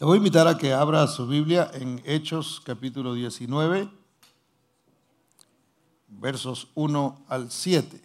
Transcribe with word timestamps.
Le 0.00 0.06
voy 0.06 0.14
a 0.14 0.18
invitar 0.18 0.46
a 0.46 0.56
que 0.56 0.72
abra 0.72 1.08
su 1.08 1.26
Biblia 1.26 1.72
en 1.74 2.00
Hechos 2.04 2.62
capítulo 2.64 3.14
19, 3.14 3.90
versos 6.06 6.68
1 6.76 7.24
al 7.26 7.50
7. 7.50 8.00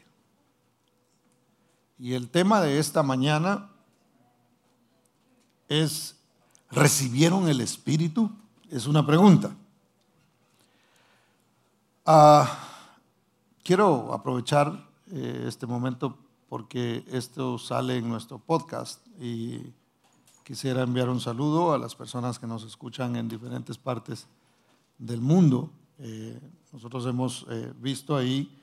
Y 1.99 2.15
el 2.15 2.29
tema 2.29 2.61
de 2.61 2.79
esta 2.79 3.03
mañana 3.03 3.69
es, 5.69 6.15
¿recibieron 6.71 7.47
el 7.47 7.61
Espíritu? 7.61 8.31
Es 8.71 8.87
una 8.87 9.05
pregunta. 9.05 9.55
Ah, 12.07 12.57
quiero 13.61 14.11
aprovechar 14.11 14.83
eh, 15.11 15.45
este 15.47 15.67
momento 15.67 16.17
porque 16.49 17.05
esto 17.11 17.59
sale 17.59 17.97
en 17.97 18.09
nuestro 18.09 18.39
podcast 18.39 19.05
y 19.19 19.71
Quisiera 20.43 20.83
enviar 20.83 21.07
un 21.07 21.21
saludo 21.21 21.71
a 21.71 21.77
las 21.77 21.95
personas 21.95 22.37
que 22.37 22.45
nos 22.45 22.65
escuchan 22.65 23.15
en 23.15 23.29
diferentes 23.29 23.77
partes 23.77 24.27
del 24.97 25.21
mundo. 25.21 25.71
Eh, 25.99 26.37
nosotros 26.73 27.05
hemos 27.05 27.45
eh, 27.49 27.71
visto 27.79 28.17
ahí 28.17 28.53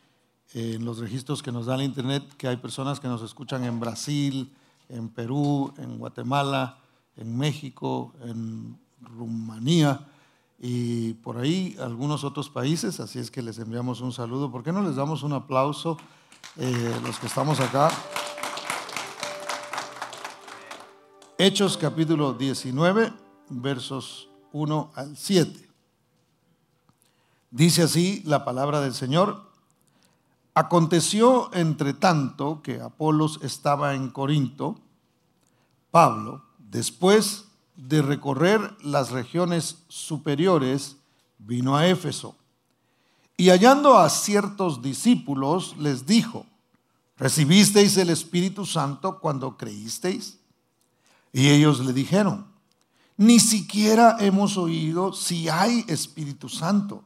eh, 0.52 0.74
en 0.74 0.85
los 0.85 0.98
registros 0.98 1.43
que 1.43 1.51
nos 1.51 1.65
da 1.65 1.77
el 1.77 1.83
Internet 1.83 2.35
que 2.37 2.48
hay 2.48 2.59
personas 2.59 3.01
que 3.01 3.09
nos 3.09 3.23
escuchan 3.23 3.65
en 3.65 3.80
Brasil, 3.80 4.52
en 4.91 5.09
Perú, 5.09 5.73
en 5.79 5.97
Guatemala, 5.97 6.80
en 7.16 7.38
México, 7.38 8.12
en 8.24 8.79
Rumanía 9.01 10.07
y 10.59 11.15
por 11.15 11.38
ahí 11.38 11.79
algunos 11.80 12.24
otros 12.24 12.51
países. 12.51 13.01
Así 13.01 13.19
es 13.19 13.30
que 13.30 13.41
les 13.41 13.59
enviamos 13.59 14.02
un 14.02 14.12
saludo. 14.12 14.52
¿Por 14.52 14.62
qué 14.62 14.71
no 14.71 14.83
les 14.83 14.97
damos 14.97 15.23
un 15.23 15.33
aplauso 15.33 15.97
los 16.57 17.19
que 17.19 17.27
estamos 17.27 17.59
acá? 17.59 17.91
Hechos 21.43 21.79
capítulo 21.79 22.35
19, 22.35 23.15
versos 23.49 24.29
1 24.53 24.93
al 24.95 25.17
7. 25.17 25.71
Dice 27.51 27.85
así 27.85 28.23
la 28.27 28.45
palabra 28.45 28.83
del 28.83 28.93
Señor. 28.93 29.51
Aconteció 30.52 31.49
entre 31.55 31.95
tanto 31.95 32.61
que 32.61 32.83
Apolos 32.83 33.41
estaba 33.43 33.95
en 33.95 34.11
Corinto, 34.11 34.80
Pablo, 35.91 36.45
después 36.59 37.46
de 37.74 38.02
recorrer 38.02 38.77
las 38.83 39.11
regiones 39.11 39.79
superiores, 39.88 40.99
vino 41.38 41.74
a 41.74 41.87
Éfeso. 41.87 42.37
Y 43.38 43.49
hallando 43.49 43.96
a 43.96 44.11
ciertos 44.11 44.83
discípulos, 44.83 45.74
les 45.79 46.05
dijo, 46.05 46.45
¿recibisteis 47.16 47.96
el 47.96 48.11
Espíritu 48.11 48.66
Santo 48.66 49.21
cuando 49.21 49.57
creísteis? 49.57 50.40
Y 51.33 51.49
ellos 51.49 51.81
le 51.81 51.93
dijeron, 51.93 52.47
ni 53.17 53.39
siquiera 53.39 54.17
hemos 54.21 54.57
oído 54.57 55.13
si 55.13 55.49
hay 55.49 55.85
Espíritu 55.89 56.49
Santo. 56.49 57.05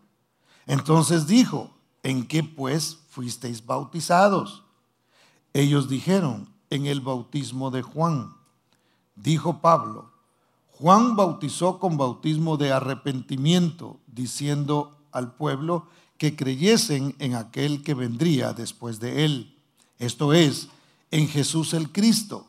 Entonces 0.67 1.27
dijo, 1.27 1.71
¿en 2.03 2.27
qué 2.27 2.43
pues 2.43 2.99
fuisteis 3.09 3.65
bautizados? 3.65 4.63
Ellos 5.53 5.89
dijeron, 5.89 6.55
en 6.71 6.87
el 6.87 7.01
bautismo 7.01 7.71
de 7.71 7.83
Juan. 7.83 8.35
Dijo 9.15 9.61
Pablo, 9.61 10.11
Juan 10.73 11.15
bautizó 11.15 11.79
con 11.79 11.97
bautismo 11.97 12.57
de 12.57 12.73
arrepentimiento, 12.73 14.01
diciendo 14.07 14.99
al 15.13 15.35
pueblo 15.35 15.87
que 16.19 16.35
creyesen 16.35 17.15
en 17.21 17.35
aquel 17.35 17.83
que 17.83 17.95
vendría 17.95 18.53
después 18.53 18.99
de 18.99 19.25
él, 19.25 19.57
esto 19.99 20.33
es, 20.33 20.69
en 21.13 21.29
Jesús 21.29 21.75
el 21.75 21.93
Cristo. 21.93 22.49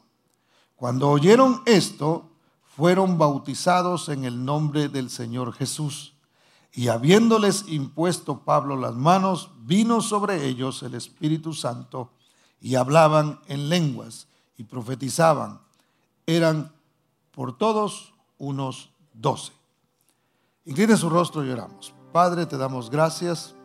Cuando 0.75 1.09
oyeron 1.09 1.61
esto, 1.65 2.29
fueron 2.75 3.17
bautizados 3.17 4.09
en 4.09 4.25
el 4.25 4.43
nombre 4.43 4.89
del 4.89 5.09
Señor 5.09 5.53
Jesús. 5.53 6.13
Y 6.73 6.89
habiéndoles 6.89 7.65
impuesto 7.69 8.39
Pablo 8.43 8.75
las 8.75 8.95
manos, 8.95 9.51
vino 9.59 10.01
sobre 10.01 10.45
ellos 10.45 10.83
el 10.83 10.95
Espíritu 10.95 11.53
Santo 11.53 12.11
y 12.59 12.75
hablaban 12.75 13.39
en 13.47 13.69
lenguas 13.69 14.27
y 14.57 14.65
profetizaban. 14.65 15.61
Eran 16.25 16.73
por 17.31 17.57
todos 17.57 18.13
unos 18.37 18.89
doce. 19.13 19.53
Incline 20.65 20.97
su 20.97 21.09
rostro 21.09 21.45
y 21.45 21.51
oramos. 21.51 21.93
Padre, 22.11 22.45
te 22.45 22.57
damos 22.57 22.89
gracias 22.89 23.55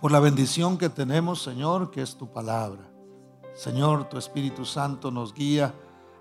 por 0.00 0.10
la 0.10 0.18
bendición 0.18 0.78
que 0.78 0.88
tenemos, 0.88 1.42
Señor, 1.42 1.90
que 1.90 2.02
es 2.02 2.16
tu 2.16 2.26
palabra. 2.32 2.87
Señor, 3.58 4.08
tu 4.08 4.18
Espíritu 4.18 4.64
Santo 4.64 5.10
nos 5.10 5.34
guía 5.34 5.74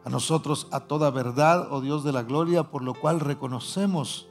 a 0.03 0.09
nosotros 0.09 0.65
a 0.71 0.79
toda 0.79 1.11
verdad, 1.11 1.67
oh 1.69 1.81
Dios 1.81 2.03
de 2.03 2.11
la 2.11 2.23
gloria, 2.23 2.63
por 2.63 2.81
lo 2.81 2.95
cual 2.95 3.19
reconocemos 3.19 4.27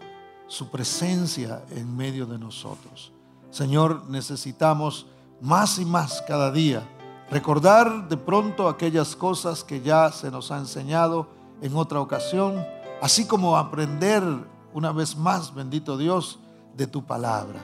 su 0.49 0.73
presencia 0.73 1.65
en 1.71 1.97
medio 1.97 2.27
de 2.27 2.37
nosotros. 2.37 3.13
Señor, 3.51 4.07
necesitamos 4.09 5.07
más 5.41 5.79
y 5.79 5.85
más 5.85 6.21
cada 6.27 6.51
día 6.51 6.83
recordar 7.31 8.09
de 8.09 8.17
pronto 8.17 8.69
aquellas 8.69 9.15
cosas 9.15 9.63
que 9.63 9.81
ya 9.83 10.11
se 10.11 10.33
nos 10.33 10.51
ha 10.51 10.59
enseñado 10.59 11.29
en 11.63 11.77
otra 11.77 12.01
ocasión, 12.01 12.67
así 13.01 13.25
como 13.25 13.57
aprender 13.57 14.25
una 14.75 14.91
vez 14.91 15.17
más, 15.17 15.55
bendito 15.55 15.97
Dios, 15.97 16.41
de 16.77 16.89
tu 16.89 17.05
palabra. 17.05 17.63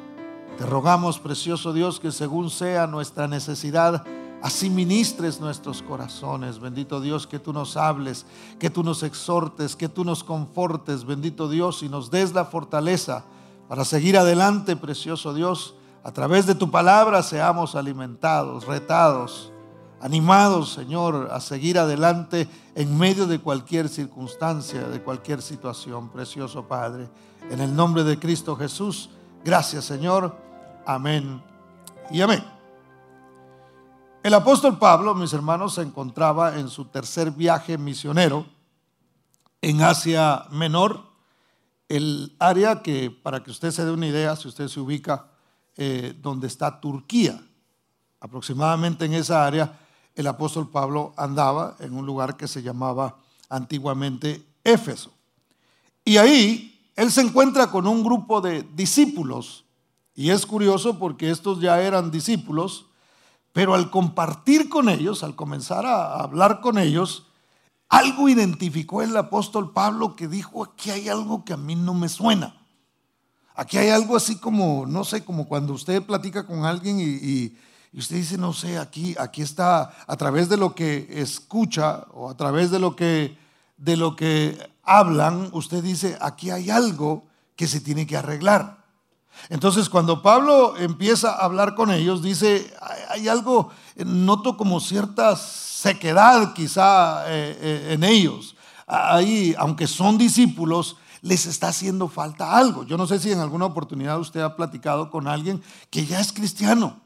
Te 0.56 0.66
rogamos, 0.66 1.19
precioso 1.19 1.72
Dios, 1.72 1.98
que 1.98 2.12
según 2.12 2.48
sea 2.48 2.86
nuestra 2.86 3.26
necesidad, 3.26 4.04
Así 4.42 4.69
ministres 4.69 5.41
nuestros 5.41 5.82
corazones. 5.82 6.58
Bendito 6.58 7.00
Dios, 7.00 7.28
que 7.28 7.38
tú 7.38 7.53
nos 7.53 7.76
hables, 7.76 8.26
que 8.58 8.70
tú 8.70 8.82
nos 8.82 9.04
exhortes, 9.04 9.76
que 9.76 9.88
tú 9.88 10.04
nos 10.04 10.25
confortes, 10.25 11.04
bendito 11.04 11.48
Dios, 11.48 11.84
y 11.84 11.88
nos 11.88 12.10
des 12.10 12.34
la 12.34 12.44
fortaleza 12.44 13.25
para 13.69 13.84
seguir 13.84 14.19
adelante, 14.19 14.75
precioso 14.75 15.32
Dios. 15.32 15.76
A 16.03 16.10
través 16.10 16.47
de 16.47 16.56
tu 16.56 16.72
palabra 16.72 17.22
seamos 17.22 17.76
alimentados, 17.76 18.66
retados, 18.66 19.53
animados, 20.00 20.72
Señor, 20.72 21.28
a 21.30 21.38
seguir 21.38 21.78
adelante 21.78 22.48
en 22.74 22.98
medio 22.98 23.28
de 23.28 23.38
cualquier 23.38 23.88
circunstancia, 23.88 24.88
de 24.88 25.00
cualquier 25.00 25.41
situación, 25.41 26.09
precioso 26.09 26.66
Padre. 26.66 27.09
En 27.48 27.60
el 27.60 27.74
nombre 27.76 28.03
de 28.03 28.19
Cristo 28.19 28.56
Jesús, 28.56 29.09
gracias, 29.44 29.84
Señor. 29.84 30.36
Amén 30.84 31.41
y 32.10 32.20
amén. 32.20 32.62
El 34.22 34.34
apóstol 34.34 34.78
Pablo, 34.78 35.16
mis 35.16 35.33
hermanos, 35.33 35.75
se 35.75 35.83
encontraba 35.83 36.56
en 36.56 36.69
su 36.69 36.84
tercer 36.84 37.33
viaje 37.33 37.77
misionero 37.77 38.47
en 39.60 39.83
Asia 39.83 40.44
Menor, 40.53 41.03
el 41.88 42.37
área 42.38 42.83
que, 42.83 43.10
para 43.10 43.43
que 43.43 43.50
usted 43.50 43.72
se 43.72 43.84
dé 43.84 43.91
una 43.91 44.06
idea, 44.06 44.37
si 44.37 44.47
usted 44.47 44.69
se 44.69 44.78
ubica 44.78 45.27
eh, 45.77 46.15
donde 46.22 46.47
está 46.47 46.81
Turquía, 46.81 47.44
aproximadamente 48.21 49.06
en 49.06 49.15
esa 49.15 49.44
área, 49.44 49.81
el 50.15 50.28
apóstol 50.28 50.71
Pablo 50.71 51.12
andaba 51.16 51.75
en 51.81 51.93
un 51.93 52.06
lugar 52.06 52.37
que 52.37 52.47
se 52.47 52.62
llamaba 52.62 53.16
antiguamente 53.49 54.47
Éfeso. 54.62 55.10
Y 56.04 56.19
ahí 56.19 56.89
él 56.94 57.10
se 57.10 57.22
encuentra 57.22 57.72
con 57.72 57.89
un 57.89 58.04
grupo 58.04 58.41
de 58.41 58.62
discípulos. 58.62 59.65
Y 60.15 60.31
es 60.31 60.47
curioso 60.47 60.97
porque 60.97 61.28
estos 61.28 61.60
ya 61.60 61.83
eran 61.83 62.12
discípulos 62.12 62.87
pero 63.53 63.75
al 63.75 63.91
compartir 63.91 64.69
con 64.69 64.89
ellos, 64.89 65.23
al 65.23 65.37
comenzar 65.37 65.87
a 65.87 66.17
hablar 66.17 66.61
con 66.61 66.79
ellos, 66.79 67.27
algo 67.89 68.31
identificó 68.31 69.03
el 69.03 69.15
apóstol 69.17 69.73
Pablo 69.73 70.17
que 70.17 70.27
dijo, 70.27 70.65
aquí 70.65 70.91
hay 70.91 71.09
algo 71.11 71.45
que 71.45 71.53
a 71.53 71.59
mí 71.59 71.77
no 71.77 71.93
me 71.93 72.09
suena. 72.09 72.57
Aquí 73.55 73.77
hay 73.77 73.91
algo 73.91 74.17
así 74.17 74.37
como, 74.37 74.87
no 74.87 75.05
sé, 75.05 75.25
como 75.25 75.47
cuando 75.47 75.75
usted 75.75 76.03
platica 76.03 76.47
con 76.47 76.65
alguien 76.65 76.99
y, 77.01 77.55
usted 77.93 78.17
dice, 78.17 78.39
no 78.39 78.55
sé, 78.55 78.79
aquí, 78.79 79.15
aquí 79.19 79.43
está, 79.43 79.95
a 80.07 80.17
través 80.17 80.49
de 80.49 80.57
lo 80.57 80.75
que 80.75 81.07
escucha 81.11 82.07
o 82.15 82.31
a 82.31 82.37
través 82.37 82.71
de 82.71 82.79
lo 82.79 82.97
que, 82.97 83.37
de 83.77 83.99
lo 83.99 84.17
que 84.17 84.57
hablan, 84.83 85.51
usted 85.53 85.83
dice, 85.83 86.17
aquí 86.22 86.48
hay 86.48 86.71
algo 86.71 87.27
que 87.55 87.66
se 87.66 87.81
tiene 87.81 88.07
que 88.07 88.16
arreglar. 88.16 88.82
Entonces 89.49 89.89
cuando 89.89 90.23
Pablo 90.23 90.77
empieza 90.77 91.33
a 91.33 91.45
hablar 91.45 91.75
con 91.75 91.91
ellos, 91.91 92.23
dice, 92.23 92.73
hay 93.09 93.29
algo, 93.29 93.71
noto 93.97 94.57
como 94.57 94.81
cierta 94.81 95.37
sequedad 95.37 96.55
quizá 96.55 97.25
eh, 97.27 97.59
eh, 97.61 97.89
en 97.95 98.05
ellos. 98.05 98.57
Ahí, 98.87 99.55
aunque 99.59 99.87
son 99.87 100.19
discípulos, 100.19 100.97
les 101.23 101.47
está 101.47 101.69
haciendo 101.69 102.09
falta 102.09 102.57
algo. 102.57 102.84
Yo 102.84 102.97
no 102.97 103.07
sé 103.07 103.19
si 103.19 103.33
en 103.33 103.39
alguna 103.39 103.67
oportunidad 103.67 104.19
usted 104.19 104.41
ha 104.41 104.57
platicado 104.57 105.11
con 105.11 105.29
alguien 105.29 105.63
que 105.89 106.05
ya 106.05 106.21
es 106.21 106.33
cristiano, 106.33 107.01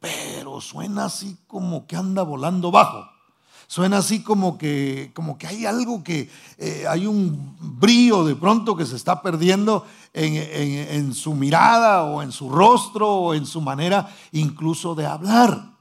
pero 0.00 0.60
suena 0.60 1.04
así 1.04 1.36
como 1.46 1.86
que 1.86 1.96
anda 1.96 2.22
volando 2.22 2.70
bajo. 2.70 3.15
Suena 3.68 3.98
así 3.98 4.22
como 4.22 4.58
que, 4.58 5.10
como 5.12 5.36
que 5.38 5.46
hay 5.46 5.66
algo 5.66 6.04
que, 6.04 6.30
eh, 6.56 6.84
hay 6.88 7.06
un 7.06 7.56
brillo 7.60 8.24
de 8.24 8.36
pronto 8.36 8.76
que 8.76 8.86
se 8.86 8.94
está 8.94 9.22
perdiendo 9.22 9.84
en, 10.12 11.12
su 11.12 11.34
mirada 11.34 12.04
o 12.04 12.22
en 12.22 12.32
su 12.32 12.48
rostro 12.48 13.08
o 13.08 13.34
en 13.34 13.44
su 13.44 13.60
manera 13.60 14.08
incluso 14.32 14.94
de 14.94 15.06
hablar. 15.06 15.72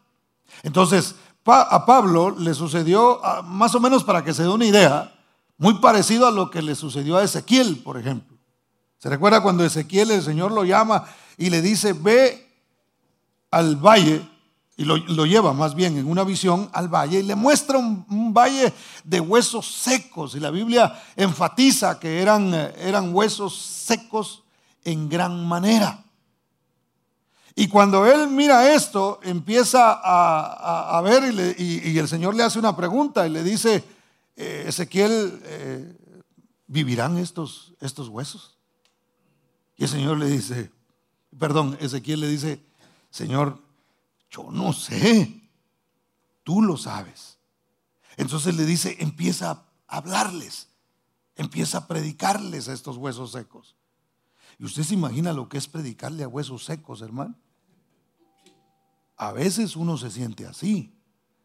Entonces, 0.63 1.15
a 1.45 1.85
Pablo 1.85 2.35
le 2.37 2.53
sucedió, 2.55 3.21
más 3.43 3.75
o 3.75 3.79
menos 3.79 4.03
para 4.03 4.23
que 4.23 4.33
se 4.33 4.43
dé 4.43 4.49
una 4.49 4.65
idea, 4.65 5.11
Muy 5.57 5.75
parecido 5.75 6.27
a 6.27 6.31
lo 6.31 6.49
que 6.49 6.61
le 6.61 6.75
sucedió 6.75 7.15
a 7.15 7.23
Ezequiel, 7.23 7.77
por 7.77 7.97
ejemplo. 7.97 8.37
¿Se 8.97 9.07
recuerda 9.07 9.41
cuando 9.41 9.63
Ezequiel 9.63 10.11
el 10.11 10.21
Señor 10.21 10.51
lo 10.51 10.65
llama 10.65 11.05
y 11.37 11.49
le 11.49 11.61
dice, 11.61 11.93
ve 11.93 12.45
al 13.51 13.77
valle, 13.77 14.27
y 14.77 14.83
lo, 14.83 15.25
lleva 15.25 15.53
más 15.53 15.73
bien 15.73 15.97
en 15.97 16.05
una 16.05 16.25
visión 16.25 16.69
al 16.73 16.89
valle, 16.89 17.19
y 17.19 17.23
le 17.23 17.35
muestra 17.35 17.77
un, 17.77 18.33
valle 18.33 18.73
de 19.05 19.21
huesos 19.21 19.65
secos, 19.65 20.35
y 20.35 20.39
la 20.39 20.51
Biblia 20.51 21.01
enfatiza 21.15 21.97
que 21.97 22.21
eran, 22.21 22.53
eran 22.53 23.15
huesos 23.15 23.57
secos 23.57 24.43
en 24.83 25.07
gran 25.07 25.47
manera. 25.47 26.03
Y 27.55 27.69
cuando 27.69 28.05
él 28.05 28.27
mira 28.27 28.73
esto, 28.73 29.21
empieza 29.23 29.97
a, 30.03 31.01
ver 31.01 31.55
y, 31.57 31.97
el 31.97 32.07
Señor 32.09 32.35
le 32.35 32.43
hace 32.43 32.59
una 32.59 32.75
pregunta 32.75 33.25
y 33.25 33.29
le 33.29 33.43
dice, 33.43 33.81
eh, 34.35 34.65
Ezequiel, 34.67 35.41
eh, 35.45 35.97
¿vivirán 36.67 37.17
estos, 37.17 37.73
estos 37.79 38.09
huesos? 38.09 38.57
Y 39.77 39.83
el 39.83 39.89
Señor 39.89 40.17
le 40.17 40.27
dice, 40.27 40.69
perdón, 41.39 41.77
Ezequiel 41.79 42.19
le 42.19 42.27
dice, 42.27 42.61
Señor, 43.09 43.64
yo 44.35 44.51
no 44.51 44.73
sé, 44.73 45.49
tú 46.43 46.61
lo 46.61 46.77
sabes. 46.77 47.37
Entonces 48.17 48.55
le 48.55 48.65
dice, 48.65 48.97
empieza 48.99 49.51
a 49.51 49.65
hablarles, 49.87 50.69
empieza 51.35 51.79
a 51.79 51.87
predicarles 51.87 52.67
a 52.67 52.73
estos 52.73 52.97
huesos 52.97 53.31
secos. 53.31 53.75
¿Y 54.57 54.65
usted 54.65 54.83
se 54.83 54.93
imagina 54.93 55.33
lo 55.33 55.49
que 55.49 55.57
es 55.57 55.67
predicarle 55.67 56.23
a 56.23 56.27
huesos 56.27 56.65
secos, 56.65 57.01
hermano? 57.01 57.35
A 59.17 59.31
veces 59.31 59.75
uno 59.75 59.97
se 59.97 60.11
siente 60.11 60.45
así, 60.45 60.93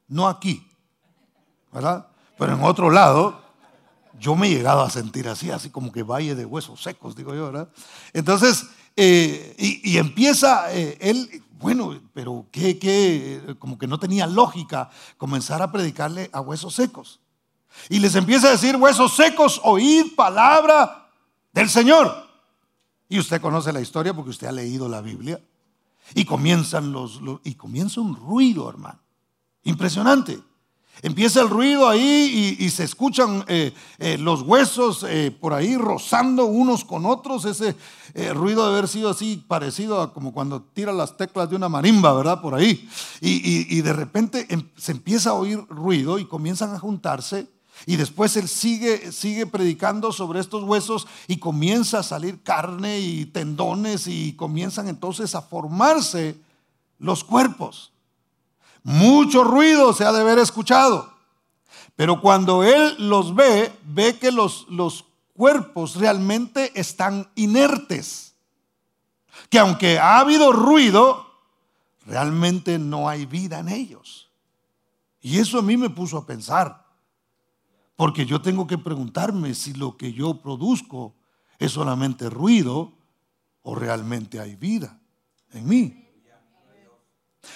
no 0.09 0.29
aquí, 0.29 0.67
¿verdad? 1.73 2.09
Pero 2.39 2.55
en 2.55 2.65
otro 2.65 2.91
lado, 2.91 3.41
yo 4.19 4.35
me 4.35 4.49
he 4.49 4.51
llegado 4.51 4.83
a 4.83 4.91
sentir 4.91 5.29
así, 5.29 5.51
así 5.51 5.71
como 5.71 5.93
que 5.93 6.03
valle 6.03 6.35
de 6.35 6.45
huesos 6.45 6.83
secos, 6.83 7.15
digo 7.15 7.35
yo, 7.35 7.47
¿verdad? 7.47 7.69
Entonces, 8.13 8.67
eh, 8.97 9.55
y, 9.59 9.99
empieza 9.99 10.73
eh, 10.75 10.99
él, 11.01 11.43
bueno, 11.61 12.01
pero 12.15 12.47
que, 12.51 12.79
que, 12.79 13.55
como 13.59 13.79
que 13.79 13.87
no 13.87 13.99
tenía 13.99 14.27
lógica 14.27 14.91
comenzar 15.19 15.61
a 15.61 15.71
predicarle 15.71 16.31
a 16.33 16.41
huesos 16.41 16.75
secos. 16.75 17.21
Y 17.89 17.99
les 17.99 18.15
empieza 18.15 18.49
a 18.49 18.53
decir, 18.53 18.77
huesos 18.77 19.15
secos, 19.15 19.61
oíd 19.63 20.15
palabra 20.17 21.11
del 21.53 21.69
Señor. 21.69 22.29
Y 23.09 23.19
usted 23.19 23.41
conoce 23.41 23.73
la 23.73 23.81
historia 23.81 24.15
porque 24.15 24.31
usted 24.31 24.47
ha 24.47 24.53
leído 24.53 24.89
la 24.89 25.01
Biblia. 25.01 25.41
Y 26.15 26.25
comienzan 26.25 26.93
los, 26.93 27.21
y 27.45 27.55
comienza 27.55 28.01
un 28.01 28.17
ruido, 28.17 28.69
hermano. 28.69 28.99
Impresionante. 29.63 30.41
Empieza 31.03 31.41
el 31.41 31.49
ruido 31.49 31.89
ahí 31.89 32.57
y, 32.59 32.71
se 32.71 32.85
escuchan 32.85 33.45
eh, 33.49 33.73
eh, 33.99 34.19
los 34.19 34.43
huesos 34.43 35.05
eh, 35.09 35.31
por 35.31 35.55
ahí 35.55 35.77
rozando 35.77 36.45
unos 36.47 36.85
con 36.85 37.07
otros. 37.07 37.45
Ese 37.45 37.75
ruido 38.35 38.65
de 38.67 38.73
haber 38.73 38.89
sido 38.89 39.11
así 39.11 39.45
parecido 39.47 40.01
a 40.01 40.13
como 40.13 40.33
cuando 40.33 40.63
tira 40.63 40.93
las 40.93 41.17
teclas 41.17 41.51
de 41.51 41.57
una 41.57 41.69
marimba, 41.69 42.13
¿verdad? 42.13 42.41
Por 42.41 42.55
ahí. 42.55 42.89
Y, 43.21 43.77
y 43.77 43.81
de 43.83 43.93
repente 43.93 44.47
em, 44.51 44.69
se 44.77 44.93
empieza 44.93 45.31
a 45.31 45.35
oír 45.35 45.65
ruido 45.69 46.19
y 46.19 46.25
comienzan 46.25 46.75
a 46.75 46.79
juntarse 46.79 47.49
y 47.87 47.97
después 47.97 48.37
él 48.37 48.49
sigue, 48.49 49.13
sigue 49.13 49.47
predicando 49.47 50.13
sobre 50.13 50.41
estos 50.41 50.65
huesos 50.65 51.07
y 51.27 51.39
comienza 51.39 52.01
a 52.01 52.03
salir 52.03 52.43
carne 52.43 53.01
y 53.01 53.27
tendones 53.27 54.07
y 54.07 54.35
comienzan 54.35 54.89
entonces 54.89 55.35
a 55.35 55.43
formarse 55.43 56.37
los 56.99 57.25
cuerpos. 57.25 57.93
Mucho 58.83 59.45
ruido 59.45 59.93
se 59.93 60.05
ha 60.05 60.13
de 60.13 60.21
haber 60.21 60.39
escuchado. 60.39 61.11
Pero 61.97 62.21
cuando 62.21 62.65
él 62.65 62.97
los 62.99 63.35
ve, 63.35 63.73
ve 63.85 64.19
que 64.19 64.31
los, 64.31 64.67
los 64.69 65.05
cuerpos 65.41 65.97
realmente 65.97 66.71
están 66.79 67.27
inertes. 67.35 68.35
Que 69.49 69.59
aunque 69.59 69.99
ha 69.99 70.19
habido 70.19 70.53
ruido, 70.53 71.33
realmente 72.05 72.79
no 72.79 73.09
hay 73.09 73.25
vida 73.25 73.59
en 73.59 73.71
ellos. 73.71 74.31
Y 75.23 75.39
eso 75.39 75.59
a 75.59 75.63
mí 75.63 75.79
me 75.79 75.89
puso 75.89 76.19
a 76.19 76.27
pensar. 76.27 76.85
Porque 77.97 78.27
yo 78.27 78.43
tengo 78.43 78.67
que 78.67 78.77
preguntarme 78.77 79.55
si 79.55 79.73
lo 79.73 79.97
que 79.97 80.13
yo 80.13 80.43
produzco 80.43 81.15
es 81.59 81.73
solamente 81.73 82.29
ruido 82.29 82.93
o 83.63 83.75
realmente 83.75 84.41
hay 84.41 84.57
vida 84.57 85.01
en 85.55 85.67
mí. 85.67 86.07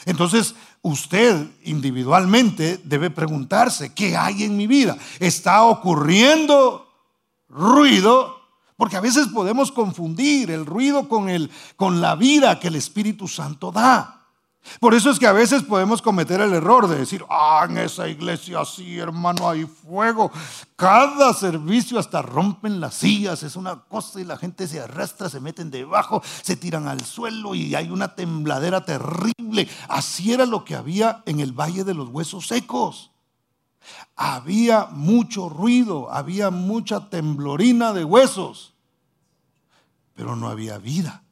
Entonces, 0.06 0.54
usted 0.80 1.50
individualmente 1.64 2.80
debe 2.82 3.10
preguntarse, 3.10 3.92
¿qué 3.92 4.16
hay 4.16 4.44
en 4.44 4.56
mi 4.56 4.66
vida? 4.66 4.96
¿Está 5.20 5.64
ocurriendo 5.64 6.83
ruido? 7.54 8.40
Porque 8.76 8.96
a 8.96 9.00
veces 9.00 9.28
podemos 9.28 9.70
confundir 9.72 10.50
el 10.50 10.66
ruido 10.66 11.08
con, 11.08 11.28
el, 11.28 11.50
con 11.76 12.00
la 12.00 12.16
vida 12.16 12.58
que 12.58 12.68
el 12.68 12.76
Espíritu 12.76 13.28
Santo 13.28 13.70
da. 13.70 14.14
Por 14.80 14.94
eso 14.94 15.10
es 15.10 15.18
que 15.18 15.26
a 15.26 15.32
veces 15.32 15.62
podemos 15.62 16.00
cometer 16.00 16.40
el 16.40 16.54
error 16.54 16.88
de 16.88 16.96
decir, 16.96 17.24
ah, 17.28 17.66
en 17.68 17.78
esa 17.78 18.08
iglesia 18.08 18.64
sí, 18.64 18.98
hermano, 18.98 19.48
hay 19.48 19.66
fuego. 19.66 20.32
Cada 20.74 21.34
servicio 21.34 21.98
hasta 21.98 22.22
rompen 22.22 22.80
las 22.80 22.94
sillas, 22.94 23.42
es 23.42 23.56
una 23.56 23.82
cosa 23.84 24.20
y 24.20 24.24
la 24.24 24.38
gente 24.38 24.66
se 24.66 24.80
arrastra, 24.80 25.28
se 25.28 25.38
meten 25.38 25.70
debajo, 25.70 26.22
se 26.42 26.56
tiran 26.56 26.88
al 26.88 27.02
suelo 27.02 27.54
y 27.54 27.74
hay 27.74 27.90
una 27.90 28.14
tembladera 28.14 28.84
terrible. 28.84 29.68
Así 29.88 30.32
era 30.32 30.46
lo 30.46 30.64
que 30.64 30.74
había 30.74 31.22
en 31.26 31.40
el 31.40 31.52
Valle 31.52 31.84
de 31.84 31.94
los 31.94 32.08
Huesos 32.08 32.46
Secos. 32.46 33.13
Había 34.16 34.86
mucho 34.86 35.48
ruido, 35.48 36.12
había 36.12 36.50
mucha 36.50 37.10
temblorina 37.10 37.92
de 37.92 38.04
huesos, 38.04 38.74
pero 40.14 40.36
no 40.36 40.48
había 40.48 40.78
vida. 40.78 41.22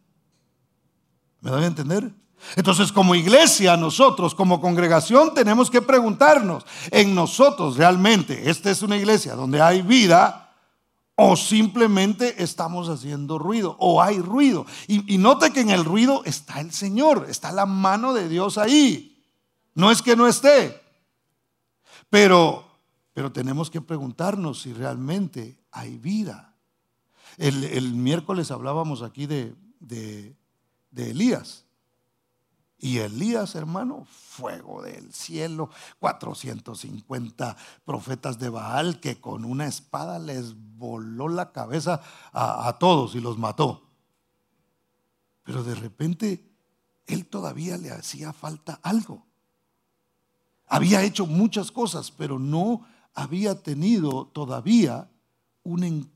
¿Me 1.41 1.51
doy 1.51 1.65
a 1.65 1.67
entender? 1.67 2.13
Entonces, 2.57 2.93
como 2.93 3.15
iglesia, 3.15 3.77
nosotros, 3.77 4.35
como 4.35 4.61
congregación, 4.61 5.33
tenemos 5.35 5.71
que 5.71 5.81
preguntarnos, 5.81 6.65
en 6.91 7.15
nosotros 7.15 7.77
realmente, 7.77 8.51
esta 8.51 8.71
es 8.71 8.83
una 8.83 8.97
iglesia 8.97 9.35
donde 9.35 9.63
hay 9.63 9.83
vida 9.83 10.43
o 11.15 11.37
simplemente 11.37 12.43
estamos 12.43 12.89
haciendo 12.89 13.39
ruido 13.39 13.77
o 13.79 14.03
hay 14.03 14.19
ruido. 14.19 14.67
Y, 14.89 15.19
note 15.19 15.53
que 15.53 15.61
en 15.61 15.71
el 15.71 15.85
ruido 15.85 16.23
está 16.25 16.61
el 16.61 16.73
Señor, 16.73 17.27
está 17.29 17.53
la 17.53 17.67
mano 17.67 18.13
de 18.13 18.29
Dios 18.29 18.59
ahí. 18.59 19.23
No 19.75 19.91
es 19.91 20.03
que 20.03 20.17
no 20.17 20.27
esté, 20.27 20.82
pero, 22.13 22.67
pero 23.15 23.33
tenemos 23.33 23.71
que 23.71 23.81
preguntarnos 23.81 24.61
si 24.61 24.75
realmente 24.75 25.59
hay 25.71 25.97
vida. 25.97 26.55
El, 27.39 27.95
miércoles 27.95 28.51
hablábamos 28.51 29.01
aquí 29.01 29.25
de, 29.25 29.57
de 29.81 30.37
Elías. 31.11 31.65
Y 32.83 32.99
Elías, 32.99 33.55
hermano, 33.55 34.05
fuego 34.05 34.83
del 34.83 35.15
cielo, 35.15 35.71
450 36.01 37.57
profetas 37.85 38.41
de 38.41 38.49
Baal 38.49 38.99
que 38.99 39.21
con 39.21 39.45
una 39.45 39.67
espada 39.67 40.19
les 40.19 40.55
voló 40.77 41.29
la 41.29 41.53
cabeza 41.53 42.03
a, 42.33 42.77
todos 42.81 43.15
y 43.15 43.21
los 43.21 43.39
mató. 43.39 43.89
Pero 45.45 45.63
de 45.63 45.77
repente 45.77 46.53
él 47.07 47.27
todavía 47.27 47.79
le 47.79 47.93
hacía 47.93 48.33
falta 48.33 48.81
algo. 48.83 49.27
Había 50.73 51.03
hecho 51.03 51.27
muchas 51.27 51.71
cosas, 51.71 52.11
pero 52.11 52.39
no 52.39 52.87
había 53.15 53.63
tenido 53.63 54.27
todavía 54.33 55.09
un 55.65 55.85
encuentro 55.85 56.13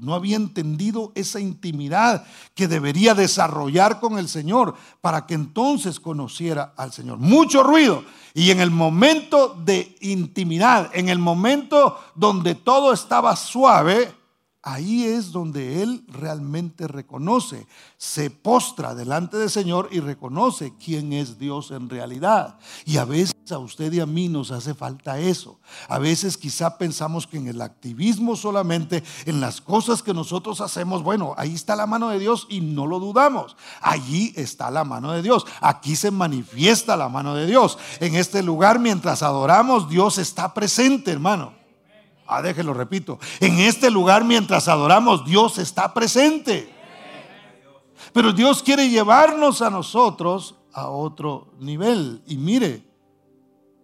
no 0.00 0.14
había 0.14 0.36
entendido 0.36 1.12
esa 1.14 1.40
intimidad 1.40 2.24
que 2.54 2.68
debería 2.68 3.14
desarrollar 3.14 4.00
con 4.00 4.18
el 4.18 4.28
Señor 4.28 4.74
para 5.00 5.26
que 5.26 5.34
entonces 5.34 6.00
conociera 6.00 6.72
al 6.76 6.92
Señor. 6.92 7.18
Mucho 7.18 7.62
ruido. 7.62 8.04
Y 8.34 8.50
en 8.50 8.60
el 8.60 8.70
momento 8.70 9.56
de 9.64 9.96
intimidad, 10.00 10.90
en 10.94 11.08
el 11.08 11.18
momento 11.18 11.98
donde 12.14 12.54
todo 12.54 12.92
estaba 12.92 13.36
suave, 13.36 14.12
ahí 14.66 15.04
es 15.04 15.30
donde 15.30 15.80
él 15.80 16.04
realmente 16.08 16.88
reconoce, 16.88 17.68
se 17.98 18.30
postra 18.30 18.96
delante 18.96 19.36
del 19.36 19.48
Señor 19.48 19.88
y 19.92 20.00
reconoce 20.00 20.74
quién 20.84 21.12
es 21.12 21.38
Dios 21.38 21.70
en 21.70 21.88
realidad. 21.88 22.58
Y 22.84 22.96
a 22.96 23.04
veces 23.04 23.32
a 23.52 23.58
usted 23.58 23.92
y 23.92 24.00
a 24.00 24.06
mí 24.06 24.28
nos 24.28 24.50
hace 24.50 24.74
falta 24.74 25.20
eso. 25.20 25.60
A 25.88 26.00
veces 26.00 26.36
quizá 26.36 26.78
pensamos 26.78 27.28
que 27.28 27.36
en 27.36 27.46
el 27.46 27.62
activismo 27.62 28.34
solamente, 28.34 29.04
en 29.24 29.40
las 29.40 29.60
cosas 29.60 30.02
que 30.02 30.12
nosotros 30.12 30.60
hacemos, 30.60 31.04
bueno, 31.04 31.32
ahí 31.38 31.54
está 31.54 31.76
la 31.76 31.86
mano 31.86 32.08
de 32.08 32.18
Dios 32.18 32.48
y 32.50 32.60
no 32.60 32.88
lo 32.88 32.98
dudamos. 32.98 33.56
Allí 33.80 34.32
está 34.34 34.72
la 34.72 34.82
mano 34.82 35.12
de 35.12 35.22
Dios. 35.22 35.46
Aquí 35.60 35.94
se 35.94 36.10
manifiesta 36.10 36.96
la 36.96 37.08
mano 37.08 37.36
de 37.36 37.46
Dios. 37.46 37.78
En 38.00 38.16
este 38.16 38.42
lugar, 38.42 38.80
mientras 38.80 39.22
adoramos, 39.22 39.88
Dios 39.88 40.18
está 40.18 40.52
presente, 40.52 41.12
hermano. 41.12 41.65
Ah, 42.26 42.42
déjelo, 42.42 42.74
repito. 42.74 43.18
En 43.40 43.58
este 43.58 43.90
lugar, 43.90 44.24
mientras 44.24 44.68
adoramos, 44.68 45.24
Dios 45.24 45.58
está 45.58 45.94
presente. 45.94 46.72
Pero 48.12 48.32
Dios 48.32 48.62
quiere 48.62 48.88
llevarnos 48.88 49.62
a 49.62 49.70
nosotros 49.70 50.56
a 50.72 50.88
otro 50.88 51.52
nivel. 51.58 52.22
Y 52.26 52.36
mire, 52.36 52.84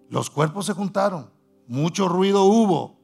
los 0.08 0.30
cuerpos 0.30 0.66
se 0.66 0.74
juntaron, 0.74 1.30
mucho 1.66 2.08
ruido 2.08 2.44
hubo, 2.44 3.00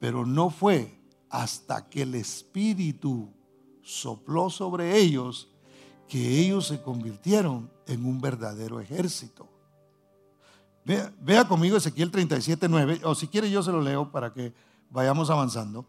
Pero 0.00 0.24
no 0.24 0.50
fue 0.50 0.98
hasta 1.28 1.88
que 1.88 2.02
el 2.02 2.14
Espíritu 2.14 3.32
sopló 3.82 4.48
sobre 4.48 4.96
ellos 4.96 5.48
que 6.08 6.40
ellos 6.40 6.66
se 6.66 6.80
convirtieron 6.80 7.70
en 7.86 8.06
un 8.06 8.20
verdadero 8.20 8.80
ejército. 8.80 9.48
Vea, 10.84 11.46
conmigo 11.46 11.76
Ezequiel 11.76 12.10
37, 12.10 12.66
9, 12.66 13.00
o 13.04 13.14
si 13.14 13.28
quiere 13.28 13.50
yo 13.50 13.62
se 13.62 13.70
lo 13.70 13.82
leo 13.82 14.10
para 14.10 14.32
que 14.32 14.54
vayamos 14.90 15.30
avanzando. 15.30 15.86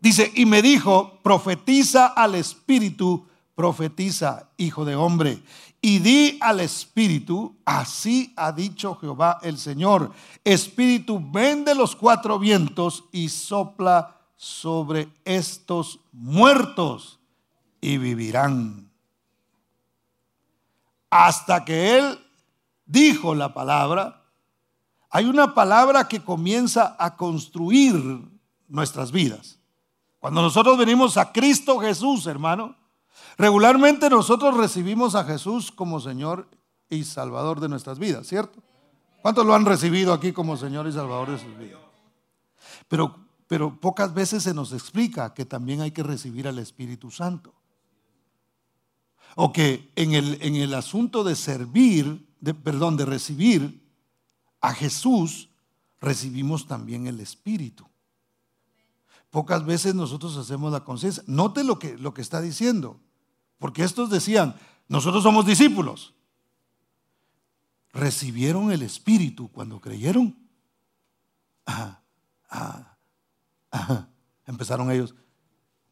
Dice, 0.00 0.32
y 0.34 0.46
me 0.46 0.62
dijo, 0.62 1.18
profetiza 1.22 2.06
al 2.06 2.34
Espíritu, 2.34 3.26
profetiza, 3.54 4.48
hijo 4.56 4.84
de 4.84 4.96
hombre, 4.96 5.42
y 5.80 5.98
di 5.98 6.38
al 6.40 6.60
Espíritu, 6.60 7.56
así 7.64 8.32
ha 8.36 8.52
dicho 8.52 8.96
Jehová 8.96 9.38
el 9.42 9.58
Señor, 9.58 10.12
Espíritu, 10.44 11.20
ven 11.30 11.64
de 11.64 11.74
los 11.74 11.96
cuatro 11.96 12.38
vientos 12.38 13.04
y 13.12 13.28
sopla 13.28 14.16
sobre 14.36 15.08
estos 15.24 16.00
muertos 16.12 17.20
y 17.80 17.98
vivirán. 17.98 18.90
Hasta 21.10 21.64
que 21.64 21.98
Él 21.98 22.18
dijo 22.86 23.34
la 23.34 23.52
palabra, 23.52 24.21
hay 25.14 25.26
una 25.26 25.54
palabra 25.54 26.08
que 26.08 26.24
comienza 26.24 26.96
a 26.98 27.16
construir 27.16 27.94
nuestras 28.66 29.12
vidas. 29.12 29.58
Cuando 30.18 30.40
nosotros 30.40 30.78
venimos 30.78 31.18
a 31.18 31.32
Cristo 31.32 31.78
Jesús, 31.78 32.26
hermano, 32.26 32.74
regularmente 33.36 34.08
nosotros 34.08 34.56
recibimos 34.56 35.14
a 35.14 35.24
Jesús 35.24 35.70
como 35.70 36.00
Señor 36.00 36.48
y 36.88 37.04
Salvador 37.04 37.60
de 37.60 37.68
nuestras 37.68 37.98
vidas, 37.98 38.26
¿cierto? 38.26 38.62
¿Cuántos 39.20 39.44
lo 39.44 39.54
han 39.54 39.66
recibido 39.66 40.14
aquí 40.14 40.32
como 40.32 40.56
Señor 40.56 40.86
y 40.86 40.92
Salvador 40.92 41.30
de 41.30 41.38
sus 41.38 41.58
vidas? 41.58 41.80
Pero, 42.88 43.14
pero 43.46 43.78
pocas 43.78 44.14
veces 44.14 44.42
se 44.42 44.54
nos 44.54 44.72
explica 44.72 45.34
que 45.34 45.44
también 45.44 45.82
hay 45.82 45.90
que 45.90 46.02
recibir 46.02 46.48
al 46.48 46.58
Espíritu 46.58 47.10
Santo. 47.10 47.52
O 49.36 49.52
que 49.52 49.92
en 49.94 50.14
el, 50.14 50.38
en 50.40 50.56
el 50.56 50.72
asunto 50.72 51.22
de 51.22 51.36
servir, 51.36 52.26
de, 52.40 52.54
perdón, 52.54 52.96
de 52.96 53.04
recibir 53.04 53.81
a 54.62 54.72
Jesús, 54.72 55.50
recibimos 56.00 56.66
también 56.66 57.06
el 57.06 57.20
Espíritu. 57.20 57.86
Pocas 59.28 59.66
veces 59.66 59.94
nosotros 59.94 60.36
hacemos 60.36 60.72
la 60.72 60.84
conciencia. 60.84 61.22
Note 61.26 61.64
lo 61.64 61.78
que, 61.78 61.98
lo 61.98 62.14
que 62.14 62.22
está 62.22 62.40
diciendo, 62.40 63.00
porque 63.58 63.82
estos 63.82 64.08
decían, 64.08 64.54
nosotros 64.88 65.24
somos 65.24 65.44
discípulos. 65.44 66.14
Recibieron 67.92 68.70
el 68.70 68.82
Espíritu 68.82 69.50
cuando 69.50 69.80
creyeron. 69.80 70.38
Empezaron 74.46 74.90
ellos, 74.92 75.14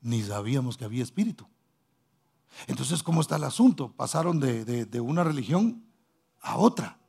ni 0.00 0.22
sabíamos 0.22 0.76
que 0.76 0.84
había 0.84 1.02
Espíritu. 1.02 1.48
Entonces, 2.66 3.02
¿cómo 3.02 3.20
está 3.20 3.36
el 3.36 3.44
asunto? 3.44 3.92
Pasaron 3.92 4.38
de, 4.38 4.64
de 4.64 5.00
una 5.00 5.24
religión 5.24 5.84
a 6.40 6.56
otra. 6.56 6.99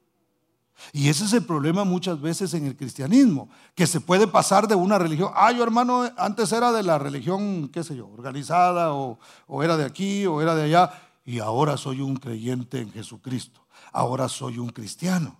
Y 0.93 1.09
ese 1.09 1.25
es 1.25 1.33
el 1.33 1.43
problema 1.45 1.83
muchas 1.83 2.19
veces 2.19 2.53
en 2.53 2.65
el 2.65 2.75
cristianismo, 2.75 3.49
que 3.75 3.87
se 3.87 4.01
puede 4.01 4.27
pasar 4.27 4.67
de 4.67 4.75
una 4.75 4.97
religión, 4.97 5.31
ah, 5.35 5.51
yo 5.51 5.63
hermano, 5.63 6.09
antes 6.17 6.51
era 6.51 6.71
de 6.71 6.83
la 6.83 6.97
religión, 6.97 7.69
qué 7.69 7.83
sé 7.83 7.95
yo, 7.95 8.07
organizada, 8.07 8.93
o, 8.93 9.19
o, 9.47 9.63
era 9.63 9.77
de 9.77 9.85
aquí, 9.85 10.25
o 10.25 10.41
era 10.41 10.55
de 10.55 10.63
allá, 10.63 10.91
y 11.25 11.39
ahora 11.39 11.77
soy 11.77 12.01
un 12.01 12.15
creyente 12.17 12.79
en 12.79 12.91
Jesucristo, 12.91 13.65
ahora 13.91 14.27
soy 14.27 14.57
un 14.57 14.69
cristiano. 14.69 15.37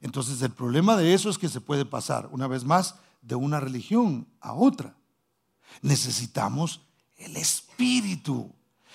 Entonces 0.00 0.40
el 0.42 0.50
problema 0.50 0.96
de 0.96 1.14
eso 1.14 1.28
es 1.30 1.38
que 1.38 1.48
se 1.48 1.60
puede 1.60 1.84
pasar, 1.84 2.28
una 2.32 2.46
vez 2.46 2.64
más, 2.64 2.96
de 3.22 3.34
una 3.34 3.60
religión 3.60 4.26
a 4.40 4.54
otra. 4.54 4.94
Necesitamos 5.82 6.82
el 7.16 7.36
Espíritu 7.36 8.54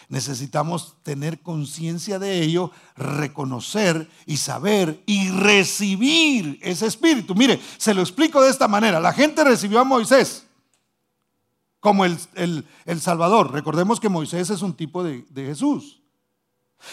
necesitamos 0.09 0.95
tener 1.03 1.41
conciencia 1.41 2.19
de 2.19 2.41
ello, 2.41 2.71
reconocer 2.95 4.09
y 4.25 4.37
saber 4.37 5.01
y 5.05 5.29
recibir 5.29 6.59
ese 6.61 6.87
espíritu. 6.87 7.35
Mire, 7.35 7.59
se 7.77 7.93
lo 7.93 8.01
explico 8.01 8.41
de 8.41 8.49
esta 8.49 8.67
manera. 8.67 8.99
La 8.99 9.13
gente 9.13 9.43
recibió 9.43 9.79
a 9.79 9.83
Moisés 9.83 10.45
como 11.83 12.05
el, 12.05 12.65
Salvador. 13.01 13.51
Recordemos 13.51 13.99
que 13.99 14.07
Moisés 14.07 14.49
es 14.49 14.61
un 14.61 14.73
tipo 14.73 15.03
de, 15.03 15.25
Jesús. 15.35 15.99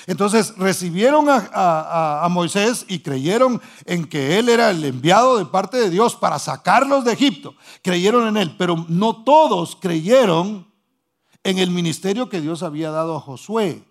Entonces 0.07 0.55
recibieron 0.57 1.29
a, 1.29 2.25
a, 2.25 2.29
Moisés 2.29 2.85
y 2.89 3.01
creyeron 3.01 3.61
en 3.85 4.05
que 4.05 4.39
él 4.39 4.49
era 4.49 4.71
el 4.71 4.85
enviado 4.85 5.39
de 5.39 5.47
parte 5.47 5.77
de 5.77 5.91
Dios 5.91 6.17
para 6.17 6.39
sacarlos 6.39 7.05
de 7.05 7.13
Egipto. 7.13 7.55
Creyeron 7.83 8.29
en 8.29 8.37
él, 8.37 8.57
pero 8.57 8.85
no 8.89 9.23
todos 9.23 9.77
creyeron 9.77 10.70
en 11.45 11.59
el 11.59 11.71
ministerio 11.71 12.29
que 12.29 12.41
Dios 12.41 12.63
había 12.63 12.91
dado 12.91 13.17
a 13.17 13.21
Josué, 13.21 13.85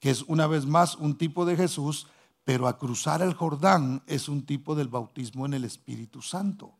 que 0.00 0.10
es 0.10 0.22
una 0.22 0.46
vez 0.46 0.66
más 0.66 0.96
un 0.96 1.16
tipo 1.16 1.44
de 1.44 1.56
Jesús, 1.56 2.06
pero 2.44 2.68
a 2.68 2.78
cruzar 2.78 3.22
el 3.22 3.34
Jordán 3.34 4.02
es 4.06 4.28
un 4.28 4.44
tipo 4.46 4.74
del 4.74 4.88
bautismo 4.88 5.46
en 5.46 5.54
el 5.54 5.64
Espíritu 5.64 6.22
Santo. 6.22 6.74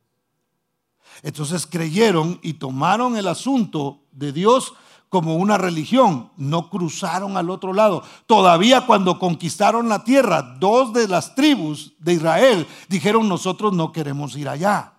Entonces 1.22 1.66
creyeron 1.66 2.38
y 2.42 2.54
tomaron 2.54 3.16
el 3.16 3.28
asunto 3.28 4.02
de 4.12 4.32
Dios 4.32 4.74
como 5.08 5.36
una 5.36 5.56
religión, 5.56 6.30
no 6.36 6.68
cruzaron 6.68 7.36
al 7.36 7.48
otro 7.48 7.72
lado. 7.72 8.02
Todavía 8.26 8.86
cuando 8.86 9.18
conquistaron 9.18 9.88
la 9.88 10.02
tierra, 10.02 10.42
dos 10.42 10.92
de 10.92 11.06
las 11.06 11.34
tribus 11.34 11.94
de 11.98 12.14
Israel 12.14 12.66
dijeron, 12.88 13.28
nosotros 13.28 13.72
no 13.72 13.92
queremos 13.92 14.36
ir 14.36 14.48
allá. 14.48 14.95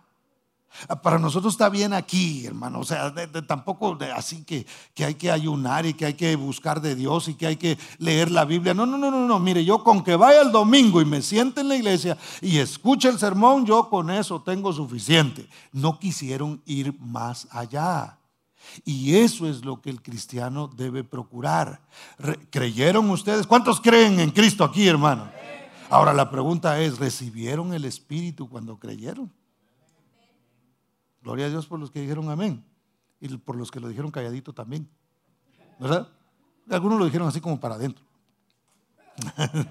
Para 1.01 1.17
nosotros 1.19 1.53
está 1.53 1.69
bien 1.69 1.93
aquí, 1.93 2.45
hermano. 2.45 2.79
O 2.79 2.83
sea, 2.83 3.13
tampoco 3.47 3.97
así 4.15 4.43
que, 4.43 4.65
que, 4.93 5.05
hay 5.05 5.15
que 5.15 5.31
ayunar 5.31 5.85
y 5.85 5.93
que 5.93 6.05
hay 6.05 6.13
que 6.13 6.35
buscar 6.35 6.81
de 6.81 6.95
Dios 6.95 7.27
y 7.27 7.33
que 7.33 7.47
hay 7.47 7.55
que 7.55 7.77
leer 7.97 8.31
la 8.31 8.45
Biblia. 8.45 8.73
No, 8.73 8.85
no, 8.85 8.97
no, 8.97 9.09
no, 9.09 9.27
no. 9.27 9.39
Mire, 9.39 9.65
yo 9.65 9.83
con 9.83 10.03
que 10.03 10.15
vaya 10.15 10.41
el 10.41 10.51
domingo 10.51 11.01
y 11.01 11.05
me 11.05 11.21
siente 11.21 11.61
en 11.61 11.69
la 11.69 11.75
iglesia 11.75 12.17
y 12.41 12.57
escuche 12.57 13.09
el 13.09 13.19
sermón, 13.19 13.65
yo 13.65 13.89
con 13.89 14.09
eso 14.09 14.41
tengo 14.41 14.71
suficiente. 14.71 15.47
No 15.71 15.99
quisieron 15.99 16.61
ir 16.65 16.97
más 16.99 17.47
allá. 17.51 18.17
Y 18.85 19.15
eso 19.15 19.47
es 19.47 19.63
lo 19.63 19.81
que 19.81 19.89
el 19.89 20.01
cristiano 20.01 20.67
debe 20.67 21.03
procurar. 21.03 21.81
¿Creyeron 22.49 23.09
ustedes? 23.09 23.47
¿Cuántos 23.47 23.81
creen 23.81 24.19
en 24.19 24.31
Cristo 24.31 24.63
aquí, 24.63 24.87
hermano? 24.87 25.29
Ahora 25.89 26.13
la 26.13 26.29
pregunta 26.29 26.79
es, 26.81 26.99
¿recibieron 26.99 27.73
el 27.73 27.85
Espíritu 27.85 28.49
cuando 28.49 28.77
creyeron? 28.77 29.31
Gloria 31.27 31.47
a 31.47 31.49
Dios 31.49 31.67
por 31.67 31.77
los 31.77 31.91
que 31.91 31.99
dijeron 31.99 32.29
amén. 32.29 32.63
Y 33.19 33.27
por 33.35 33.57
los 33.57 33.69
que 33.69 33.81
lo 33.81 33.89
dijeron 33.89 34.11
calladito 34.11 34.53
también. 34.53 34.89
¿Verdad? 35.77 36.07
Algunos 36.69 36.97
lo 36.97 37.03
dijeron 37.03 37.27
así 37.27 37.41
como 37.41 37.59
para 37.59 37.75
adentro. 37.75 38.01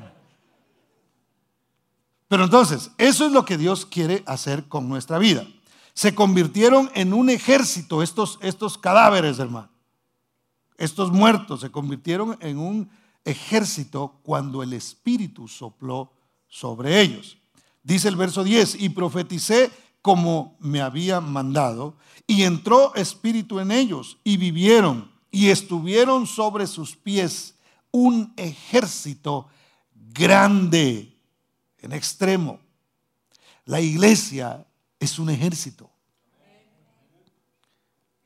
Pero 2.28 2.44
entonces, 2.44 2.90
eso 2.98 3.24
es 3.24 3.32
lo 3.32 3.46
que 3.46 3.56
Dios 3.56 3.86
quiere 3.86 4.22
hacer 4.26 4.68
con 4.68 4.86
nuestra 4.86 5.16
vida. 5.16 5.46
Se 5.94 6.14
convirtieron 6.14 6.90
en 6.94 7.14
un 7.14 7.30
ejército 7.30 8.02
estos, 8.02 8.38
estos 8.42 8.76
cadáveres, 8.76 9.38
hermano. 9.38 9.70
Estos 10.76 11.10
muertos 11.10 11.62
se 11.62 11.70
convirtieron 11.70 12.36
en 12.40 12.58
un 12.58 12.90
ejército 13.24 14.20
cuando 14.24 14.62
el 14.62 14.74
Espíritu 14.74 15.48
sopló 15.48 16.12
sobre 16.48 17.00
ellos. 17.00 17.38
Dice 17.82 18.08
el 18.08 18.16
verso 18.16 18.44
10, 18.44 18.82
y 18.82 18.90
profeticé 18.90 19.70
como 20.06 20.56
me 20.60 20.80
había 20.80 21.20
mandado, 21.20 21.96
y 22.28 22.44
entró 22.44 22.94
espíritu 22.94 23.58
en 23.58 23.72
ellos, 23.72 24.18
y 24.22 24.36
vivieron, 24.36 25.10
y 25.32 25.48
estuvieron 25.48 26.28
sobre 26.28 26.68
sus 26.68 26.94
pies 26.94 27.56
un 27.90 28.32
ejército 28.36 29.48
grande, 29.92 31.18
en 31.78 31.92
extremo. 31.92 32.60
La 33.64 33.80
iglesia 33.80 34.64
es 35.00 35.18
un 35.18 35.28
ejército. 35.28 35.90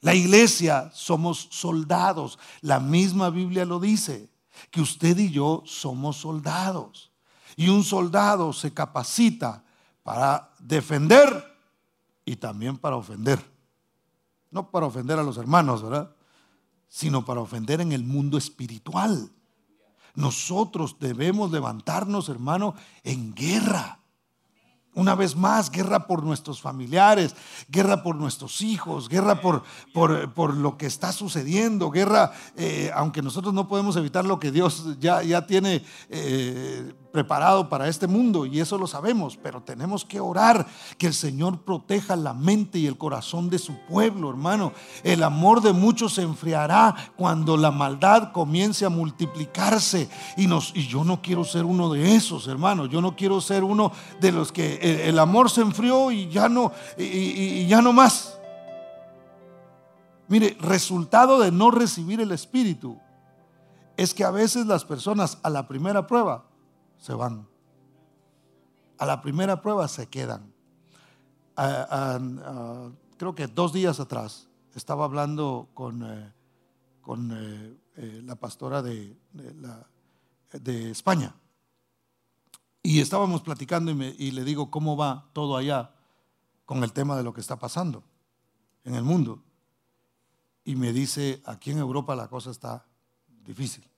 La 0.02 0.14
iglesia 0.14 0.90
somos 0.92 1.49
soldados. 1.50 2.38
La 2.60 2.78
misma 2.78 3.30
Biblia 3.30 3.64
lo 3.64 3.80
dice, 3.80 4.28
que 4.70 4.82
usted 4.82 5.16
y 5.16 5.30
yo 5.30 5.62
somos 5.64 6.18
soldados. 6.18 7.10
Y 7.56 7.70
un 7.70 7.84
soldado 7.84 8.52
se 8.52 8.70
capacita 8.75 9.64
para 10.02 10.52
defender 10.58 11.50
y 12.30 12.37
también 12.37 12.78
para 12.78 12.94
ofender. 12.94 13.44
No 14.52 14.70
para 14.70 14.87
ofender 14.87 15.18
a 15.18 15.25
los 15.25 15.37
hermanos, 15.37 15.82
¿verdad? 15.82 16.14
Sino 16.87 17.25
para 17.25 17.40
ofender 17.40 17.80
en 17.80 17.90
el 17.90 18.04
mundo 18.04 18.38
espiritual. 18.38 19.32
Nosotros 20.14 20.96
debemos 21.00 21.50
levantarnos, 21.50 22.28
hermano, 22.28 22.76
en 23.02 23.34
guerra. 23.34 23.99
Una 24.94 25.16
vez 25.16 25.34
más, 25.34 25.72
guerra 25.72 26.06
por 26.06 26.22
nuestros 26.22 26.60
familiares, 26.60 27.34
guerra 27.68 28.04
por 28.04 28.14
nuestros 28.14 28.60
hijos, 28.60 29.08
guerra 29.08 29.40
por, 29.40 29.64
por, 29.92 30.54
lo 30.54 30.76
que 30.76 30.87
está 30.87 31.10
sucediendo, 31.10 31.90
guerra, 31.90 32.32
eh, 32.56 32.92
aunque 32.94 33.22
nosotros 33.22 33.52
no 33.54 33.66
podemos 33.66 33.96
evitar 33.96 34.25
lo 34.25 34.38
que 34.38 34.52
Dios 34.52 34.99
ya, 35.00 35.22
ya 35.22 35.46
tiene 35.46 35.84
eh, 36.08 36.92
preparado 37.12 37.69
para 37.69 37.88
este 37.88 38.07
mundo 38.07 38.47
y 38.47 38.61
eso 38.61 38.79
lo 38.79 38.87
sabemos, 38.87 39.37
pero 39.37 39.62
tenemos 39.62 40.05
que 40.05 40.21
orar 40.21 40.67
que 40.97 41.07
el 41.07 41.14
Señor 41.14 41.62
proteja 41.62 42.17
la 42.17 42.35
mente 42.35 42.79
y 42.79 42.87
el 42.87 42.97
corazón 42.97 43.50
de 43.50 43.59
su 43.59 43.75
pueblo, 43.88 44.31
hermano. 44.31 44.73
El 45.02 45.23
amor 45.23 45.61
de 45.61 45.73
muchos 45.73 46.14
se 46.14 46.23
enfriará 46.23 46.95
cuando 47.17 47.57
la 47.57 47.71
maldad 47.71 48.33
comience 48.33 48.85
a 48.85 48.90
multiplicarse 48.90 50.09
y 50.37 50.47
nos 50.47 50.73
y 50.75 50.87
yo 50.87 51.05
no 51.05 51.21
quiero 51.21 51.45
ser 51.45 51.64
uno 51.64 51.93
de 51.93 52.14
esos, 52.14 52.47
hermano. 52.47 52.87
Yo 52.87 53.00
no 53.00 53.17
quiero 53.17 53.40
ser 53.40 53.64
uno 53.64 53.93
de 54.21 54.33
los 54.33 54.52
que 54.52 55.09
el, 55.09 55.19
amor 55.19 55.50
se 55.50 55.61
enfrió 55.61 56.11
y 56.11 56.29
ya 56.29 56.49
no 56.49 56.73
y 56.97 57.67
ya 57.67 57.83
no 57.83 57.93
más. 57.93 58.38
Mire, 60.29 60.57
resultado 60.61 61.40
de 61.40 61.50
no 61.50 61.73
recibir 61.73 62.21
el 62.21 62.31
espíritu 62.31 62.97
es 63.97 64.14
que 64.14 64.23
a 64.23 64.31
veces 64.31 64.64
las 64.67 64.85
personas 64.85 65.38
a 65.43 65.50
la 65.50 65.67
primera 65.67 66.07
prueba 66.07 66.45
se 67.00 67.14
van. 67.14 67.49
A 68.99 69.07
la 69.07 69.21
primera 69.21 69.61
prueba 69.61 69.88
se 69.88 70.09
quedan. 70.09 70.52
creo 73.16 73.35
que 73.35 73.47
dos 73.49 73.73
días 73.73 73.99
atrás 73.99 74.49
estaba 74.75 75.04
hablando 75.04 75.71
con, 75.75 76.02
eh, 76.04 76.33
con 77.00 77.33
eh, 77.33 77.76
eh, 77.97 78.23
la 78.25 78.37
pastora 78.37 78.83
de, 78.83 79.16
de, 80.52 80.90
España. 80.90 81.35
Y 82.83 83.00
estábamos 83.00 83.42
platicando 83.42 83.90
y, 83.90 84.14
y 84.19 84.30
le 84.30 84.45
digo 84.45 84.71
cómo 84.71 84.97
va 84.97 85.28
todo 85.33 85.57
allá 85.57 85.95
con 86.64 86.85
el 86.85 86.92
tema 86.92 87.16
de 87.16 87.25
lo 87.25 87.33
que 87.33 87.40
está 87.40 87.59
pasando 87.59 88.04
en 88.85 88.95
el 88.95 89.02
mundo. 89.02 89.42
Y 90.64 90.76
me 90.76 90.92
dice, 90.92 91.42
aquí 91.45 91.71
en 91.71 91.78
Europa 91.78 92.14
la 92.14 92.28
cosa 92.28 92.50
está 92.50 92.87
difícil. 93.45 93.90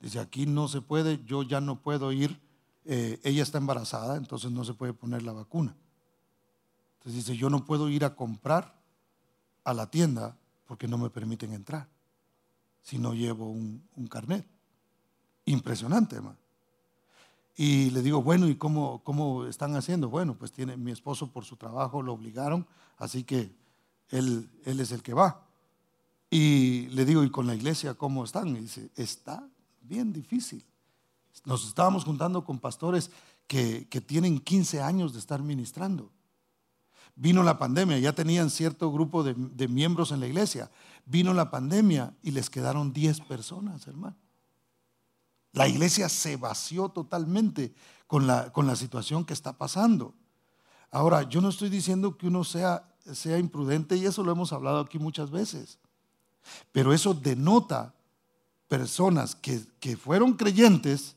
Dice, 0.00 0.18
aquí 0.18 0.46
no 0.46 0.66
se 0.66 0.80
puede, 0.80 1.22
yo 1.24 1.42
ya 1.42 1.60
no 1.60 1.80
puedo 1.82 2.10
ir, 2.10 2.40
eh, 2.86 3.20
ella 3.22 3.42
está 3.42 3.58
embarazada, 3.58 4.16
entonces 4.16 4.50
no 4.50 4.64
se 4.64 4.72
puede 4.72 4.94
poner 4.94 5.22
la 5.22 5.32
vacuna. 5.32 5.76
Entonces 6.98 7.26
dice, 7.26 7.36
yo 7.38 7.50
no 7.50 7.64
puedo 7.66 7.88
ir 7.90 8.04
a 8.04 8.16
comprar 8.16 8.80
a 9.62 9.74
la 9.74 9.90
tienda 9.90 10.36
porque 10.66 10.88
no 10.88 10.96
me 10.96 11.10
permiten 11.10 11.52
entrar 11.52 11.88
si 12.82 12.98
no 12.98 13.12
llevo 13.12 13.50
un, 13.50 13.82
carnet. 14.08 14.46
Impresionante, 15.44 16.16
hermano. 16.16 16.38
Y 17.56 17.90
le 17.90 18.00
digo, 18.00 18.22
bueno, 18.22 18.48
¿y 18.48 18.54
cómo, 18.54 19.02
cómo 19.04 19.44
están 19.44 19.76
haciendo? 19.76 20.08
Bueno, 20.08 20.34
pues 20.34 20.50
tiene 20.50 20.78
mi 20.78 20.92
esposo 20.92 21.30
por 21.30 21.44
su 21.44 21.56
trabajo, 21.56 22.00
lo 22.00 22.14
obligaron, 22.14 22.66
así 22.96 23.24
que 23.24 23.54
él, 24.08 24.48
él 24.64 24.80
es 24.80 24.92
el 24.92 25.02
que 25.02 25.12
va. 25.12 25.46
Y 26.30 26.88
le 26.88 27.04
digo, 27.04 27.22
¿y 27.22 27.30
con 27.30 27.46
la 27.46 27.54
iglesia 27.54 27.94
cómo 27.94 28.24
están? 28.24 28.48
Y 28.56 28.60
dice, 28.60 28.90
está 28.96 29.46
bien 29.80 30.12
difícil. 30.12 30.64
Nos 31.44 31.66
estábamos 31.66 32.04
juntando 32.04 32.44
con 32.44 32.58
pastores 32.58 33.10
que, 33.46 33.86
tienen 34.06 34.38
15 34.38 34.80
años 34.80 35.12
de 35.12 35.18
estar 35.18 35.42
ministrando. 35.42 36.10
Vino 37.16 37.42
la 37.42 37.58
pandemia, 37.58 37.98
ya 37.98 38.12
tenían 38.12 38.50
cierto 38.50 38.92
grupo 38.92 39.22
de, 39.24 39.68
miembros 39.68 40.12
en 40.12 40.20
la 40.20 40.26
iglesia. 40.26 40.70
Vino 41.04 41.34
la 41.34 41.50
pandemia 41.50 42.14
y 42.22 42.30
les 42.30 42.48
quedaron 42.48 42.92
10 42.92 43.22
personas, 43.22 43.86
hermano. 43.86 44.16
La 45.52 45.66
iglesia 45.66 46.08
se 46.08 46.36
vació 46.36 46.90
totalmente 46.90 47.74
con 48.06 48.26
la, 48.26 48.52
con 48.52 48.66
la 48.66 48.76
situación 48.76 49.24
que 49.24 49.32
está 49.32 49.58
pasando. 49.58 50.14
Ahora, 50.92 51.22
yo 51.22 51.40
no 51.40 51.48
estoy 51.48 51.70
diciendo 51.70 52.16
que 52.16 52.28
uno 52.28 52.44
sea, 52.44 52.84
sea 53.12 53.38
imprudente 53.38 53.96
y 53.96 54.06
eso 54.06 54.22
lo 54.22 54.30
hemos 54.30 54.52
hablado 54.52 54.78
aquí 54.78 54.98
muchas 54.98 55.30
veces. 55.30 55.78
Pero 56.72 56.92
eso 56.92 57.14
denota 57.14 57.94
personas 58.70 59.34
que, 59.34 59.60
que 59.80 59.96
fueron 59.96 60.34
creyentes 60.34 61.16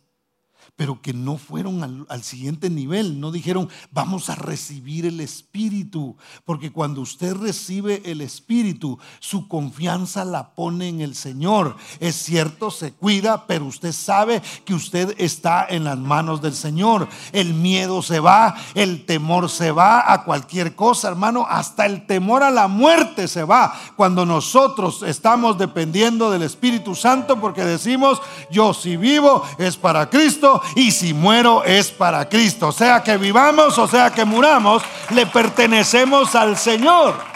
pero 0.76 1.02
que 1.02 1.14
no 1.14 1.38
fueron 1.38 2.06
al, 2.10 2.24
siguiente 2.24 2.70
nivel, 2.70 3.20
no 3.20 3.32
dijeron, 3.32 3.70
vamos 3.92 4.30
a 4.30 4.36
recibir 4.36 5.06
el 5.06 5.20
Espíritu, 5.20 6.16
porque 6.46 6.72
cuando 6.72 7.02
usted 7.02 7.36
recibe 7.36 8.02
el 8.06 8.22
Espíritu, 8.22 8.98
su 9.20 9.48
confianza 9.48 10.26
la 10.26 10.56
pone 10.56 10.88
en 10.88 11.02
el 11.02 11.16
Señor. 11.16 11.76
Es 12.00 12.16
cierto, 12.16 12.72
se 12.72 12.94
cuida, 12.94 13.46
pero 13.46 13.66
usted 13.66 13.92
sabe 13.92 14.42
que 14.66 14.74
usted 14.74 15.16
está 15.18 15.66
en 15.70 15.84
las 15.84 15.98
manos 15.98 16.42
del 16.42 16.54
Señor. 16.54 17.08
El 17.32 17.54
miedo 17.54 18.02
se 18.02 18.20
va, 18.20 18.56
el 18.74 19.06
temor 19.06 19.50
se 19.50 19.72
va 19.72 20.12
a 20.12 20.24
cualquier 20.24 20.76
cosa, 20.76 21.10
hermano, 21.10 21.46
hasta 21.48 21.86
el 21.86 22.06
temor 22.06 22.44
a 22.44 22.52
la 22.52 22.68
muerte 22.68 23.28
se 23.28 23.44
va 23.44 23.74
cuando 23.96 24.26
nosotros 24.26 25.04
estamos 25.04 25.58
dependiendo 25.58 26.32
del 26.32 26.44
Espíritu 26.44 26.96
Santo, 26.96 27.40
porque 27.40 27.64
decimos, 27.64 28.22
yo 28.52 28.74
si 28.74 28.98
vivo 28.98 29.44
es 29.58 29.78
para 29.78 30.10
Cristo 30.10 30.53
y 30.76 30.92
si 30.92 31.14
muero 31.14 31.64
es 31.64 31.92
para 31.92 32.28
Cristo. 32.28 32.72
Sea 32.72 33.04
que 33.04 33.18
vivamos 33.18 33.78
o 33.78 33.88
sea 33.88 34.12
que 34.12 34.26
muramos, 34.26 34.84
le 35.10 35.26
pertenecemos 35.26 36.36
al 36.36 36.58
Señor. 36.58 37.33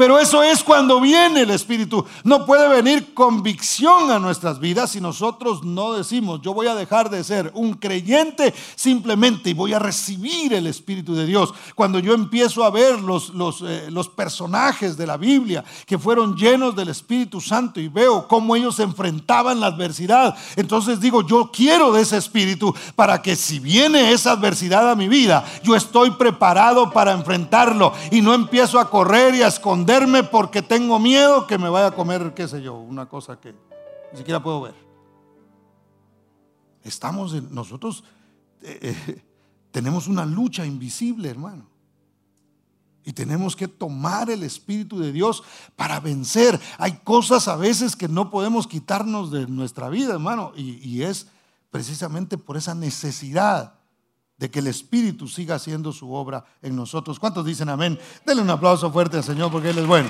Pero 0.00 0.18
eso 0.18 0.42
es 0.42 0.64
cuando 0.64 0.98
viene 0.98 1.42
el 1.42 1.50
Espíritu. 1.50 2.06
No 2.24 2.46
puede 2.46 2.66
venir 2.68 3.12
convicción 3.12 4.10
a 4.10 4.18
nuestras 4.18 4.58
vidas 4.58 4.92
si 4.92 4.98
nosotros 4.98 5.62
no 5.62 5.92
decimos, 5.92 6.40
yo 6.40 6.54
voy 6.54 6.68
a 6.68 6.74
dejar 6.74 7.10
de 7.10 7.22
ser 7.22 7.52
un 7.54 7.74
creyente 7.74 8.54
simplemente 8.76 9.50
y 9.50 9.52
voy 9.52 9.74
a 9.74 9.78
recibir 9.78 10.54
el 10.54 10.66
Espíritu 10.68 11.14
de 11.14 11.26
Dios. 11.26 11.52
Cuando 11.74 11.98
yo 11.98 12.14
empiezo 12.14 12.64
a 12.64 12.70
ver 12.70 12.98
los, 12.98 13.34
los, 13.34 13.60
eh, 13.60 13.88
los 13.90 14.08
personajes 14.08 14.96
de 14.96 15.06
la 15.06 15.18
Biblia 15.18 15.62
que 15.84 15.98
fueron 15.98 16.34
llenos 16.34 16.74
del 16.74 16.88
Espíritu 16.88 17.38
Santo 17.38 17.78
y 17.78 17.88
veo 17.88 18.26
cómo 18.26 18.56
ellos 18.56 18.80
enfrentaban 18.80 19.60
la 19.60 19.66
adversidad, 19.66 20.34
entonces 20.56 20.98
digo, 20.98 21.26
yo 21.26 21.50
quiero 21.52 21.92
de 21.92 22.00
ese 22.00 22.16
Espíritu 22.16 22.74
para 22.96 23.20
que 23.20 23.36
si 23.36 23.58
viene 23.58 24.12
esa 24.12 24.32
adversidad 24.32 24.90
a 24.90 24.96
mi 24.96 25.08
vida, 25.08 25.44
yo 25.62 25.76
estoy 25.76 26.12
preparado 26.12 26.90
para 26.90 27.12
enfrentarlo 27.12 27.92
y 28.10 28.22
no 28.22 28.32
empiezo 28.32 28.80
a 28.80 28.88
correr 28.88 29.34
y 29.34 29.42
a 29.42 29.48
esconder 29.48 29.89
porque 30.30 30.62
tengo 30.62 30.98
miedo 30.98 31.46
que 31.46 31.58
me 31.58 31.68
vaya 31.68 31.88
a 31.88 31.94
comer, 31.94 32.32
qué 32.34 32.46
sé 32.46 32.62
yo, 32.62 32.74
una 32.74 33.06
cosa 33.06 33.40
que 33.40 33.54
ni 34.12 34.18
siquiera 34.18 34.42
puedo 34.42 34.62
ver. 34.62 34.74
Estamos 36.84 37.34
en, 37.34 37.52
nosotros 37.52 38.04
eh, 38.62 38.78
eh, 38.82 39.24
tenemos 39.70 40.06
una 40.06 40.24
lucha 40.24 40.64
invisible, 40.64 41.28
hermano. 41.28 41.68
Y 43.02 43.12
tenemos 43.12 43.56
que 43.56 43.66
tomar 43.66 44.30
el 44.30 44.42
Espíritu 44.42 44.98
de 45.00 45.10
Dios 45.10 45.42
para 45.74 45.98
vencer. 46.00 46.60
Hay 46.78 46.98
cosas 46.98 47.48
a 47.48 47.56
veces 47.56 47.96
que 47.96 48.08
no 48.08 48.30
podemos 48.30 48.66
quitarnos 48.66 49.30
de 49.30 49.46
nuestra 49.46 49.88
vida, 49.88 50.12
hermano. 50.12 50.52
Y 50.54 51.02
es 51.02 51.28
precisamente 51.70 52.36
por 52.36 52.56
esa 52.56 52.74
necesidad 52.74 53.79
de 54.40 54.50
que 54.50 54.60
el 54.60 54.68
Espíritu 54.68 55.28
siga 55.28 55.56
haciendo 55.56 55.92
su 55.92 56.10
obra 56.14 56.42
en 56.62 56.74
nosotros. 56.74 57.20
¿Cuántos 57.20 57.44
dicen 57.44 57.68
amén? 57.68 57.98
Denle 58.24 58.42
un 58.42 58.48
aplauso 58.48 58.90
fuerte 58.90 59.18
al 59.18 59.22
Señor 59.22 59.52
porque 59.52 59.68
Él 59.68 59.78
es 59.78 59.86
bueno. 59.86 60.08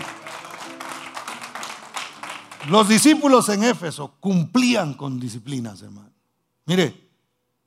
Los 2.68 2.88
discípulos 2.88 3.48
en 3.48 3.64
Éfeso 3.64 4.14
cumplían 4.20 4.94
con 4.94 5.18
disciplinas, 5.18 5.82
hermano. 5.82 6.12
Mire, 6.66 7.10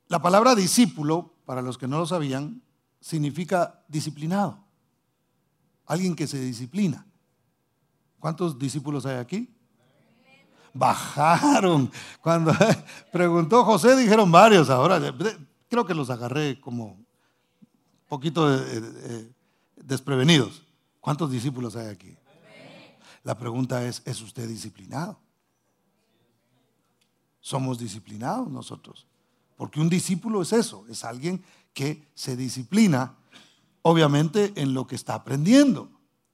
la 0.08 0.22
palabra 0.22 0.54
discípulo, 0.54 1.34
para 1.44 1.60
los 1.60 1.76
que 1.76 1.86
no 1.86 1.98
lo 1.98 2.06
sabían, 2.06 2.62
significa 2.98 3.84
disciplinado. 3.86 4.58
Alguien 5.84 6.16
que 6.16 6.26
se 6.26 6.40
disciplina. 6.40 7.06
¿Cuántos 8.18 8.58
discípulos 8.58 9.04
hay 9.04 9.18
aquí? 9.18 9.54
Bajaron. 10.72 11.90
Cuando 12.22 12.54
preguntó 13.12 13.64
José, 13.64 13.96
dijeron 13.96 14.32
varios. 14.32 14.70
Ahora, 14.70 14.98
creo 15.74 15.86
que 15.86 15.94
los 15.94 16.08
agarré 16.08 16.60
como 16.60 16.92
un 16.92 17.06
poquito 18.08 18.48
desprevenidos. 19.74 20.62
¿Cuántos 21.00 21.32
discípulos 21.32 21.74
hay 21.74 21.88
aquí? 21.88 22.16
La 23.24 23.36
pregunta 23.36 23.84
es, 23.84 24.00
¿es 24.04 24.22
usted 24.22 24.46
disciplinado? 24.46 25.18
Somos 27.40 27.80
disciplinados 27.80 28.48
nosotros. 28.48 29.08
Porque 29.56 29.80
un 29.80 29.88
discípulo 29.88 30.42
es 30.42 30.52
eso, 30.52 30.86
es 30.88 31.02
alguien 31.02 31.42
que 31.72 32.06
se 32.14 32.36
disciplina, 32.36 33.16
obviamente, 33.82 34.52
en 34.54 34.74
lo 34.74 34.86
que 34.86 34.94
está 34.94 35.14
aprendiendo. 35.14 35.90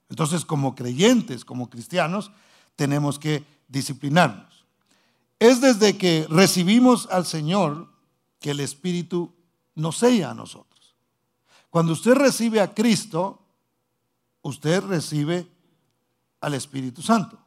Entonces, 0.07 0.45
como 0.45 0.75
creyentes, 0.75 1.43
como 1.43 1.67
cristianos, 1.67 2.31
tenemos 2.75 3.17
que 3.17 3.43
disciplinarnos. 3.67 4.65
Es 5.39 5.61
desde 5.61 5.97
que 5.97 6.27
recibimos 6.29 7.07
al 7.09 7.25
Señor 7.25 7.90
que 8.41 8.51
el 8.51 8.59
Espíritu 8.59 9.31
nos 9.75 9.97
sella 9.97 10.31
a 10.31 10.33
nosotros. 10.33 10.95
Cuando 11.69 11.93
usted 11.93 12.15
recibe 12.15 12.59
a 12.59 12.73
Cristo, 12.73 13.39
usted 14.41 14.83
recibe 14.83 15.47
al 16.41 16.55
Espíritu 16.55 17.01
Santo. 17.01 17.37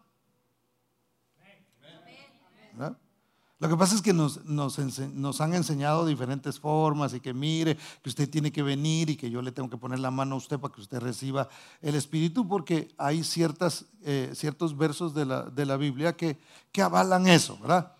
Lo 3.61 3.71
que 3.71 3.77
pasa 3.77 3.95
es 3.95 4.03
que 4.03 4.13
nos, 4.13 5.41
han 5.41 5.55
enseñado 5.55 6.05
diferentes 6.05 6.61
formas 6.61 7.15
y 7.15 7.21
que 7.21 7.33
mire, 7.33 7.79
que 8.03 8.11
usted 8.11 8.29
tiene 8.29 8.53
que 8.53 8.63
venir 8.63 9.09
y 9.09 9.17
que 9.17 9.31
yo 9.31 9.41
le 9.41 9.53
tengo 9.53 9.71
que 9.71 9.79
poner 9.79 10.01
la 10.01 10.11
mano 10.11 10.35
a 10.35 10.39
usted 10.39 10.59
para 10.59 10.75
que 10.75 10.83
usted 10.83 11.01
reciba 11.01 11.49
el 11.81 11.95
Espíritu, 11.95 12.47
porque 12.47 12.93
hay 12.99 13.25
ciertas, 13.25 13.87
eh, 14.03 14.33
ciertos 14.35 14.77
versos 14.77 15.15
de 15.15 15.25
la, 15.25 15.45
de 15.45 15.65
la 15.65 15.79
Biblia 15.79 16.15
que, 16.15 16.39
que 16.73 16.83
avalan 16.83 17.27
eso, 17.27 17.57
¿verdad? 17.59 17.94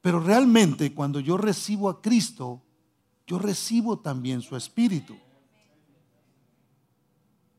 Pero 0.00 0.20
realmente 0.20 0.94
cuando 0.94 1.20
yo 1.20 1.36
recibo 1.36 1.88
a 1.88 2.00
Cristo, 2.00 2.62
yo 3.26 3.38
recibo 3.38 3.98
también 3.98 4.40
su 4.42 4.56
espíritu. 4.56 5.16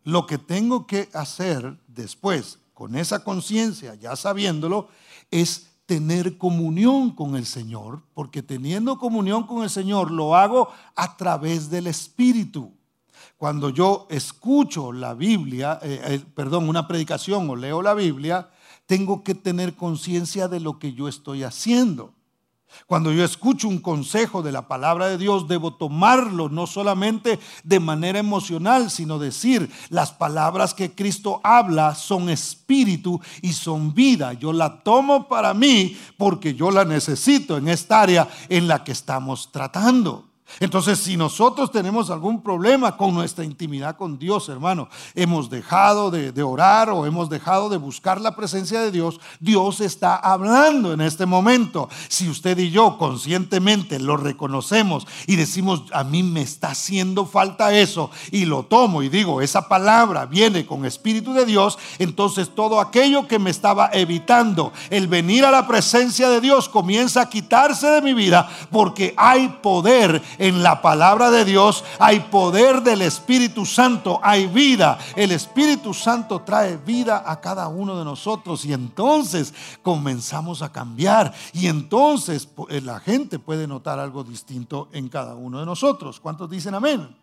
Lo 0.04 0.26
que 0.26 0.38
tengo 0.38 0.88
que 0.88 1.10
hacer 1.14 1.78
después, 1.88 2.60
con 2.74 2.96
esa 2.96 3.24
conciencia, 3.24 3.94
ya 3.96 4.16
sabiéndolo, 4.16 4.90
es 5.30 5.68
tener 5.86 6.38
comunión 6.38 7.12
con 7.12 7.36
el 7.36 7.46
Señor, 7.46 8.02
porque 8.14 8.42
teniendo 8.42 8.98
comunión 8.98 9.46
con 9.46 9.62
el 9.62 9.70
Señor 9.70 10.10
lo 10.10 10.36
hago 10.36 10.70
a 10.96 11.18
través 11.18 11.70
del 11.70 11.88
Espíritu. 11.88 12.74
Cuando 13.38 13.70
yo 13.70 14.08
escucho 14.10 14.92
la 14.92 15.14
Biblia, 15.14 15.80
eh, 15.84 16.02
eh, 16.04 16.26
perdón, 16.34 16.70
una 16.70 16.88
predicación 16.88 17.50
o 17.50 17.56
leo 17.56 17.82
la 17.82 17.94
Biblia, 17.94 18.50
tengo 18.86 19.24
que 19.24 19.36
tener 19.36 19.76
conciencia 19.76 20.48
de 20.48 20.60
lo 20.60 20.80
que 20.80 20.94
yo 20.94 21.08
estoy 21.08 21.44
haciendo. 21.44 22.14
Cuando 22.88 23.12
yo 23.12 23.24
escucho 23.24 23.68
un 23.68 23.80
consejo 23.80 24.42
de 24.42 24.52
la 24.52 24.68
palabra 24.68 25.08
de 25.08 25.18
Dios, 25.18 25.48
debo 25.48 25.76
tomarlo 25.76 26.50
no 26.50 26.68
solamente 26.68 27.40
de 27.64 27.80
manera 27.80 28.20
emocional, 28.20 28.90
sino 28.92 29.20
decir, 29.20 29.70
las 29.90 30.12
palabras 30.12 30.74
que 30.74 30.92
Cristo 30.92 31.42
habla 31.44 31.96
son 31.96 32.30
espíritu 32.30 33.22
y 33.42 33.54
son 33.54 33.94
vida. 33.94 34.34
Yo 34.34 34.54
la 34.54 34.82
tomo 34.84 35.28
para 35.28 35.54
mí 35.54 35.98
porque 36.18 36.54
yo 36.54 36.72
la 36.72 36.86
necesito 36.86 37.58
en 37.58 37.68
esta 37.68 38.02
área 38.02 38.28
en 38.50 38.68
la 38.68 38.84
que 38.84 38.92
estamos 38.92 39.52
tratando. 39.52 40.31
Entonces, 40.60 41.00
si 41.00 41.18
nosotros 41.18 41.72
tenemos 41.72 42.10
algún 42.10 42.42
problema 42.42 42.98
con 42.98 43.14
nuestra 43.14 43.46
intimidad 43.46 43.98
con 43.98 44.18
Dios, 44.18 44.50
hermano, 44.50 44.90
hemos 45.16 45.50
dejado 45.50 46.12
de, 46.12 46.42
orar 46.44 46.90
o 46.90 47.06
hemos 47.06 47.30
dejado 47.30 47.70
de 47.70 47.78
buscar 47.78 48.20
la 48.20 48.36
presencia 48.36 48.82
de 48.82 48.92
Dios, 48.92 49.20
Dios 49.40 49.80
está 49.82 50.16
hablando 50.16 50.94
en 50.94 51.02
este 51.02 51.26
momento. 51.26 51.90
Si 52.08 52.30
usted 52.30 52.58
y 52.58 52.72
yo 52.72 52.98
conscientemente 52.98 54.00
lo 54.00 54.18
reconocemos 54.18 55.08
y 55.28 55.36
decimos, 55.36 55.84
a 55.94 56.04
mí 56.04 56.24
me 56.24 56.42
está 56.42 56.70
haciendo 56.70 57.26
falta 57.26 57.74
eso, 57.74 58.10
y 58.32 58.46
lo 58.46 58.64
tomo 58.64 59.04
y 59.04 59.10
digo, 59.10 59.42
esa 59.42 59.68
palabra 59.68 60.26
viene 60.26 60.66
con 60.66 60.86
Espíritu 60.86 61.34
de 61.34 61.46
Dios, 61.46 61.78
entonces 62.00 62.54
todo 62.54 62.80
aquello 62.80 63.28
que 63.28 63.40
me 63.40 63.50
estaba 63.50 63.90
evitando, 63.94 64.74
el 64.90 65.08
venir 65.08 65.46
a 65.46 65.52
la 65.52 65.68
presencia 65.68 66.30
de 66.30 66.42
Dios, 66.42 66.70
comienza 66.70 67.22
a 67.22 67.30
quitarse 67.30 67.88
de 67.88 68.02
mi 68.02 68.14
vida 68.14 68.50
porque 68.72 69.14
hay 69.18 69.48
poder 69.62 70.22
en 70.42 70.64
la 70.64 70.82
palabra 70.82 71.30
de 71.30 71.46
Dios 71.46 71.84
hay 72.00 72.20
poder 72.20 72.82
del 72.82 73.04
Espíritu 73.04 73.64
Santo, 73.64 74.20
hay 74.24 74.48
vida. 74.48 74.98
El 75.16 75.32
Espíritu 75.32 75.94
Santo 75.94 76.42
trae 76.42 76.78
vida 76.78 77.24
a 77.28 77.40
cada 77.40 77.68
uno 77.68 77.96
de 77.96 78.04
nosotros 78.04 78.66
y 78.66 78.74
entonces 78.74 79.54
comenzamos 79.84 80.64
a 80.64 80.72
cambiar 80.72 81.32
y 81.54 81.68
entonces 81.68 82.50
eh, 82.70 82.82
la 82.82 83.00
gente 83.00 83.38
puede 83.38 83.68
notar 83.68 84.00
algo 84.00 84.24
distinto 84.24 84.90
en 84.94 85.10
cada 85.10 85.36
uno 85.36 85.60
de 85.60 85.66
nosotros. 85.68 86.20
¿Cuántos 86.20 86.50
dicen 86.50 86.74
amén? 86.74 87.16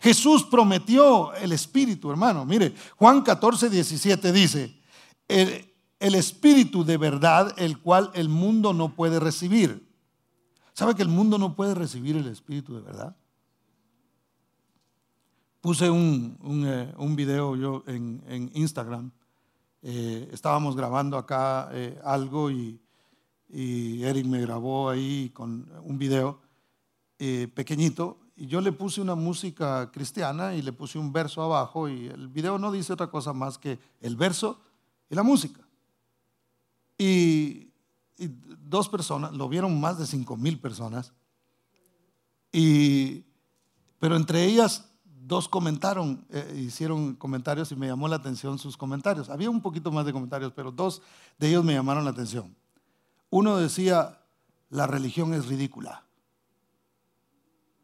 Jesús 0.00 0.42
prometió 0.44 1.34
el 1.34 1.52
Espíritu, 1.52 2.10
hermano. 2.10 2.46
Mire, 2.46 2.74
Juan 2.96 3.20
14, 3.20 3.68
17 3.68 4.32
dice, 4.32 4.80
el, 5.28 5.74
el 6.00 6.14
Espíritu 6.14 6.86
de 6.86 6.96
verdad, 6.96 7.52
el 7.58 7.78
cual 7.80 8.10
el 8.14 8.30
mundo 8.30 8.72
no 8.72 8.94
puede 8.94 9.20
recibir 9.20 9.85
¿Sabe 10.76 10.94
que 10.94 11.00
el 11.00 11.08
mundo 11.08 11.38
no 11.38 11.54
puede 11.54 11.74
recibir 11.74 12.16
el 12.16 12.26
Espíritu 12.26 12.74
de 12.74 12.82
verdad? 12.82 13.16
Puse 15.62 15.88
un, 15.88 16.36
un, 16.42 16.66
eh, 16.66 17.16
video 17.16 17.56
yo 17.56 17.82
en, 17.86 18.50
Instagram. 18.52 19.10
Eh, 19.80 20.28
estábamos 20.34 20.76
grabando 20.76 21.16
acá 21.16 21.70
eh, 21.72 21.98
algo 22.04 22.50
y, 22.50 22.78
y, 23.48 24.02
Eric 24.02 24.26
me 24.26 24.42
grabó 24.42 24.90
ahí 24.90 25.30
con 25.30 25.66
un 25.82 25.96
video 25.96 26.42
pequeñito 27.54 28.18
y 28.36 28.46
yo 28.46 28.60
le 28.60 28.72
puse 28.72 29.00
una 29.00 29.14
música 29.14 29.90
cristiana 29.90 30.54
y 30.54 30.60
le 30.60 30.74
puse 30.74 30.98
un 30.98 31.10
verso 31.10 31.42
abajo 31.42 31.88
y 31.88 32.08
el 32.08 32.28
video 32.28 32.58
no 32.58 32.70
dice 32.70 32.92
otra 32.92 33.06
cosa 33.06 33.32
más 33.32 33.56
que 33.56 33.78
el 34.02 34.14
verso 34.14 34.60
y 35.08 35.14
la 35.14 35.22
música. 35.22 35.66
Y 36.98 37.65
dos 38.18 38.88
personas, 38.88 39.32
lo 39.32 39.48
vieron 39.48 39.80
más 39.80 39.98
de 39.98 40.06
cinco 40.06 40.36
mil 40.36 40.58
personas, 40.58 41.12
y, 42.52 43.24
pero 43.98 44.16
entre 44.16 44.44
ellas 44.44 44.88
dos 45.04 45.48
comentaron, 45.48 46.24
eh, 46.30 46.64
hicieron 46.66 47.14
comentarios 47.14 47.72
y 47.72 47.76
me 47.76 47.88
llamó 47.88 48.06
la 48.06 48.16
atención 48.16 48.58
sus 48.58 48.76
comentarios. 48.76 49.28
Había 49.28 49.50
un 49.50 49.60
poquito 49.60 49.90
más 49.90 50.06
de 50.06 50.12
comentarios, 50.12 50.52
pero 50.54 50.70
dos 50.70 51.02
de 51.38 51.48
ellos 51.48 51.64
me 51.64 51.74
llamaron 51.74 52.04
la 52.04 52.10
atención. 52.10 52.54
Uno 53.28 53.56
decía, 53.56 54.20
la 54.70 54.86
religión 54.86 55.34
es 55.34 55.46
ridícula. 55.46 56.04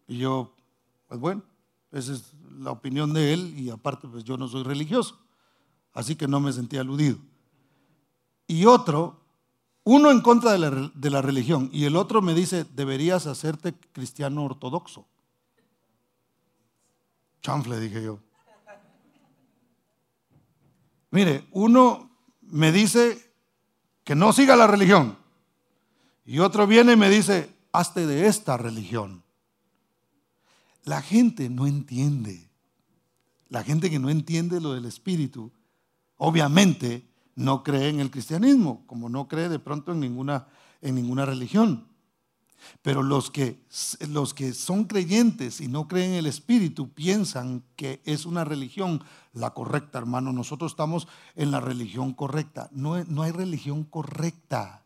Y 0.07 0.18
yo, 0.18 0.55
pues 1.09 1.21
bueno, 1.21 1.42
esa 1.90 2.12
es 2.12 2.33
la 2.59 2.71
opinión 2.71 3.12
de 3.12 3.33
él 3.33 3.59
y 3.59 3.71
aparte 3.71 4.07
pues 4.07 4.25
yo 4.25 4.37
no 4.37 4.47
soy 4.47 4.62
religioso, 4.62 5.18
así 5.92 6.16
que 6.16 6.29
no 6.29 6.38
me 6.38 6.53
sentí 6.53 6.77
aludido. 6.77 7.18
Y 8.47 8.66
otro 8.66 9.22
uno 9.85 10.11
en 10.11 10.21
contra 10.21 10.53
de 10.53 11.11
la, 11.11 11.23
religión 11.23 11.68
y 11.73 11.85
el 11.85 11.97
otro 11.97 12.23
me 12.23 12.35
dice, 12.35 12.64
deberías 12.64 13.27
hacerte 13.27 13.75
cristiano 13.92 14.45
ortodoxo. 14.45 15.07
Chanfle, 17.42 17.81
dije 17.81 18.03
yo. 18.03 18.21
Mire, 21.11 21.47
uno 21.51 22.11
me 22.42 22.71
dice 22.71 23.33
que 24.05 24.14
no 24.14 24.33
siga 24.33 24.55
la 24.55 24.68
religión 24.68 25.18
y 26.25 26.38
otro 26.38 26.66
viene 26.68 26.92
y 26.92 26.97
me 26.97 27.11
dice, 27.11 27.53
hazte 27.73 28.07
de 28.07 28.27
esta 28.27 28.57
religión. 28.57 29.25
La 30.85 31.03
gente 31.03 31.51
no 31.51 31.66
entiende. 31.66 32.49
La 33.49 33.64
gente 33.64 33.90
que 33.90 33.99
no 33.99 34.11
entiende 34.11 34.61
lo 34.61 34.75
del 34.75 34.87
espíritu, 34.87 35.53
obviamente 36.16 37.12
no 37.35 37.62
cree 37.62 37.88
en 37.88 38.01
el 38.01 38.11
cristianismo, 38.11 38.85
como 38.87 39.09
no 39.09 39.29
cree 39.29 39.49
de 39.49 39.59
pronto 39.59 39.92
en 39.92 40.01
ninguna, 40.01 40.47
en 40.81 40.95
ninguna 40.95 41.27
religión. 41.27 41.88
Pero 42.83 43.03
los 43.03 43.31
que, 43.31 43.61
los 44.09 44.35
que 44.35 44.53
son 44.53 44.85
creyentes 44.85 45.61
y 45.61 45.68
no 45.68 45.88
creen 45.88 46.12
en 46.12 46.18
el 46.18 46.27
Espíritu 46.27 46.92
piensan 46.92 47.64
que 47.77 48.01
es 48.05 48.25
una 48.25 48.45
religión 48.45 49.03
la 49.33 49.51
correcta, 49.51 49.99
hermano. 49.99 50.33
Nosotros 50.33 50.73
estamos 50.73 51.09
en 51.35 51.51
la 51.51 51.61
religión 51.61 52.12
correcta. 52.12 52.68
No, 52.73 53.03
no 53.05 53.23
hay 53.23 53.33
religión 53.33 53.85
correcta. 53.85 54.85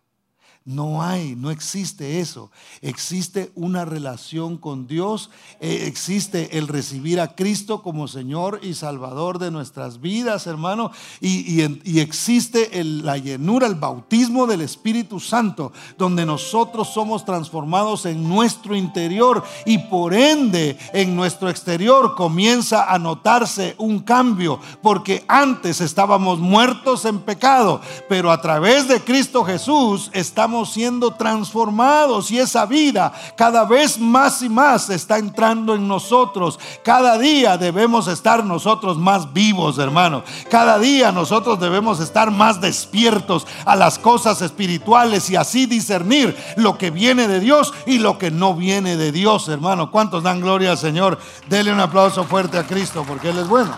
No 0.66 1.00
hay, 1.00 1.36
no 1.36 1.52
existe 1.52 2.18
eso. 2.18 2.50
Existe 2.82 3.52
una 3.54 3.84
relación 3.84 4.56
con 4.56 4.88
Dios, 4.88 5.30
eh, 5.60 5.84
existe 5.86 6.58
el 6.58 6.66
recibir 6.66 7.20
a 7.20 7.36
Cristo 7.36 7.82
como 7.82 8.08
Señor 8.08 8.58
y 8.64 8.74
Salvador 8.74 9.38
de 9.38 9.52
nuestras 9.52 10.00
vidas, 10.00 10.48
hermano, 10.48 10.90
y, 11.20 11.60
existe 12.00 12.82
la 12.82 13.16
llenura, 13.16 13.68
el 13.68 13.76
bautismo 13.76 14.48
del 14.48 14.60
Espíritu 14.60 15.20
Santo, 15.20 15.72
donde 15.96 16.26
nosotros 16.26 16.88
somos 16.92 17.24
transformados 17.24 18.04
en 18.04 18.28
nuestro 18.28 18.74
interior 18.74 19.44
y 19.66 19.78
por 19.78 20.14
ende 20.14 20.76
en 20.92 21.14
nuestro 21.14 21.48
exterior 21.48 22.16
comienza 22.16 22.92
a 22.92 22.98
notarse 22.98 23.76
un 23.78 24.00
cambio, 24.00 24.58
porque 24.82 25.24
antes 25.28 25.80
estábamos 25.80 26.40
muertos 26.40 27.04
en 27.04 27.20
pecado, 27.20 27.80
pero 28.08 28.32
a 28.32 28.40
través 28.40 28.88
de 28.88 29.00
Cristo 29.00 29.44
Jesús 29.44 30.10
estamos 30.12 30.55
siendo 30.64 31.12
transformados 31.12 32.30
y 32.30 32.38
esa 32.38 32.66
vida 32.66 33.12
cada 33.36 33.64
vez 33.64 33.98
más 33.98 34.42
y 34.42 34.48
más 34.48 34.88
está 34.90 35.18
entrando 35.18 35.74
en 35.74 35.86
nosotros. 35.86 36.58
Cada 36.82 37.18
día 37.18 37.58
debemos 37.58 38.08
estar 38.08 38.44
nosotros 38.44 38.96
más 38.96 39.32
vivos, 39.32 39.78
hermano. 39.78 40.22
Cada 40.50 40.78
día 40.78 41.12
nosotros 41.12 41.60
debemos 41.60 42.00
estar 42.00 42.30
más 42.30 42.60
despiertos 42.60 43.46
a 43.64 43.76
las 43.76 43.98
cosas 43.98 44.40
espirituales 44.42 45.28
y 45.30 45.36
así 45.36 45.66
discernir 45.66 46.36
lo 46.56 46.78
que 46.78 46.90
viene 46.90 47.28
de 47.28 47.40
Dios 47.40 47.74
y 47.86 47.98
lo 47.98 48.18
que 48.18 48.30
no 48.30 48.54
viene 48.54 48.96
de 48.96 49.12
Dios, 49.12 49.48
hermano. 49.48 49.90
¿Cuántos 49.90 50.22
dan 50.22 50.40
gloria 50.40 50.72
al 50.72 50.78
Señor? 50.78 51.18
Dele 51.48 51.72
un 51.72 51.80
aplauso 51.80 52.24
fuerte 52.24 52.58
a 52.58 52.66
Cristo 52.66 53.04
porque 53.06 53.30
Él 53.30 53.38
es 53.38 53.48
bueno. 53.48 53.76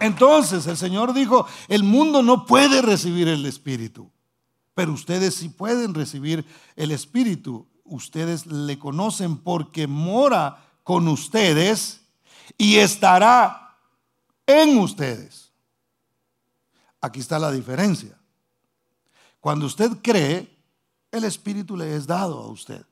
Entonces 0.00 0.66
el 0.66 0.76
Señor 0.76 1.14
dijo, 1.14 1.46
el 1.68 1.82
mundo 1.82 2.22
no 2.22 2.44
puede 2.44 2.82
recibir 2.82 3.28
el 3.28 3.46
Espíritu. 3.46 4.10
Pero 4.74 4.92
ustedes 4.92 5.34
sí 5.34 5.48
pueden 5.48 5.94
recibir 5.94 6.44
el 6.76 6.90
Espíritu. 6.90 7.66
Ustedes 7.84 8.46
le 8.46 8.78
conocen 8.78 9.38
porque 9.38 9.86
mora 9.86 10.64
con 10.82 11.08
ustedes 11.08 12.00
y 12.58 12.76
estará 12.76 13.78
en 14.46 14.78
ustedes. 14.78 15.52
Aquí 17.00 17.20
está 17.20 17.38
la 17.38 17.52
diferencia. 17.52 18.18
Cuando 19.40 19.66
usted 19.66 19.90
cree, 20.02 20.50
el 21.12 21.24
Espíritu 21.24 21.76
le 21.76 21.94
es 21.94 22.06
dado 22.06 22.40
a 22.40 22.48
usted. 22.48 22.84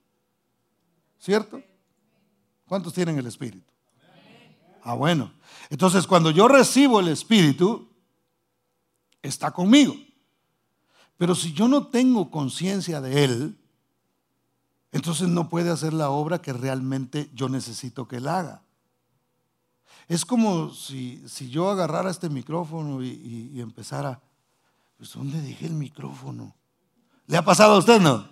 ¿Cierto? 1.18 1.62
¿Cuántos 2.66 2.92
tienen 2.92 3.18
el 3.18 3.26
Espíritu? 3.26 3.72
Ah, 4.82 4.94
bueno. 4.94 5.32
Entonces, 5.70 6.06
cuando 6.06 6.30
yo 6.30 6.48
recibo 6.48 7.00
el 7.00 7.08
Espíritu, 7.08 7.88
está 9.22 9.50
conmigo. 9.50 9.94
Pero 11.22 11.36
si 11.36 11.52
yo 11.52 11.68
no 11.68 11.86
tengo 11.86 12.32
conciencia 12.32 13.00
de 13.00 13.22
Él, 13.22 13.56
entonces 14.90 15.28
no 15.28 15.48
puede 15.48 15.70
hacer 15.70 15.92
la 15.92 16.10
obra 16.10 16.42
que 16.42 16.52
realmente 16.52 17.30
yo 17.32 17.48
necesito 17.48 18.08
que 18.08 18.16
Él 18.16 18.26
haga. 18.26 18.60
Es 20.08 20.24
como 20.24 20.70
si, 20.70 21.22
si 21.28 21.48
yo 21.48 21.70
agarrara 21.70 22.10
este 22.10 22.28
micrófono 22.28 23.04
y, 23.04 23.60
empezara, 23.60 24.20
pues 24.96 25.12
¿dónde 25.12 25.40
dejé 25.40 25.66
el 25.66 25.74
micrófono? 25.74 26.56
¿Le 27.28 27.36
ha 27.36 27.44
pasado 27.44 27.74
a 27.74 27.78
usted, 27.78 28.00
no? 28.00 28.26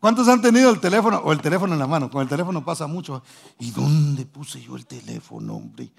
¿Cuántos 0.00 0.26
han 0.26 0.40
tenido 0.40 0.70
el 0.70 0.80
teléfono 0.80 1.18
o 1.18 1.32
el 1.32 1.42
teléfono 1.42 1.74
en 1.74 1.80
la 1.80 1.86
mano? 1.86 2.10
Con 2.10 2.22
el 2.22 2.28
teléfono 2.30 2.64
pasa 2.64 2.86
mucho. 2.86 3.22
¿Y 3.58 3.72
dónde 3.72 4.24
puse 4.24 4.62
yo 4.62 4.74
el 4.74 4.86
teléfono, 4.86 5.56
hombre? 5.56 5.92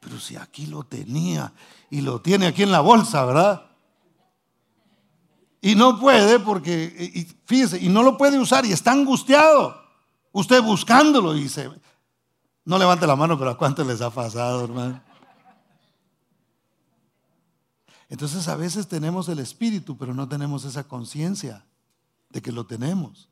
Pero 0.00 0.18
si 0.18 0.34
aquí 0.34 0.66
lo 0.66 0.82
tenía 0.82 1.52
y 1.90 2.00
lo 2.00 2.20
tiene 2.20 2.48
aquí 2.48 2.64
en 2.64 2.72
la 2.72 2.80
bolsa, 2.80 3.24
¿verdad? 3.24 3.67
Y 5.60 5.74
no 5.74 5.98
puede 5.98 6.38
porque, 6.38 7.12
y 7.14 7.24
fíjese, 7.44 7.78
y 7.82 7.88
no 7.88 8.02
lo 8.02 8.16
puede 8.16 8.38
usar 8.38 8.64
y 8.64 8.72
está 8.72 8.92
angustiado. 8.92 9.74
Usted 10.32 10.62
buscándolo 10.62 11.36
y 11.36 11.48
se... 11.48 11.70
No 12.64 12.78
levante 12.78 13.06
la 13.06 13.16
mano, 13.16 13.38
pero 13.38 13.50
¿a 13.50 13.56
cuánto 13.56 13.82
les 13.82 14.00
ha 14.00 14.10
pasado, 14.10 14.64
hermano? 14.64 15.02
Entonces 18.10 18.46
a 18.48 18.56
veces 18.56 18.88
tenemos 18.88 19.28
el 19.28 19.38
espíritu, 19.38 19.96
pero 19.96 20.14
no 20.14 20.28
tenemos 20.28 20.64
esa 20.64 20.84
conciencia 20.84 21.64
de 22.30 22.42
que 22.42 22.52
lo 22.52 22.66
tenemos. 22.66 23.28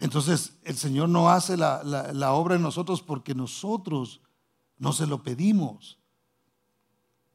Entonces 0.00 0.54
el 0.64 0.76
Señor 0.76 1.08
no 1.08 1.30
hace 1.30 1.56
la, 1.56 1.82
la 1.84 2.32
obra 2.32 2.54
en 2.54 2.62
nosotros 2.62 3.02
porque 3.02 3.34
nosotros 3.34 4.20
no 4.78 4.92
se 4.92 5.06
lo 5.06 5.22
pedimos. 5.22 5.98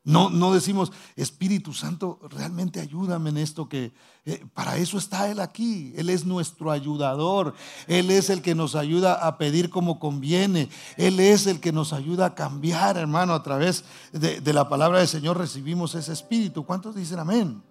No, 0.08 0.30
no 0.30 0.54
decimos, 0.54 0.94
Espíritu 1.18 1.74
Santo, 1.74 2.18
realmente 2.30 2.80
ayúdame 2.80 3.30
en 3.30 3.38
esto 3.40 3.68
que 3.68 3.92
eh, 4.24 4.46
para 4.54 4.78
eso 4.78 4.98
está 4.98 5.30
Él 5.30 5.42
aquí. 5.42 5.92
Él 5.98 6.10
es 6.10 6.26
nuestro 6.26 6.72
ayudador. 6.72 7.54
Él 7.88 8.10
es 8.10 8.30
el 8.30 8.42
que 8.42 8.56
nos 8.56 8.76
ayuda 8.76 9.16
a 9.16 9.38
pedir 9.38 9.70
como 9.70 10.00
conviene. 10.00 10.70
Él 10.96 11.20
es 11.20 11.46
el 11.46 11.60
que 11.60 11.74
nos 11.74 11.92
ayuda 11.92 12.28
a 12.28 12.36
cambiar, 12.36 12.96
hermano. 12.96 13.34
A 13.34 13.44
través 13.44 13.84
de, 14.14 14.54
la 14.54 14.70
palabra 14.70 15.00
del 15.00 15.10
Señor 15.10 15.38
recibimos 15.38 15.94
ese 15.94 16.14
Espíritu. 16.14 16.66
¿Cuántos 16.66 16.96
dicen 16.96 17.20
amén? 17.20 17.62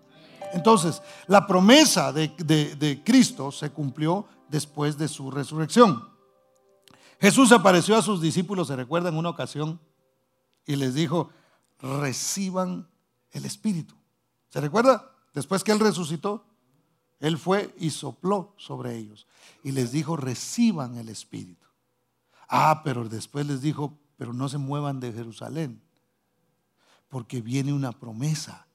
Entonces, 0.52 1.00
la 1.28 1.46
promesa 1.46 2.12
de, 2.12 2.28
de 2.36 3.02
Cristo 3.02 3.50
se 3.50 3.70
cumplió 3.70 4.26
después 4.50 4.98
de 4.98 5.08
su 5.08 5.30
resurrección. 5.30 6.06
Jesús 7.18 7.50
apareció 7.50 7.96
a 7.96 8.02
sus 8.02 8.20
discípulos, 8.20 8.68
se 8.68 8.76
recuerda, 8.76 9.08
en 9.08 9.16
una 9.16 9.30
ocasión 9.30 9.80
y 10.66 10.76
les 10.76 10.92
dijo, 10.92 11.30
reciban 11.80 12.88
el 13.32 13.44
Espíritu. 13.44 13.94
¿Se 14.48 14.60
recuerda? 14.60 15.12
Después 15.34 15.62
que 15.62 15.72
Él 15.72 15.80
resucitó, 15.80 16.46
Él 17.20 17.38
fue 17.38 17.74
y 17.78 17.90
sopló 17.90 18.54
sobre 18.56 18.96
ellos 18.96 19.26
y 19.62 19.72
les 19.72 19.92
dijo, 19.92 20.16
reciban 20.16 20.96
el 20.96 21.08
Espíritu. 21.08 21.66
Ah, 22.48 22.82
pero 22.84 23.08
después 23.08 23.46
les 23.46 23.60
dijo, 23.60 23.98
pero 24.16 24.32
no 24.32 24.48
se 24.48 24.58
muevan 24.58 25.00
de 25.00 25.12
Jerusalén, 25.12 25.82
porque 27.08 27.40
viene 27.40 27.72
una 27.72 27.92
promesa, 27.92 28.66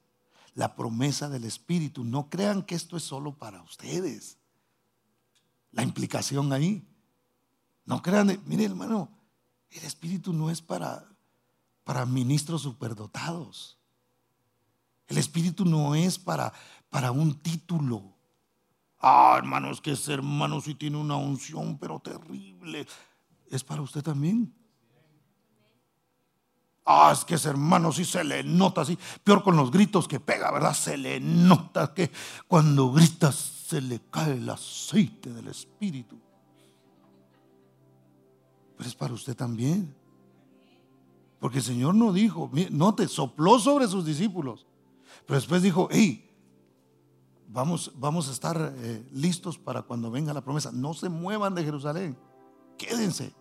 la 0.54 0.76
promesa 0.76 1.28
del 1.28 1.44
Espíritu. 1.44 2.04
No 2.04 2.28
crean 2.28 2.62
que 2.62 2.74
esto 2.74 2.96
es 2.96 3.02
solo 3.02 3.36
para 3.36 3.62
ustedes. 3.62 4.38
La 5.70 5.82
implicación 5.82 6.52
ahí. 6.52 6.86
No 7.84 8.02
crean, 8.02 8.40
mire 8.46 8.66
hermano, 8.66 9.10
el 9.70 9.84
Espíritu 9.84 10.32
no 10.32 10.50
es 10.50 10.60
para 10.60 11.11
para 11.84 12.06
ministros 12.06 12.62
superdotados. 12.62 13.78
El 15.08 15.18
Espíritu 15.18 15.64
no 15.64 15.94
es 15.94 16.18
para, 16.18 16.52
para 16.90 17.10
un 17.10 17.34
título. 17.34 18.16
Ah, 18.98 19.34
hermanos, 19.36 19.80
que 19.80 19.92
ese 19.92 20.14
hermano 20.14 20.60
sí 20.60 20.74
tiene 20.74 20.96
una 20.96 21.16
unción, 21.16 21.76
pero 21.78 22.00
terrible. 22.00 22.86
Es 23.50 23.64
para 23.64 23.82
usted 23.82 24.02
también. 24.02 24.54
Ah, 26.84 27.10
es 27.12 27.24
que 27.24 27.34
ese 27.34 27.48
hermano 27.48 27.92
sí 27.92 28.04
se 28.04 28.24
le 28.24 28.42
nota 28.42 28.80
así. 28.80 28.98
Peor 29.22 29.42
con 29.42 29.56
los 29.56 29.70
gritos 29.70 30.08
que 30.08 30.18
pega, 30.18 30.50
¿verdad? 30.50 30.74
Se 30.74 30.96
le 30.96 31.20
nota 31.20 31.94
que 31.94 32.10
cuando 32.48 32.90
grita 32.90 33.30
se 33.30 33.80
le 33.80 34.00
cae 34.10 34.34
el 34.34 34.48
aceite 34.48 35.32
del 35.32 35.48
Espíritu. 35.48 36.18
Pero 38.76 38.88
es 38.88 38.94
para 38.96 39.14
usted 39.14 39.36
también. 39.36 39.94
Porque 41.42 41.58
el 41.58 41.64
Señor 41.64 41.96
no 41.96 42.12
dijo, 42.12 42.52
no 42.70 42.94
te 42.94 43.08
sopló 43.08 43.58
sobre 43.58 43.88
sus 43.88 44.04
discípulos. 44.04 44.64
Pero 45.26 45.40
después 45.40 45.60
dijo, 45.60 45.88
hey, 45.90 46.30
vamos, 47.48 47.90
vamos 47.96 48.28
a 48.28 48.30
estar 48.30 48.74
eh, 48.76 49.04
listos 49.10 49.58
para 49.58 49.82
cuando 49.82 50.08
venga 50.08 50.32
la 50.32 50.44
promesa. 50.44 50.70
No 50.72 50.94
se 50.94 51.08
muevan 51.08 51.56
de 51.56 51.64
Jerusalén. 51.64 52.16
Quédense. 52.78 53.34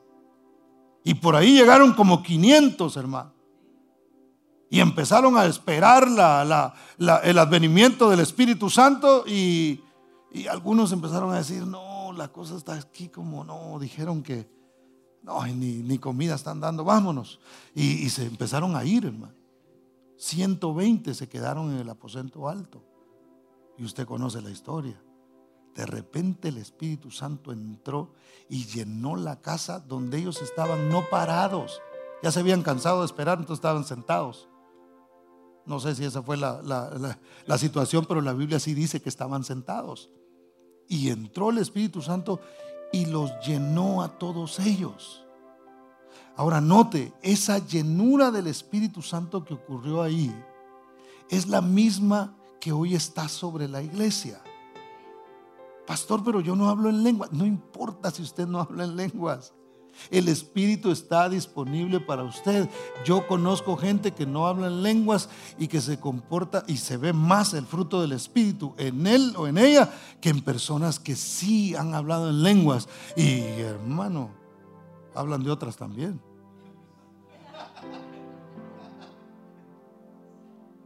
Y 1.04 1.14
por 1.14 1.36
ahí 1.36 1.54
llegaron 1.54 1.94
como 1.94 2.24
500, 2.24 2.98
hermano. 2.98 3.34
Y 4.72 4.80
empezaron 4.80 5.38
a 5.38 5.46
esperar 5.46 6.08
el 6.08 7.38
advenimiento 7.38 8.10
del 8.10 8.22
Espíritu 8.22 8.72
Santo 8.72 9.26
y 9.28 9.80
algunos 10.50 10.92
empezaron 10.92 11.32
a 11.34 11.38
decir, 11.38 11.68
no, 11.68 12.14
la 12.14 12.30
cosa 12.30 12.58
está 12.58 12.74
aquí 12.74 13.10
como 13.10 13.44
no, 13.44 13.78
dijeron 13.78 14.24
que 14.24 14.50
no, 15.24 15.46
ni, 15.46 15.98
comida 16.00 16.36
están 16.36 16.60
dando, 16.60 16.84
vámonos. 16.84 17.40
Y, 17.76 18.10
se 18.10 18.26
empezaron 18.26 18.76
a 18.76 18.84
ir, 18.84 19.06
hermano. 19.06 19.36
120 20.18 21.14
se 21.14 21.30
quedaron 21.30 21.72
en 21.72 21.78
el 21.78 21.90
aposento 21.90 22.48
alto. 22.48 22.84
Y 23.78 23.84
usted 23.84 24.06
conoce 24.06 24.42
la 24.42 24.50
historia. 24.50 25.02
De 25.76 25.86
repente 25.86 26.50
el 26.50 26.58
Espíritu 26.58 27.12
Santo 27.12 27.52
entró 27.52 28.14
y 28.50 28.66
llenó 28.66 29.16
la 29.16 29.42
casa 29.42 29.80
donde 29.80 30.18
ellos 30.18 30.42
estaban 30.42 30.90
no 30.90 31.04
parados. 31.10 31.82
Ya 32.22 32.32
se 32.32 32.42
habían 32.42 32.62
cansado 32.62 33.00
de 33.00 33.06
esperar, 33.06 33.40
entonces 33.40 33.60
estaban 33.60 33.86
sentados. 33.86 34.50
No 35.66 35.80
sé 35.80 35.96
si 35.96 36.04
esa 36.04 36.22
fue 36.22 36.38
la, 36.38 36.62
la, 37.46 37.58
situación, 37.58 38.06
pero 38.08 38.22
la 38.22 38.34
Biblia 38.34 38.60
sí 38.60 38.74
dice 38.74 39.02
que 39.02 39.10
estaban 39.10 39.44
sentados. 39.44 40.12
Y 40.88 41.10
entró 41.10 41.52
el 41.52 41.60
Espíritu 41.60 42.02
Santo 42.02 42.42
y 42.92 43.06
los 43.06 43.32
llenó 43.46 44.02
a 44.02 44.10
todos 44.18 44.60
ellos. 44.60 45.26
Ahora 46.36 46.62
note, 46.62 47.14
esa 47.22 47.60
llenura 47.60 48.32
del 48.32 48.48
Espíritu 48.48 49.02
Santo 49.02 49.44
que 49.44 49.54
ocurrió 49.54 50.02
ahí 50.02 50.34
es 51.30 51.48
la 51.48 51.62
misma 51.62 52.36
que 52.60 52.72
hoy 52.72 52.96
está 52.96 53.28
sobre 53.28 53.68
la 53.68 53.82
iglesia. 53.82 54.42
Pastor, 55.86 56.24
pero 56.24 56.42
yo 56.42 56.56
no 56.56 56.70
hablo 56.70 56.90
en 56.90 57.04
lenguas. 57.04 57.32
No 57.32 57.46
importa 57.46 58.12
si 58.12 58.22
usted 58.22 58.48
no 58.48 58.60
habla 58.60 58.84
en 58.84 58.96
lenguas. 58.96 59.54
El 60.10 60.28
Espíritu 60.28 60.92
está 60.92 61.30
disponible 61.30 62.00
para 62.00 62.24
usted. 62.24 62.70
Yo 63.06 63.28
conozco 63.28 63.78
gente 63.78 64.12
que 64.12 64.26
no 64.26 64.48
habla 64.48 64.68
en 64.68 64.84
lenguas 64.84 65.30
y 65.58 65.68
que 65.68 65.82
se 65.82 66.00
comporta 66.00 66.64
y 66.68 66.78
se 66.78 66.98
ve 66.98 67.14
más 67.14 67.54
el 67.54 67.66
fruto 67.66 68.02
del 68.02 68.14
Espíritu 68.14 68.74
en 68.78 69.06
él 69.08 69.34
o 69.38 69.48
en 69.48 69.58
ella 69.58 69.94
que 70.20 70.30
en 70.30 70.42
personas 70.42 71.00
que 71.00 71.16
sí 71.16 71.76
han 71.76 71.94
hablado 71.94 72.30
en 72.30 72.44
lenguas. 72.44 72.88
Y 73.16 73.40
hermano, 73.42 74.32
hablan 75.14 75.44
de 75.44 75.52
otras 75.52 75.76
también. 75.76 76.22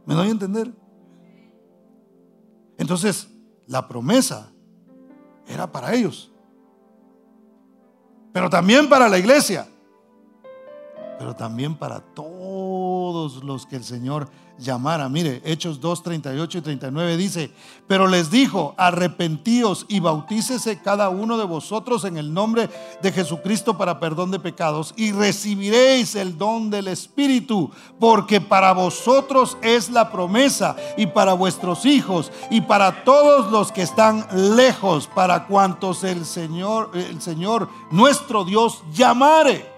¿Me 0.04 0.14
doy 0.14 0.28
a 0.28 0.30
entender? 0.30 0.72
Entonces, 2.78 3.28
la 3.66 3.88
promesa 3.88 4.52
era 5.48 5.70
para 5.70 5.94
ellos 5.94 6.32
pero 8.36 8.50
también 8.50 8.86
para 8.86 9.08
la 9.08 9.16
iglesia, 9.16 9.66
pero 11.18 11.34
también 11.34 11.74
para 11.74 12.00
todos 12.00 13.42
los 13.42 13.64
que 13.64 13.76
el 13.76 13.82
Señor 13.82 14.28
llamara. 14.58 15.08
Mire, 15.08 15.42
Hechos 15.44 15.80
2, 15.80 16.02
38 16.02 16.58
y 16.58 16.60
39 16.60 17.16
dice, 17.16 17.50
pero 17.86 18.06
les 18.06 18.30
dijo, 18.30 18.74
arrepentíos 18.76 19.86
y 19.88 20.00
bautícese 20.00 20.80
cada 20.80 21.08
uno 21.08 21.38
de 21.38 21.44
vosotros 21.44 22.04
en 22.04 22.16
el 22.16 22.32
nombre 22.32 22.68
de 23.02 23.12
Jesucristo 23.12 23.76
para 23.76 24.00
perdón 24.00 24.30
de 24.30 24.40
pecados 24.40 24.94
y 24.96 25.12
recibiréis 25.12 26.14
el 26.14 26.38
don 26.38 26.70
del 26.70 26.88
Espíritu, 26.88 27.70
porque 28.00 28.40
para 28.40 28.72
vosotros 28.72 29.56
es 29.62 29.90
la 29.90 30.10
promesa 30.10 30.76
y 30.96 31.06
para 31.06 31.34
vuestros 31.34 31.84
hijos 31.84 32.32
y 32.50 32.62
para 32.62 33.04
todos 33.04 33.50
los 33.50 33.72
que 33.72 33.82
están 33.82 34.26
lejos, 34.56 35.08
para 35.14 35.46
cuantos 35.46 36.04
el 36.04 36.24
Señor, 36.24 36.90
el 36.94 37.20
Señor 37.20 37.68
nuestro 37.90 38.44
Dios 38.44 38.82
llamare. 38.92 39.75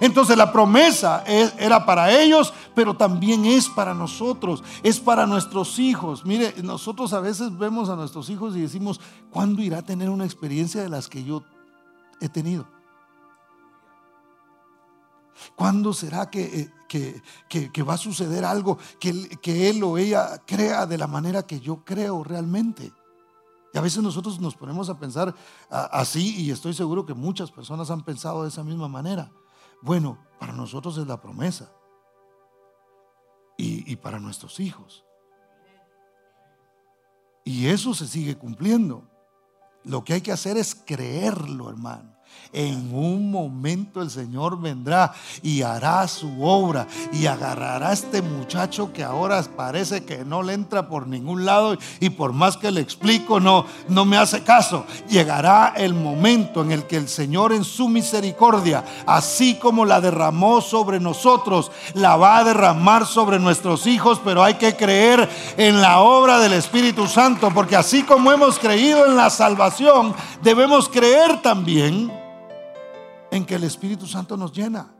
Entonces 0.00 0.36
la 0.36 0.52
promesa 0.52 1.24
era 1.26 1.84
para 1.84 2.10
ellos, 2.10 2.52
pero 2.74 2.96
también 2.96 3.44
es 3.44 3.68
para 3.68 3.94
nosotros, 3.94 4.62
es 4.82 5.00
para 5.00 5.26
nuestros 5.26 5.78
hijos. 5.78 6.24
Mire, 6.24 6.54
nosotros 6.62 7.12
a 7.12 7.20
veces 7.20 7.56
vemos 7.56 7.88
a 7.88 7.96
nuestros 7.96 8.30
hijos 8.30 8.56
y 8.56 8.60
decimos, 8.60 9.00
¿cuándo 9.30 9.62
irá 9.62 9.78
a 9.78 9.82
tener 9.82 10.10
una 10.10 10.24
experiencia 10.24 10.82
de 10.82 10.88
las 10.88 11.08
que 11.08 11.24
yo 11.24 11.42
he 12.20 12.28
tenido? 12.28 12.66
¿Cuándo 15.56 15.92
será 15.92 16.28
que, 16.30 16.70
eh, 16.92 17.82
va 17.82 17.94
a 17.94 17.98
suceder 17.98 18.44
algo 18.44 18.78
que, 18.98 19.28
que 19.40 19.70
él 19.70 19.82
o 19.82 19.98
ella 19.98 20.42
crea 20.46 20.86
de 20.86 20.98
la 20.98 21.06
manera 21.06 21.44
que 21.44 21.60
yo 21.60 21.84
creo 21.84 22.24
realmente? 22.24 22.92
Y 23.72 23.78
a 23.78 23.80
veces 23.80 24.02
nosotros 24.02 24.40
nos 24.40 24.54
ponemos 24.54 24.88
a 24.88 24.98
pensar 24.98 25.34
así 25.68 26.42
y 26.42 26.50
estoy 26.50 26.74
seguro 26.74 27.04
que 27.04 27.14
muchas 27.14 27.50
personas 27.50 27.90
han 27.90 28.02
pensado 28.02 28.42
de 28.42 28.48
esa 28.48 28.64
misma 28.64 28.88
manera. 28.88 29.30
Bueno, 29.82 30.26
para 30.38 30.52
nosotros 30.52 30.98
es 30.98 31.06
la 31.06 31.20
promesa 31.20 31.72
y, 33.56 33.96
para 33.96 34.20
nuestros 34.20 34.60
hijos. 34.60 35.04
Y 37.44 37.68
eso 37.68 37.94
se 37.94 38.06
sigue 38.06 38.36
cumpliendo. 38.36 39.08
Lo 39.84 40.04
que 40.04 40.14
hay 40.14 40.20
que 40.20 40.32
hacer 40.32 40.56
es 40.56 40.74
creerlo, 40.74 41.70
hermano. 41.70 42.17
En 42.52 42.94
un 42.94 43.30
momento 43.30 44.00
el 44.00 44.10
Señor 44.10 44.60
vendrá 44.60 45.12
y 45.42 45.62
hará 45.62 46.08
su 46.08 46.42
obra 46.42 46.86
y 47.12 47.26
agarrará 47.26 47.90
a 47.90 47.92
este 47.92 48.22
muchacho 48.22 48.92
que 48.92 49.04
ahora 49.04 49.42
parece 49.56 50.04
que 50.04 50.24
no 50.24 50.42
le 50.42 50.54
entra 50.54 50.88
por 50.88 51.06
ningún 51.06 51.44
lado 51.44 51.76
y 52.00 52.10
por 52.10 52.32
más 52.32 52.56
que 52.56 52.70
le 52.70 52.80
explico 52.80 53.38
no 53.38 53.66
no 53.88 54.04
me 54.04 54.16
hace 54.16 54.42
caso. 54.42 54.84
Llegará 55.08 55.74
el 55.76 55.94
momento 55.94 56.62
en 56.62 56.72
el 56.72 56.84
que 56.84 56.96
el 56.96 57.08
Señor 57.08 57.52
en 57.52 57.64
su 57.64 57.88
misericordia, 57.88 58.84
así 59.06 59.56
como 59.56 59.84
la 59.84 60.00
derramó 60.00 60.60
sobre 60.60 61.00
nosotros, 61.00 61.70
la 61.94 62.16
va 62.16 62.38
a 62.38 62.44
derramar 62.44 63.06
sobre 63.06 63.38
nuestros 63.38 63.86
hijos, 63.86 64.20
pero 64.24 64.42
hay 64.42 64.54
que 64.54 64.76
creer 64.76 65.28
en 65.56 65.80
la 65.80 66.00
obra 66.00 66.38
del 66.38 66.52
Espíritu 66.52 67.06
Santo, 67.06 67.50
porque 67.54 67.76
así 67.76 68.02
como 68.02 68.32
hemos 68.32 68.58
creído 68.58 69.06
en 69.06 69.16
la 69.16 69.30
salvación, 69.30 70.14
debemos 70.42 70.88
creer 70.88 71.42
también 71.42 72.27
en 73.30 73.44
que 73.44 73.54
el 73.54 73.64
Espíritu 73.64 74.06
Santo 74.06 74.36
nos 74.36 74.52
llena. 74.52 74.94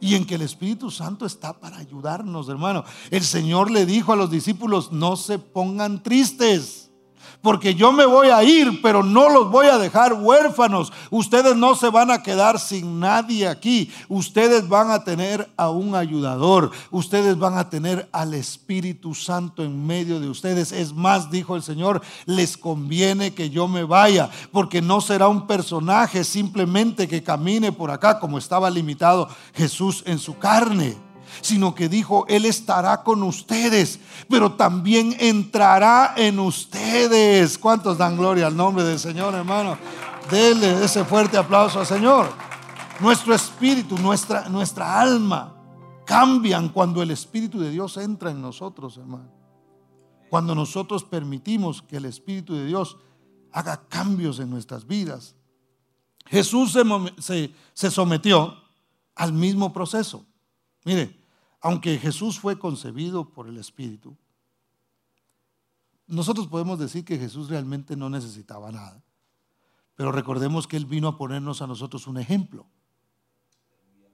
Y 0.00 0.14
en 0.14 0.24
que 0.24 0.36
el 0.36 0.42
Espíritu 0.42 0.90
Santo 0.90 1.26
está 1.26 1.60
para 1.60 1.76
ayudarnos, 1.76 2.48
hermano. 2.48 2.84
El 3.10 3.22
Señor 3.22 3.70
le 3.70 3.84
dijo 3.84 4.12
a 4.12 4.16
los 4.16 4.30
discípulos, 4.30 4.92
no 4.92 5.16
se 5.16 5.38
pongan 5.38 6.02
tristes 6.02 6.89
porque 7.42 7.74
yo 7.74 7.92
me 7.92 8.04
voy 8.04 8.28
a 8.28 8.42
ir, 8.42 8.80
pero 8.82 9.02
no 9.02 9.28
los 9.28 9.50
voy 9.50 9.66
a 9.66 9.78
dejar 9.78 10.14
huérfanos. 10.14 10.92
Ustedes 11.10 11.56
no 11.56 11.74
se 11.74 11.88
van 11.88 12.10
a 12.10 12.22
quedar 12.22 12.58
sin 12.58 13.00
nadie 13.00 13.48
aquí. 13.48 13.90
Ustedes 14.08 14.68
van 14.68 14.90
a 14.90 15.04
tener 15.04 15.50
a 15.56 15.70
un 15.70 15.94
ayudador. 15.94 16.70
Ustedes 16.90 17.38
van 17.38 17.56
a 17.56 17.70
tener 17.70 18.08
al 18.12 18.34
Espíritu 18.34 19.14
Santo 19.14 19.64
en 19.64 19.86
medio 19.86 20.20
de 20.20 20.28
ustedes. 20.28 20.72
Es 20.72 20.92
más, 20.92 21.30
dijo 21.30 21.56
el 21.56 21.62
Señor, 21.62 22.02
les 22.26 22.56
conviene 22.56 23.34
que 23.34 23.50
yo 23.50 23.68
me 23.68 23.84
vaya, 23.84 24.30
porque 24.52 24.82
no 24.82 25.00
será 25.00 25.28
un 25.28 25.46
personaje 25.46 26.24
simplemente 26.24 27.08
que 27.08 27.22
camine 27.22 27.72
por 27.72 27.90
acá 27.90 28.20
como 28.20 28.38
estaba 28.38 28.68
limitado 28.70 29.28
Jesús 29.54 30.02
en 30.06 30.18
su 30.18 30.38
carne 30.38 31.09
sino 31.40 31.74
que 31.74 31.88
dijo, 31.88 32.24
Él 32.28 32.44
estará 32.44 33.02
con 33.02 33.22
ustedes, 33.22 33.98
pero 34.28 34.52
también 34.52 35.16
entrará 35.18 36.14
en 36.16 36.38
ustedes. 36.38 37.58
¿Cuántos 37.58 37.98
dan 37.98 38.16
gloria 38.16 38.46
al 38.46 38.56
nombre 38.56 38.84
del 38.84 38.98
Señor, 38.98 39.34
hermano? 39.34 39.76
Dele 40.30 40.84
ese 40.84 41.04
fuerte 41.04 41.36
aplauso 41.36 41.80
al 41.80 41.86
Señor. 41.86 42.28
Nuestro 43.00 43.34
espíritu, 43.34 43.96
nuestra, 43.98 44.48
nuestra 44.48 45.00
alma 45.00 45.56
cambian 46.04 46.68
cuando 46.68 47.02
el 47.02 47.12
Espíritu 47.12 47.60
de 47.60 47.70
Dios 47.70 47.96
entra 47.96 48.30
en 48.30 48.42
nosotros, 48.42 48.96
hermano. 48.96 49.30
Cuando 50.28 50.54
nosotros 50.54 51.04
permitimos 51.04 51.82
que 51.82 51.96
el 51.96 52.04
Espíritu 52.04 52.54
de 52.54 52.66
Dios 52.66 52.96
haga 53.52 53.88
cambios 53.88 54.38
en 54.38 54.50
nuestras 54.50 54.86
vidas. 54.86 55.34
Jesús 56.26 56.76
se, 57.18 57.54
se 57.72 57.90
sometió 57.90 58.56
al 59.14 59.32
mismo 59.32 59.72
proceso. 59.72 60.24
Mire, 60.84 61.19
aunque 61.60 61.98
Jesús 61.98 62.38
fue 62.38 62.58
concebido 62.58 63.30
por 63.30 63.46
el 63.46 63.58
Espíritu, 63.58 64.16
nosotros 66.06 66.48
podemos 66.48 66.78
decir 66.78 67.04
que 67.04 67.18
Jesús 67.18 67.48
realmente 67.48 67.96
no 67.96 68.10
necesitaba 68.10 68.72
nada. 68.72 69.02
Pero 69.94 70.12
recordemos 70.12 70.66
que 70.66 70.76
Él 70.76 70.86
vino 70.86 71.08
a 71.08 71.18
ponernos 71.18 71.62
a 71.62 71.66
nosotros 71.66 72.06
un 72.06 72.18
ejemplo. 72.18 72.66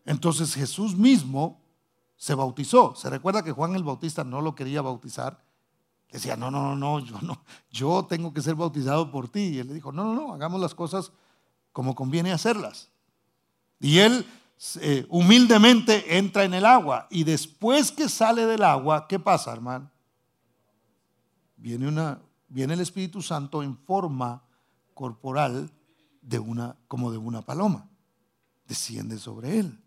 Entonces 0.05 0.55
Jesús 0.55 0.97
mismo 0.97 1.61
se 2.17 2.35
bautizó. 2.35 2.95
Se 2.95 3.09
recuerda 3.09 3.43
que 3.43 3.53
Juan 3.53 3.75
el 3.75 3.85
Bautista 3.85 4.25
no 4.25 4.41
lo 4.41 4.55
quería 4.55 4.83
bautizar. 4.83 5.45
Decía, 6.11 6.37
no, 6.37 6.51
no, 6.51 6.75
no, 6.75 6.77
no, 6.77 6.99
yo 7.05 7.21
no, 7.21 7.45
yo 7.71 8.07
tengo 8.09 8.33
que 8.33 8.41
ser 8.41 8.55
bautizado 8.55 9.11
por 9.11 9.29
ti. 9.29 9.41
Y 9.41 9.59
él 9.59 9.69
le 9.69 9.75
dijo, 9.75 9.93
no, 9.93 10.05
no, 10.05 10.15
no, 10.15 10.35
hagamos 10.35 10.61
las 10.61 10.75
cosas 10.75 11.13
como 11.73 11.95
conviene 11.95 12.33
hacerlas. 12.33 12.91
Y 13.81 13.99
él 13.99 14.25
eh, 14.81 15.07
humildemente 15.11 16.17
entra 16.17 16.45
en 16.45 16.55
el 16.55 16.65
agua 16.65 17.07
y 17.11 17.25
después 17.25 17.93
que 17.93 18.09
sale 18.09 18.47
del 18.47 18.63
agua, 18.63 19.07
¿qué 19.07 19.19
pasa, 19.19 19.53
hermano? 19.53 19.91
Viene, 21.57 21.87
una, 21.87 22.21
viene 22.49 22.75
el 22.75 22.81
Espíritu 22.81 23.21
Santo 23.21 23.63
en 23.63 23.77
forma 23.77 24.43
corporal 24.95 25.71
de 26.23 26.39
una, 26.39 26.77
como 26.89 27.11
de 27.11 27.19
una 27.19 27.43
paloma. 27.43 27.89
Desciende 28.67 29.19
sobre 29.19 29.59
él. 29.59 29.79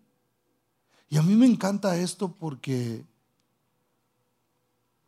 Y 1.09 1.17
a 1.17 1.23
mí 1.23 1.35
me 1.35 1.47
encanta 1.47 1.97
esto 1.97 2.31
porque, 2.31 3.05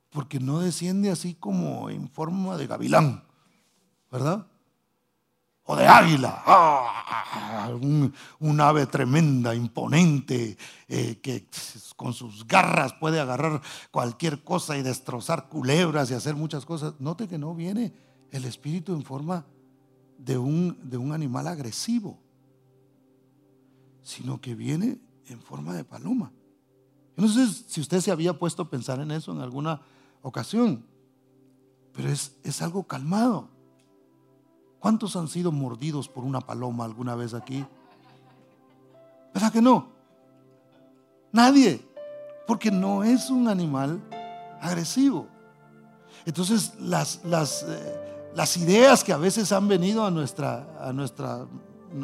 porque 0.10 0.40
no 0.40 0.60
desciende 0.60 1.12
así 1.12 1.36
como 1.36 1.90
en 1.90 2.10
forma 2.10 2.58
de 2.58 2.68
gavilán, 2.68 3.24
¿verdad? 4.12 4.48
De 5.76 5.88
águila, 5.88 6.44
ah, 6.46 7.70
un, 8.40 8.62
ave 8.62 8.86
tremenda, 8.88 9.56
imponente, 9.56 10.58
eh, 10.88 11.20
que 11.22 11.48
con 11.96 12.14
sus 12.14 12.48
garras 12.48 12.94
puede 12.94 13.20
agarrar 13.20 13.62
cualquier 13.92 14.44
cosa 14.44 14.78
y 14.78 14.82
destrozar 14.82 15.50
culebras 15.50 16.12
y 16.12 16.14
hacer 16.14 16.36
muchas 16.36 16.66
cosas. 16.66 16.94
Note 17.00 17.28
que 17.28 17.38
no 17.38 17.54
viene 17.54 17.94
el 18.32 18.46
espíritu 18.46 18.94
en 18.94 19.04
forma 19.04 19.46
de 20.18 20.38
un, 20.38 20.78
de 20.84 20.98
un 20.98 21.14
animal 21.14 21.48
agresivo, 21.48 22.20
sino 24.02 24.40
que 24.42 24.56
viene 24.56 25.00
en 25.28 25.40
forma 25.42 25.74
de 25.74 25.84
paloma. 25.84 26.32
No 27.16 27.28
sé 27.28 27.48
si 27.48 27.82
usted 27.82 28.00
se 28.02 28.12
había 28.12 28.38
puesto 28.38 28.64
a 28.64 28.70
pensar 28.70 29.00
en 29.00 29.12
eso 29.12 29.32
en 29.32 29.42
alguna 29.42 29.82
ocasión, 30.22 30.86
pero 31.94 32.10
es, 32.10 32.36
es 32.44 32.62
algo 32.62 32.84
calmado. 32.84 33.50
¿Cuántos 34.82 35.16
han 35.16 35.28
sido 35.28 35.52
mordidos 35.52 36.10
por 36.10 36.24
una 36.24 36.42
paloma 36.42 36.86
alguna 36.86 37.14
vez 37.14 37.36
aquí? 37.36 37.64
¿Verdad 39.32 39.54
que 39.54 39.62
no? 39.62 39.90
Nadie, 41.32 41.88
porque 42.48 42.72
no 42.72 43.04
es 43.04 43.30
un 43.30 43.48
animal 43.48 44.02
agresivo. 44.60 45.28
Entonces, 46.26 46.74
las, 46.80 47.22
las, 47.24 47.62
eh, 47.62 48.32
las 48.34 48.58
ideas 48.58 49.04
que 49.04 49.14
a 49.14 49.18
veces 49.18 49.52
han 49.52 49.68
venido 49.68 50.04
a, 50.04 50.10
nuestra, 50.10 50.68
a, 50.80 50.92
nuestra, 50.92 51.46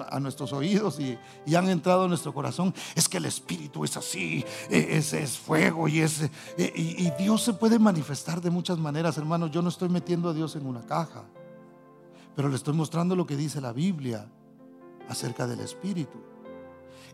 a 0.10 0.20
nuestros 0.20 0.54
oídos 0.54 1.00
y, 1.00 1.18
han 1.56 1.70
entrado 1.70 2.06
a 2.06 2.08
nuestro 2.08 2.32
corazón, 2.32 2.76
es 2.94 3.10
que 3.10 3.18
el 3.18 3.26
Espíritu 3.26 3.86
es 3.86 3.98
así, 3.98 4.46
e, 4.70 4.98
es, 4.98 5.14
es 5.14 5.36
fuego 5.36 5.88
y, 5.88 6.02
es, 6.02 6.22
e, 6.22 6.74
y, 6.76 7.08
y 7.08 7.12
Dios 7.18 7.42
se 7.42 7.54
puede 7.54 7.80
manifestar 7.80 8.40
de 8.40 8.52
muchas 8.52 8.78
maneras, 8.78 9.18
hermanos. 9.18 9.50
Yo 9.50 9.64
no 9.64 9.70
estoy 9.70 9.90
metiendo 9.90 10.30
a 10.30 10.34
Dios 10.34 10.56
en 10.56 10.68
una 10.68 10.86
caja. 10.86 11.24
Pero 12.38 12.50
le 12.50 12.56
estoy 12.56 12.76
mostrando 12.76 13.16
lo 13.16 13.26
que 13.26 13.36
dice 13.36 13.60
la 13.60 13.74
Biblia 13.74 14.30
acerca 15.10 15.48
del 15.48 15.60
Espíritu. 15.60 16.20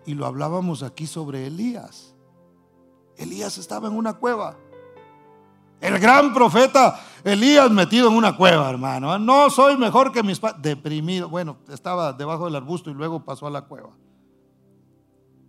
Y 0.06 0.16
lo 0.16 0.26
hablábamos 0.26 0.84
aquí 0.84 1.08
sobre 1.08 1.48
Elías. 1.48 2.14
Elías 3.16 3.58
estaba 3.58 3.88
en 3.88 3.96
una 3.96 4.16
cueva. 4.16 4.58
El 5.80 5.98
gran 5.98 6.34
profeta 6.34 7.00
Elías 7.24 7.72
metido 7.72 8.10
en 8.10 8.16
una 8.16 8.36
cueva, 8.36 8.70
hermano. 8.70 9.18
No 9.18 9.50
soy 9.50 9.78
mejor 9.78 10.12
que 10.12 10.24
mis 10.24 10.42
padres. 10.42 10.62
Deprimido. 10.62 11.30
Bueno, 11.30 11.56
estaba 11.70 12.12
debajo 12.12 12.44
del 12.44 12.58
arbusto 12.58 12.90
y 12.90 12.94
luego 12.94 13.24
pasó 13.24 13.48
a 13.48 13.52
la 13.52 13.62
cueva. 13.62 13.96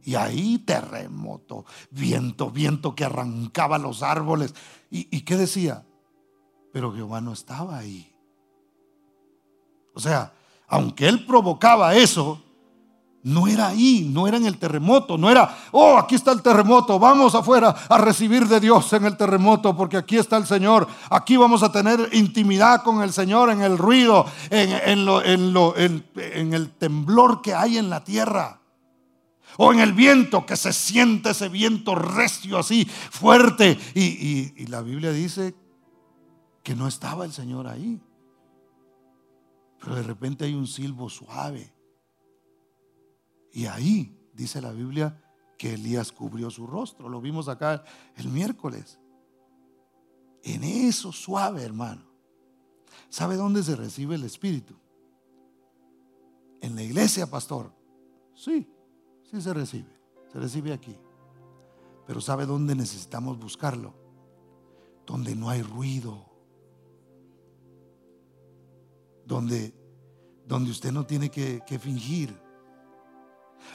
Y 0.05 0.15
ahí 0.15 0.59
terremoto, 0.59 1.65
viento, 1.91 2.49
viento 2.49 2.95
que 2.95 3.07
arrancaba 3.07 3.79
los 3.79 4.05
árboles. 4.05 4.55
¿Y, 4.89 5.09
y 5.11 5.23
qué 5.23 5.37
decía? 5.37 5.85
Pero 6.73 6.95
Jehová 6.95 7.21
no 7.21 7.33
estaba 7.33 7.77
ahí. 7.77 8.14
O 9.95 10.01
sea, 10.01 10.33
aunque 10.69 11.09
él 11.09 11.25
provocaba 11.25 11.95
eso, 11.95 12.41
no 13.25 13.47
era 13.47 13.69
ahí, 13.69 14.07
no 14.13 14.29
era 14.29 14.37
en 14.37 14.45
el 14.45 14.59
terremoto, 14.59 15.17
no 15.17 15.31
era, 15.31 15.57
oh, 15.73 15.97
aquí 15.97 16.15
está 16.15 16.31
el 16.31 16.43
terremoto, 16.43 16.99
vamos 16.99 17.35
afuera 17.35 17.75
a 17.89 17.97
recibir 17.97 18.47
de 18.47 18.61
Dios 18.61 18.93
en 18.93 19.07
el 19.07 19.17
terremoto, 19.17 19.75
porque 19.75 19.97
aquí 19.97 20.19
está 20.19 20.37
el 20.37 20.47
Señor, 20.47 20.87
aquí 21.09 21.39
vamos 21.39 21.63
a 21.63 21.73
tener 21.73 22.11
intimidad 22.13 22.83
con 22.83 23.03
el 23.03 23.15
Señor 23.15 23.49
en 23.49 23.63
el 23.63 23.79
ruido, 23.79 24.27
en, 24.51 24.71
el 26.53 26.71
temblor 26.79 27.41
que 27.41 27.55
hay 27.55 27.79
en 27.79 27.89
la 27.89 28.05
tierra, 28.05 28.61
o 29.57 29.73
en 29.73 29.81
el 29.81 29.95
viento, 29.95 30.45
que 30.45 30.57
se 30.57 30.75
siente 30.75 31.31
ese 31.31 31.49
viento 31.49 31.95
recio 31.95 32.59
así, 32.59 32.85
fuerte, 32.85 33.79
y 33.95 34.67
la 34.67 34.83
Biblia 34.83 35.13
dice 35.13 35.55
que 36.63 36.75
no 36.75 36.89
estaba 36.89 37.25
el 37.25 37.33
Señor 37.33 37.69
ahí. 37.69 38.01
Pero 39.85 39.97
de 39.97 40.03
repente 40.03 40.47
hay 40.47 40.55
un 40.55 40.67
silbo 40.67 41.11
suave. 41.11 41.71
Y 43.53 43.67
ahí 43.67 44.19
dice 44.33 44.63
la 44.63 44.73
Biblia 44.73 45.23
que 45.59 45.75
Elías 45.75 46.11
cubrió 46.11 46.51
su 46.51 46.67
rostro. 46.67 47.11
Lo 47.11 47.21
vimos 47.21 47.49
acá 47.49 47.85
el 48.17 48.29
miércoles. 48.29 48.99
En 50.43 50.65
eso 50.65 51.13
suave, 51.13 51.63
hermano. 51.63 52.03
¿Sabe 53.11 53.37
dónde 53.37 53.63
se 53.63 53.77
recibe 53.77 54.15
el 54.15 54.25
Espíritu? 54.25 54.75
En 56.63 56.75
la 56.77 56.83
iglesia, 56.83 57.27
pastor. 57.27 57.71
Sí, 58.35 58.67
sí 59.31 59.41
se 59.43 59.53
recibe. 59.53 60.01
Se 60.33 60.39
recibe 60.39 60.73
aquí. 60.73 60.97
Pero 62.07 62.23
¿sabe 62.23 62.47
dónde 62.47 62.75
necesitamos 62.75 63.39
buscarlo? 63.39 63.95
Donde 65.07 65.37
no 65.37 65.51
hay 65.51 65.61
ruido. 65.61 66.34
Donde, 69.27 69.75
donde 70.47 70.71
usted 70.71 70.93
no 70.93 71.07
tiene 71.07 71.31
que, 71.31 71.79
fingir. 71.79 72.39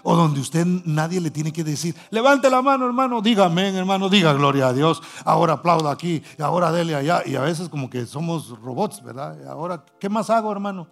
O 0.03 0.15
donde 0.15 0.39
usted 0.39 0.65
nadie 0.85 1.19
le 1.19 1.31
tiene 1.31 1.51
que 1.51 1.63
decir, 1.63 1.95
levante 2.11 2.49
la 2.49 2.61
mano 2.61 2.85
hermano, 2.85 3.21
diga 3.21 3.45
amén 3.45 3.75
hermano, 3.75 4.07
diga 4.07 4.33
gloria 4.33 4.67
a 4.67 4.73
Dios, 4.73 5.01
ahora 5.25 5.53
aplauda 5.53 5.91
aquí, 5.91 6.21
ahora 6.37 6.71
dele 6.71 6.95
allá. 6.95 7.23
Y 7.25 7.35
a 7.35 7.41
veces 7.41 7.69
como 7.69 7.89
que 7.89 8.05
somos 8.05 8.49
robots, 8.59 9.03
¿verdad? 9.03 9.47
Ahora, 9.47 9.83
¿qué 9.99 10.07
más 10.07 10.29
hago 10.29 10.51
hermano? 10.51 10.87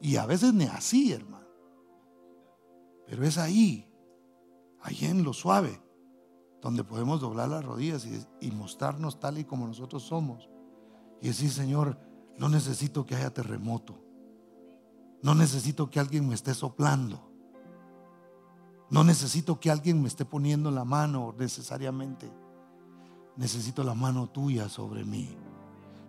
Y 0.00 0.16
a 0.16 0.26
veces 0.26 0.52
ni 0.52 0.64
así, 0.64 1.12
hermano. 1.12 1.46
Pero 3.06 3.24
es 3.24 3.38
ahí, 3.38 3.88
ahí 4.82 4.98
en 5.02 5.22
lo 5.22 5.32
suave, 5.32 5.80
donde 6.60 6.82
podemos 6.82 7.20
doblar 7.20 7.48
las 7.48 7.64
rodillas 7.64 8.04
y, 8.04 8.46
y 8.46 8.50
mostrarnos 8.50 9.20
tal 9.20 9.38
y 9.38 9.44
como 9.44 9.66
nosotros 9.66 10.02
somos. 10.02 10.48
Y 11.20 11.28
decir, 11.28 11.50
Señor, 11.50 11.98
no 12.38 12.48
necesito 12.48 13.06
que 13.06 13.14
haya 13.14 13.32
terremoto. 13.32 13.98
No 15.22 15.34
necesito 15.34 15.90
que 15.90 16.00
alguien 16.00 16.28
me 16.28 16.34
esté 16.34 16.54
soplando. 16.54 17.26
No 18.90 19.02
necesito 19.02 19.58
que 19.58 19.70
alguien 19.70 20.00
me 20.00 20.08
esté 20.08 20.24
poniendo 20.24 20.70
la 20.70 20.84
mano 20.84 21.34
necesariamente. 21.36 22.30
Necesito 23.36 23.82
la 23.82 23.94
mano 23.94 24.28
tuya 24.28 24.68
sobre 24.68 25.04
mí. 25.04 25.36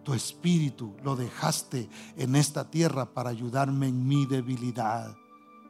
Tu 0.03 0.14
espíritu 0.14 0.95
lo 1.03 1.16
dejaste 1.16 1.89
en 2.16 2.36
esta 2.36 2.70
tierra 2.70 3.14
para 3.14 3.30
ayudarme 3.30 3.88
en 3.88 4.08
mi 4.08 4.26
debilidad. 4.26 5.16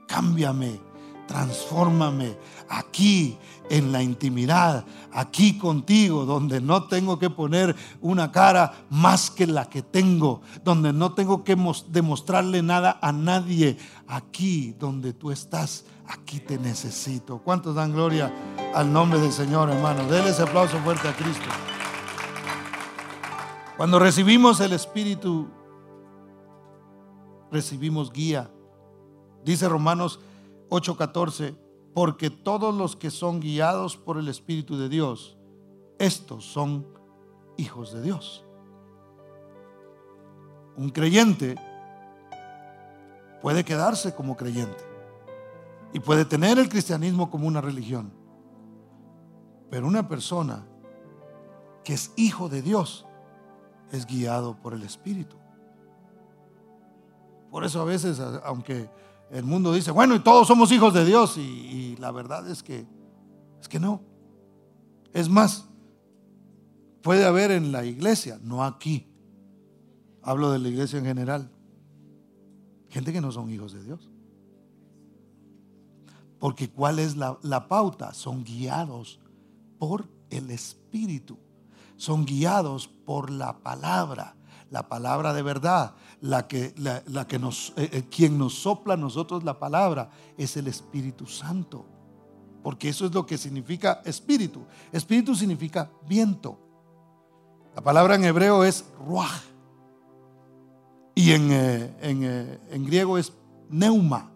Cámbiame 0.07 0.79
transfórmame 1.27 2.37
aquí 2.69 3.37
en 3.69 3.91
la 3.91 4.01
intimidad, 4.01 4.85
aquí 5.11 5.57
contigo, 5.57 6.25
donde 6.25 6.61
no 6.61 6.85
tengo 6.85 7.19
que 7.19 7.29
poner 7.29 7.75
una 8.01 8.31
cara 8.31 8.85
más 8.89 9.29
que 9.29 9.45
la 9.45 9.69
que 9.69 9.81
tengo, 9.81 10.41
donde 10.63 10.93
no 10.93 11.13
tengo 11.13 11.43
que 11.43 11.57
demostrarle 11.89 12.63
nada 12.63 12.97
a 13.01 13.11
nadie, 13.11 13.77
aquí 14.07 14.73
donde 14.79 15.13
tú 15.13 15.31
estás, 15.31 15.85
aquí 16.07 16.39
te 16.39 16.57
necesito. 16.57 17.39
¿Cuántos 17.39 17.75
dan 17.75 17.93
gloria 17.93 18.33
al 18.73 18.91
nombre 18.91 19.19
del 19.19 19.31
Señor, 19.31 19.69
hermano? 19.69 20.07
Denle 20.07 20.31
ese 20.31 20.43
aplauso 20.43 20.79
fuerte 20.79 21.07
a 21.07 21.15
Cristo. 21.15 21.49
Cuando 23.75 23.99
recibimos 23.99 24.59
el 24.59 24.73
Espíritu, 24.73 25.49
recibimos 27.51 28.11
guía. 28.11 28.49
Dice 29.43 29.69
Romanos 29.69 30.19
8:14, 30.69 31.55
porque 31.93 32.29
todos 32.29 32.75
los 32.75 32.95
que 32.95 33.09
son 33.11 33.39
guiados 33.39 33.97
por 33.97 34.17
el 34.17 34.27
Espíritu 34.27 34.77
de 34.77 34.89
Dios, 34.89 35.37
estos 35.99 36.45
son 36.45 36.85
hijos 37.57 37.93
de 37.93 38.01
Dios. 38.01 38.45
Un 40.75 40.89
creyente 40.89 41.55
puede 43.41 43.63
quedarse 43.63 44.13
como 44.13 44.37
creyente 44.37 44.83
y 45.93 45.99
puede 45.99 46.25
tener 46.25 46.59
el 46.59 46.69
cristianismo 46.69 47.31
como 47.31 47.47
una 47.47 47.61
religión, 47.61 48.11
pero 49.69 49.87
una 49.87 50.07
persona 50.07 50.65
que 51.83 51.93
es 51.93 52.11
hijo 52.15 52.49
de 52.49 52.61
Dios 52.61 53.05
es 53.91 54.05
guiado 54.05 54.55
por 54.57 54.73
el 54.73 54.83
Espíritu. 54.83 55.37
Por 57.49 57.63
eso 57.63 57.81
a 57.81 57.85
veces, 57.85 58.19
aunque 58.43 58.89
el 59.31 59.43
mundo 59.43 59.73
dice, 59.73 59.91
bueno, 59.91 60.15
y 60.15 60.19
todos 60.19 60.47
somos 60.47 60.71
hijos 60.71 60.93
de 60.93 61.05
Dios. 61.05 61.37
Y, 61.37 61.95
la 61.97 62.11
verdad 62.11 62.49
es 62.49 62.63
que, 62.63 62.85
es 63.59 63.67
que 63.67 63.79
no. 63.79 64.01
Es 65.13 65.29
más, 65.29 65.65
puede 67.01 67.25
haber 67.25 67.51
en 67.51 67.71
la 67.71 67.83
iglesia, 67.85 68.39
no 68.41 68.63
aquí. 68.63 69.07
Hablo 70.21 70.51
de 70.51 70.59
la 70.59 70.69
iglesia 70.69 70.99
en 70.99 71.05
general. 71.05 71.49
Gente 72.89 73.11
que 73.11 73.21
no 73.21 73.31
son 73.31 73.49
hijos 73.49 73.73
de 73.73 73.83
Dios. 73.83 74.09
Porque 76.39 76.69
¿cuál 76.69 76.99
es 76.99 77.17
la, 77.17 77.37
la 77.41 77.67
pauta? 77.67 78.13
Son 78.13 78.43
guiados 78.43 79.19
por 79.79 80.07
el 80.29 80.51
Espíritu. 80.51 81.39
Son 81.95 82.25
guiados 82.25 82.87
por 82.87 83.31
la 83.31 83.57
palabra 83.57 84.35
la 84.69 84.87
palabra 84.89 85.33
de 85.33 85.41
verdad, 85.41 85.95
la 86.21 86.47
que, 86.47 86.73
la, 86.77 87.27
que 87.27 87.39
nos, 87.39 87.73
eh, 87.77 87.89
eh, 87.91 88.03
quien 88.09 88.37
nos 88.37 88.53
sopla 88.55 88.95
a 88.95 88.97
nosotros 88.97 89.43
la 89.43 89.59
palabra 89.59 90.09
es 90.37 90.57
el 90.57 90.67
Espíritu 90.67 91.25
Santo. 91.25 91.85
Porque 92.63 92.89
eso 92.89 93.05
es 93.05 93.13
lo 93.13 93.25
que 93.25 93.37
significa 93.37 94.01
espíritu. 94.03 94.65
Espíritu 94.91 95.35
significa 95.35 95.89
viento. 96.07 96.59
La 97.75 97.81
palabra 97.81 98.15
en 98.15 98.25
hebreo 98.25 98.63
es 98.63 98.85
ruach. 98.99 99.43
Y 101.15 101.31
en, 101.31 101.49
eh, 101.51 102.59
en 102.69 102.85
griego 102.85 103.17
es 103.17 103.31
neuma. 103.69 104.31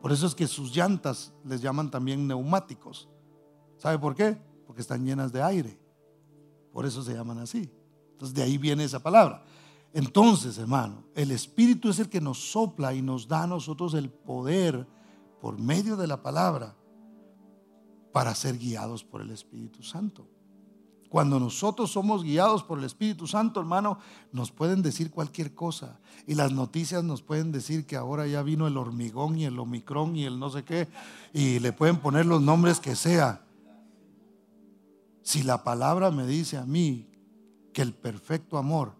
Por 0.00 0.12
eso 0.12 0.26
es 0.26 0.34
que 0.34 0.46
sus 0.46 0.74
llantas 0.74 1.32
les 1.44 1.60
llaman 1.60 1.90
también 1.90 2.26
neumáticos. 2.26 3.08
¿Sabe 3.76 3.98
por 3.98 4.14
qué? 4.14 4.38
Porque 4.66 4.80
están 4.80 5.04
llenas 5.04 5.32
de 5.32 5.42
aire. 5.42 5.78
Por 6.72 6.86
eso 6.86 7.02
se 7.02 7.14
llaman 7.14 7.38
así. 7.38 7.70
Entonces 8.14 8.34
de 8.34 8.42
ahí 8.42 8.58
viene 8.58 8.84
esa 8.84 9.00
palabra. 9.00 9.44
Entonces, 9.92 10.58
hermano, 10.58 11.04
el 11.14 11.30
Espíritu 11.30 11.90
es 11.90 11.98
el 11.98 12.08
que 12.08 12.20
nos 12.20 12.50
sopla 12.50 12.94
y 12.94 13.02
nos 13.02 13.28
da 13.28 13.42
a 13.42 13.46
nosotros 13.46 13.94
el 13.94 14.08
poder 14.08 14.86
por 15.40 15.58
medio 15.58 15.96
de 15.96 16.06
la 16.06 16.22
palabra 16.22 16.74
para 18.12 18.34
ser 18.34 18.58
guiados 18.58 19.04
por 19.04 19.20
el 19.20 19.30
Espíritu 19.30 19.82
Santo. 19.82 20.26
Cuando 21.08 21.38
nosotros 21.38 21.92
somos 21.92 22.24
guiados 22.24 22.64
por 22.64 22.78
el 22.78 22.84
Espíritu 22.84 23.28
Santo, 23.28 23.60
hermano, 23.60 23.98
nos 24.32 24.50
pueden 24.50 24.82
decir 24.82 25.12
cualquier 25.12 25.54
cosa. 25.54 26.00
Y 26.26 26.34
las 26.34 26.50
noticias 26.50 27.04
nos 27.04 27.22
pueden 27.22 27.52
decir 27.52 27.86
que 27.86 27.94
ahora 27.94 28.26
ya 28.26 28.42
vino 28.42 28.66
el 28.66 28.76
hormigón 28.76 29.38
y 29.38 29.44
el 29.44 29.58
omicrón 29.60 30.16
y 30.16 30.24
el 30.24 30.40
no 30.40 30.50
sé 30.50 30.64
qué. 30.64 30.88
Y 31.32 31.60
le 31.60 31.72
pueden 31.72 31.98
poner 31.98 32.26
los 32.26 32.42
nombres 32.42 32.80
que 32.80 32.96
sea. 32.96 33.44
Si 35.22 35.44
la 35.44 35.62
palabra 35.62 36.10
me 36.10 36.26
dice 36.26 36.56
a 36.56 36.64
mí 36.64 37.13
que 37.74 37.82
el 37.82 37.92
perfecto 37.92 38.56
amor 38.56 38.94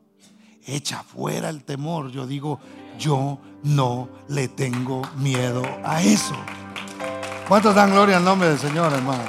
echa 0.66 1.03
fuera 1.03 1.49
el 1.49 1.64
temor. 1.64 2.11
Yo 2.11 2.27
digo, 2.27 2.61
yo 2.99 3.39
no 3.62 4.09
le 4.29 4.49
tengo 4.49 5.01
miedo 5.16 5.62
a 5.85 6.03
eso. 6.03 6.35
¿Cuántos 7.49 7.75
dan 7.75 7.93
gloria 7.93 8.18
al 8.18 8.25
nombre 8.25 8.49
del 8.49 8.59
Señor, 8.59 8.93
hermano? 8.93 9.22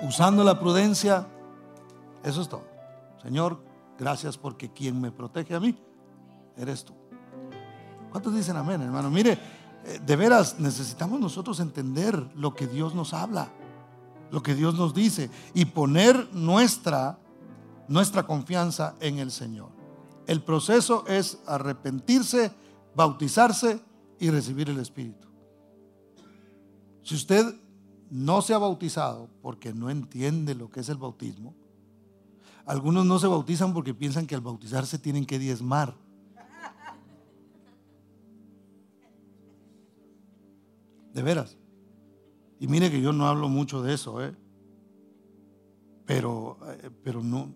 Usando 0.00 0.44
la 0.44 0.58
prudencia, 0.58 1.26
eso 2.22 2.40
es 2.40 2.48
todo. 2.48 2.64
Señor, 3.22 3.60
gracias 3.98 4.38
porque 4.38 4.72
quien 4.72 5.00
me 5.00 5.10
protege 5.10 5.54
a 5.54 5.60
mí, 5.60 5.76
eres 6.56 6.84
tú. 6.84 6.94
¿Cuántos 8.10 8.34
dicen 8.34 8.56
amén, 8.56 8.80
hermano? 8.82 9.10
Mire, 9.10 9.38
eh, 9.84 10.00
de 10.04 10.16
veras 10.16 10.60
necesitamos 10.60 11.18
nosotros 11.18 11.58
entender 11.60 12.16
lo 12.34 12.54
que 12.54 12.66
Dios 12.66 12.94
nos 12.94 13.12
habla 13.12 13.48
lo 14.30 14.42
que 14.42 14.54
Dios 14.54 14.74
nos 14.74 14.94
dice 14.94 15.30
y 15.54 15.66
poner 15.66 16.28
nuestra, 16.32 17.18
nuestra 17.88 18.24
confianza 18.24 18.96
en 19.00 19.18
el 19.18 19.30
Señor. 19.30 19.70
El 20.26 20.42
proceso 20.42 21.04
es 21.06 21.38
arrepentirse, 21.46 22.52
bautizarse 22.94 23.80
y 24.18 24.30
recibir 24.30 24.68
el 24.68 24.80
Espíritu. 24.80 25.28
Si 27.02 27.14
usted 27.14 27.54
no 28.10 28.42
se 28.42 28.54
ha 28.54 28.58
bautizado 28.58 29.28
porque 29.42 29.72
no 29.72 29.90
entiende 29.90 30.54
lo 30.54 30.70
que 30.70 30.80
es 30.80 30.88
el 30.88 30.96
bautismo, 30.96 31.54
algunos 32.64 33.06
no 33.06 33.20
se 33.20 33.28
bautizan 33.28 33.72
porque 33.72 33.94
piensan 33.94 34.26
que 34.26 34.34
al 34.34 34.40
bautizarse 34.40 34.98
tienen 34.98 35.24
que 35.24 35.38
diezmar. 35.38 35.94
De 41.14 41.22
veras. 41.22 41.56
Y 42.58 42.68
mire 42.68 42.90
que 42.90 43.00
yo 43.00 43.12
no 43.12 43.26
hablo 43.26 43.48
mucho 43.48 43.82
de 43.82 43.94
eso, 43.94 44.24
¿eh? 44.24 44.34
Pero, 46.06 46.58
eh, 46.66 46.90
pero 47.02 47.22
no, 47.22 47.52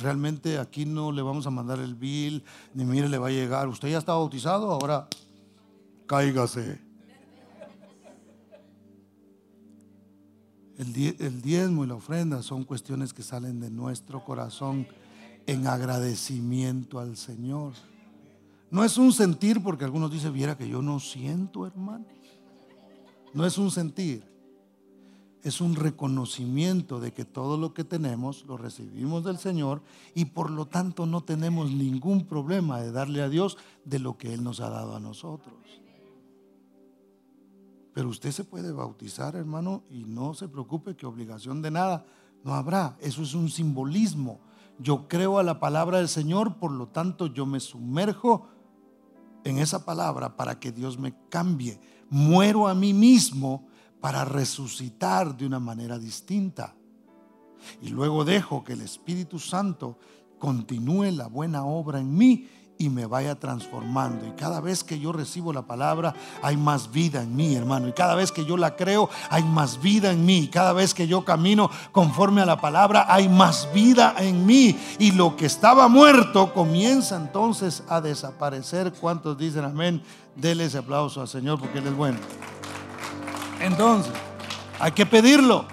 realmente 0.00 0.58
aquí 0.58 0.86
no 0.86 1.12
le 1.12 1.20
vamos 1.20 1.46
a 1.46 1.50
mandar 1.50 1.80
el 1.80 1.94
bill, 1.94 2.42
ni 2.74 2.84
mire 2.84 3.08
le 3.08 3.18
va 3.18 3.28
a 3.28 3.30
llegar. 3.30 3.68
Usted 3.68 3.88
ya 3.88 3.98
está 3.98 4.12
bautizado, 4.14 4.70
ahora 4.70 5.08
cáigase. 6.06 6.80
El, 10.78 11.16
el 11.18 11.42
diezmo 11.42 11.84
y 11.84 11.86
la 11.86 11.94
ofrenda 11.94 12.42
son 12.42 12.64
cuestiones 12.64 13.12
que 13.12 13.22
salen 13.22 13.60
de 13.60 13.70
nuestro 13.70 14.24
corazón 14.24 14.86
en 15.46 15.66
agradecimiento 15.66 16.98
al 16.98 17.16
Señor. 17.16 17.72
No 18.70 18.84
es 18.84 18.96
un 18.96 19.12
sentir 19.12 19.62
porque 19.62 19.84
algunos 19.84 20.10
dicen, 20.10 20.32
viera 20.32 20.56
que 20.56 20.68
yo 20.68 20.80
no 20.80 20.98
siento, 20.98 21.66
hermano. 21.66 22.06
No 23.34 23.46
es 23.46 23.58
un 23.58 23.70
sentir. 23.70 24.30
Es 25.42 25.60
un 25.60 25.74
reconocimiento 25.74 27.00
de 27.00 27.12
que 27.12 27.24
todo 27.24 27.56
lo 27.56 27.74
que 27.74 27.82
tenemos 27.82 28.44
lo 28.46 28.56
recibimos 28.56 29.24
del 29.24 29.38
Señor 29.38 29.82
y 30.14 30.26
por 30.26 30.50
lo 30.50 30.66
tanto 30.66 31.04
no 31.04 31.24
tenemos 31.24 31.72
ningún 31.72 32.26
problema 32.26 32.80
de 32.80 32.92
darle 32.92 33.22
a 33.22 33.28
Dios 33.28 33.58
de 33.84 33.98
lo 33.98 34.16
que 34.16 34.32
Él 34.32 34.44
nos 34.44 34.60
ha 34.60 34.70
dado 34.70 34.94
a 34.94 35.00
nosotros. 35.00 35.56
Pero 37.92 38.08
usted 38.08 38.30
se 38.30 38.44
puede 38.44 38.72
bautizar, 38.72 39.34
hermano, 39.34 39.82
y 39.90 40.04
no 40.04 40.32
se 40.34 40.48
preocupe 40.48 40.96
que 40.96 41.06
obligación 41.06 41.60
de 41.60 41.72
nada 41.72 42.06
no 42.44 42.54
habrá. 42.54 42.96
Eso 43.00 43.22
es 43.22 43.34
un 43.34 43.50
simbolismo. 43.50 44.40
Yo 44.78 45.08
creo 45.08 45.38
a 45.38 45.42
la 45.42 45.60
palabra 45.60 45.98
del 45.98 46.08
Señor, 46.08 46.56
por 46.58 46.72
lo 46.72 46.88
tanto 46.88 47.26
yo 47.26 47.46
me 47.46 47.60
sumerjo 47.60 48.48
en 49.44 49.58
esa 49.58 49.84
palabra 49.84 50.36
para 50.36 50.58
que 50.58 50.72
Dios 50.72 50.98
me 50.98 51.14
cambie. 51.28 51.80
Muero 52.12 52.68
a 52.68 52.74
mí 52.74 52.92
mismo 52.92 53.66
para 54.00 54.24
resucitar 54.24 55.36
de 55.36 55.46
una 55.46 55.58
manera 55.58 55.98
distinta. 55.98 56.76
Y 57.80 57.88
luego 57.88 58.24
dejo 58.24 58.62
que 58.62 58.74
el 58.74 58.82
Espíritu 58.82 59.38
Santo 59.38 59.98
continúe 60.38 61.10
la 61.12 61.26
buena 61.26 61.64
obra 61.64 62.00
en 62.00 62.14
mí 62.14 62.48
y 62.78 62.88
me 62.88 63.06
vaya 63.06 63.34
transformando. 63.38 64.26
Y 64.26 64.32
cada 64.32 64.60
vez 64.60 64.82
que 64.82 64.98
yo 64.98 65.12
recibo 65.12 65.52
la 65.52 65.62
palabra, 65.62 66.14
hay 66.42 66.56
más 66.56 66.90
vida 66.90 67.22
en 67.22 67.36
mí, 67.36 67.54
hermano. 67.54 67.88
Y 67.88 67.92
cada 67.92 68.14
vez 68.14 68.32
que 68.32 68.44
yo 68.44 68.56
la 68.56 68.76
creo, 68.76 69.08
hay 69.30 69.42
más 69.44 69.80
vida 69.80 70.10
en 70.10 70.24
mí. 70.24 70.38
Y 70.38 70.48
cada 70.48 70.72
vez 70.72 70.94
que 70.94 71.06
yo 71.06 71.24
camino 71.24 71.70
conforme 71.92 72.42
a 72.42 72.46
la 72.46 72.60
palabra, 72.60 73.06
hay 73.08 73.28
más 73.28 73.68
vida 73.72 74.14
en 74.18 74.44
mí. 74.46 74.78
Y 74.98 75.12
lo 75.12 75.36
que 75.36 75.46
estaba 75.46 75.88
muerto 75.88 76.52
comienza 76.52 77.16
entonces 77.16 77.84
a 77.88 78.00
desaparecer. 78.00 78.92
¿Cuántos 78.92 79.38
dicen 79.38 79.64
amén? 79.64 80.02
Dele 80.34 80.64
ese 80.64 80.78
aplauso 80.78 81.20
al 81.20 81.28
Señor 81.28 81.60
porque 81.60 81.78
Él 81.78 81.86
es 81.86 81.96
bueno. 81.96 82.18
Entonces, 83.60 84.12
hay 84.80 84.92
que 84.92 85.06
pedirlo. 85.06 85.66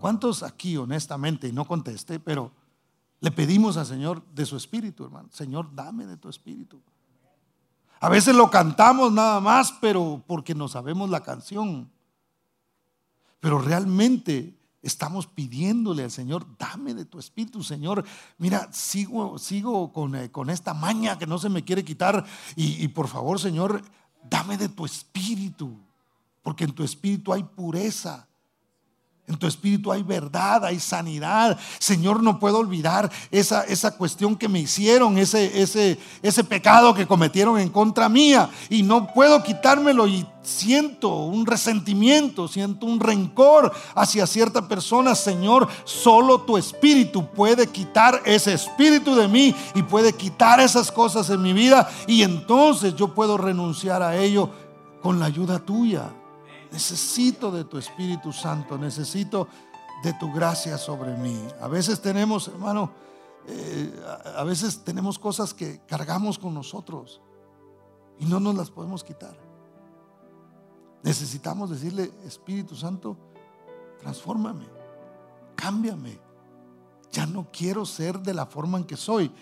¿Cuántos 0.00 0.44
aquí, 0.44 0.76
honestamente, 0.76 1.48
y 1.48 1.52
no 1.52 1.64
conteste, 1.64 2.20
pero 2.20 2.52
le 3.20 3.30
pedimos 3.30 3.76
al 3.76 3.86
Señor 3.86 4.24
de 4.34 4.46
su 4.46 4.56
espíritu, 4.56 5.04
hermano. 5.04 5.28
Señor, 5.32 5.74
dame 5.74 6.06
de 6.06 6.16
tu 6.16 6.28
espíritu. 6.28 6.80
A 8.00 8.08
veces 8.08 8.34
lo 8.34 8.50
cantamos 8.50 9.12
nada 9.12 9.40
más, 9.40 9.72
pero 9.80 10.22
porque 10.26 10.54
no 10.54 10.68
sabemos 10.68 11.08
la 11.08 11.22
canción. 11.22 11.90
Pero 13.40 13.58
realmente 13.58 14.54
estamos 14.82 15.26
pidiéndole 15.26 16.04
al 16.04 16.10
Señor, 16.10 16.46
dame 16.58 16.94
de 16.94 17.06
tu 17.06 17.18
espíritu, 17.18 17.62
Señor. 17.62 18.04
Mira, 18.38 18.68
sigo, 18.72 19.38
sigo 19.38 19.92
con, 19.92 20.14
eh, 20.14 20.30
con 20.30 20.50
esta 20.50 20.74
maña 20.74 21.18
que 21.18 21.26
no 21.26 21.38
se 21.38 21.48
me 21.48 21.64
quiere 21.64 21.84
quitar. 21.84 22.24
Y, 22.54 22.84
y 22.84 22.88
por 22.88 23.08
favor, 23.08 23.40
Señor, 23.40 23.82
dame 24.22 24.58
de 24.58 24.68
tu 24.68 24.84
espíritu. 24.84 25.76
Porque 26.42 26.64
en 26.64 26.72
tu 26.72 26.84
espíritu 26.84 27.32
hay 27.32 27.42
pureza. 27.42 28.25
En 29.28 29.36
tu 29.36 29.48
espíritu 29.48 29.90
hay 29.90 30.04
verdad, 30.04 30.64
hay 30.64 30.78
sanidad. 30.78 31.58
Señor, 31.80 32.22
no 32.22 32.38
puedo 32.38 32.58
olvidar 32.58 33.10
esa, 33.32 33.64
esa 33.64 33.96
cuestión 33.96 34.36
que 34.36 34.48
me 34.48 34.60
hicieron, 34.60 35.18
ese, 35.18 35.60
ese, 35.60 35.98
ese 36.22 36.44
pecado 36.44 36.94
que 36.94 37.08
cometieron 37.08 37.58
en 37.58 37.68
contra 37.68 38.08
mía. 38.08 38.48
Y 38.70 38.84
no 38.84 39.12
puedo 39.12 39.42
quitármelo 39.42 40.06
y 40.06 40.24
siento 40.42 41.08
un 41.24 41.44
resentimiento, 41.44 42.46
siento 42.46 42.86
un 42.86 43.00
rencor 43.00 43.72
hacia 43.96 44.28
cierta 44.28 44.68
persona. 44.68 45.16
Señor, 45.16 45.66
solo 45.82 46.42
tu 46.42 46.56
espíritu 46.56 47.26
puede 47.26 47.66
quitar 47.66 48.22
ese 48.24 48.52
espíritu 48.52 49.16
de 49.16 49.26
mí 49.26 49.52
y 49.74 49.82
puede 49.82 50.12
quitar 50.12 50.60
esas 50.60 50.92
cosas 50.92 51.30
en 51.30 51.42
mi 51.42 51.52
vida. 51.52 51.90
Y 52.06 52.22
entonces 52.22 52.94
yo 52.94 53.12
puedo 53.12 53.36
renunciar 53.36 54.04
a 54.04 54.16
ello 54.16 54.50
con 55.02 55.18
la 55.18 55.26
ayuda 55.26 55.58
tuya. 55.58 56.12
Necesito 56.76 57.50
de 57.50 57.64
tu 57.64 57.78
Espíritu 57.78 58.34
Santo, 58.34 58.76
necesito 58.76 59.48
de 60.02 60.12
tu 60.12 60.30
gracia 60.30 60.76
sobre 60.76 61.16
mí. 61.16 61.42
A 61.58 61.68
veces 61.68 62.02
tenemos, 62.02 62.48
hermano, 62.48 62.90
eh, 63.46 63.98
a 64.36 64.44
veces 64.44 64.84
tenemos 64.84 65.18
cosas 65.18 65.54
que 65.54 65.80
cargamos 65.86 66.38
con 66.38 66.52
nosotros 66.52 67.22
y 68.18 68.26
no 68.26 68.40
nos 68.40 68.54
las 68.56 68.70
podemos 68.70 69.02
quitar. 69.02 69.34
Necesitamos 71.02 71.70
decirle, 71.70 72.12
Espíritu 72.26 72.76
Santo, 72.76 73.16
transfórmame, 73.98 74.66
cámbiame. 75.54 76.20
Ya 77.10 77.24
no 77.24 77.46
quiero 77.50 77.86
ser 77.86 78.20
de 78.20 78.34
la 78.34 78.44
forma 78.44 78.76
en 78.76 78.84
que 78.84 78.98
soy. 78.98 79.32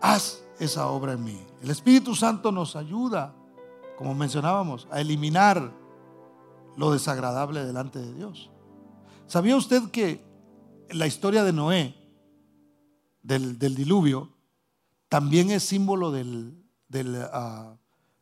Haz 0.00 0.42
esa 0.58 0.86
obra 0.86 1.12
en 1.12 1.24
mí. 1.24 1.46
El 1.60 1.68
Espíritu 1.68 2.14
Santo 2.14 2.50
nos 2.50 2.74
ayuda, 2.74 3.34
como 3.98 4.14
mencionábamos, 4.14 4.88
a 4.90 5.02
eliminar 5.02 5.83
lo 6.76 6.92
desagradable 6.92 7.64
delante 7.64 7.98
de 7.98 8.14
Dios. 8.14 8.50
¿Sabía 9.26 9.56
usted 9.56 9.90
que 9.90 10.24
la 10.90 11.06
historia 11.06 11.44
de 11.44 11.52
Noé, 11.52 11.94
del, 13.22 13.58
diluvio, 13.58 14.30
también 15.08 15.50
es 15.50 15.62
símbolo 15.62 16.10
del, 16.10 16.54
ah, 17.32 17.76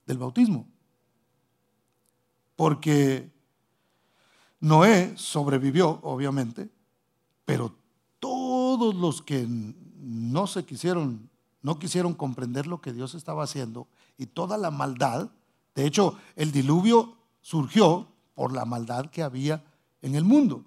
del 0.07 0.19
bautismo? 0.19 0.69
Porque 2.57 3.33
Noé 4.61 5.15
sobrevivió, 5.17 5.99
obviamente, 6.03 6.71
pero 7.45 7.75
todos 8.21 8.95
los 8.95 9.23
que 9.23 9.47
no 9.49 10.47
se 10.47 10.65
quisieron, 10.65 11.29
no 11.63 11.79
quisieron 11.79 12.15
comprender 12.15 12.67
lo 12.67 12.81
que 12.81 12.93
Dios 12.93 13.15
estaba 13.15 13.43
haciendo 13.43 13.89
y 14.17 14.27
toda 14.27 14.57
la 14.57 14.71
maldad, 14.71 15.31
de 15.75 15.87
hecho, 15.87 16.17
el 16.37 16.53
diluvio 16.53 17.17
surgió 17.41 18.12
por 18.35 18.53
la 18.53 18.65
maldad 18.65 19.11
que 19.11 19.23
había 19.23 19.65
en 20.01 20.15
el 20.15 20.25
mundo. 20.25 20.65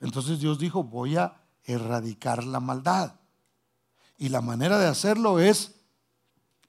Entonces 0.00 0.40
Dios 0.40 0.58
dijo, 0.58 0.84
voy 0.84 1.16
a 1.16 1.40
erradicar 1.64 2.44
la 2.44 2.60
maldad. 2.60 3.14
Y 4.18 4.28
la 4.28 4.40
manera 4.40 4.78
de 4.78 4.86
hacerlo 4.86 5.38
es, 5.40 5.74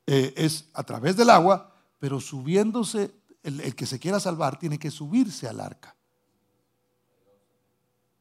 eh, 0.06 0.34
es 0.38 0.70
a 0.74 0.84
través 0.84 1.16
del 1.18 1.30
agua, 1.30 1.74
pero 2.00 2.20
subiéndose, 2.20 3.14
el, 3.44 3.76
que 3.76 3.86
se 3.86 4.00
quiera 4.00 4.20
salvar 4.20 4.60
tiene 4.60 4.78
que 4.78 4.92
subirse 4.92 5.48
al 5.48 5.60
arca. 5.60 5.96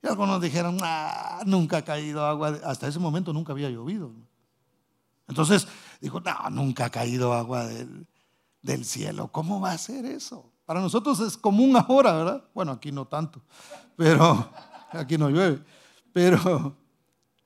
Y 0.03 0.07
algunos 0.07 0.41
dijeron, 0.41 0.79
ah, 0.83 1.43
nunca 1.47 1.79
ha 1.79 1.85
caído 1.85 2.25
agua, 2.25 2.61
hasta 2.65 2.87
ese 2.87 2.99
momento 2.99 3.33
nunca 3.33 3.53
había 3.53 3.71
llovido. 3.71 4.13
Entonces 5.27 5.67
dijo, 6.01 6.21
no, 6.21 6.51
nunca 6.51 6.87
ha 6.87 6.91
caído 6.91 7.33
agua 7.33 7.67
del, 7.67 8.07
del 8.63 8.85
cielo. 8.85 9.33
¿Cómo 9.33 9.61
va 9.61 9.73
a 9.73 9.79
ser 9.79 10.05
eso? 10.05 10.53
Para 10.67 10.81
nosotros 10.81 11.21
es 11.21 11.37
común 11.37 11.77
ahora, 11.77 12.13
¿verdad? 12.13 12.45
Bueno, 12.53 12.73
aquí 12.73 12.91
no 12.93 13.07
tanto, 13.07 13.41
pero 13.97 14.51
aquí 14.91 15.17
no 15.17 15.31
llueve. 15.31 15.63
Pero, 16.13 16.77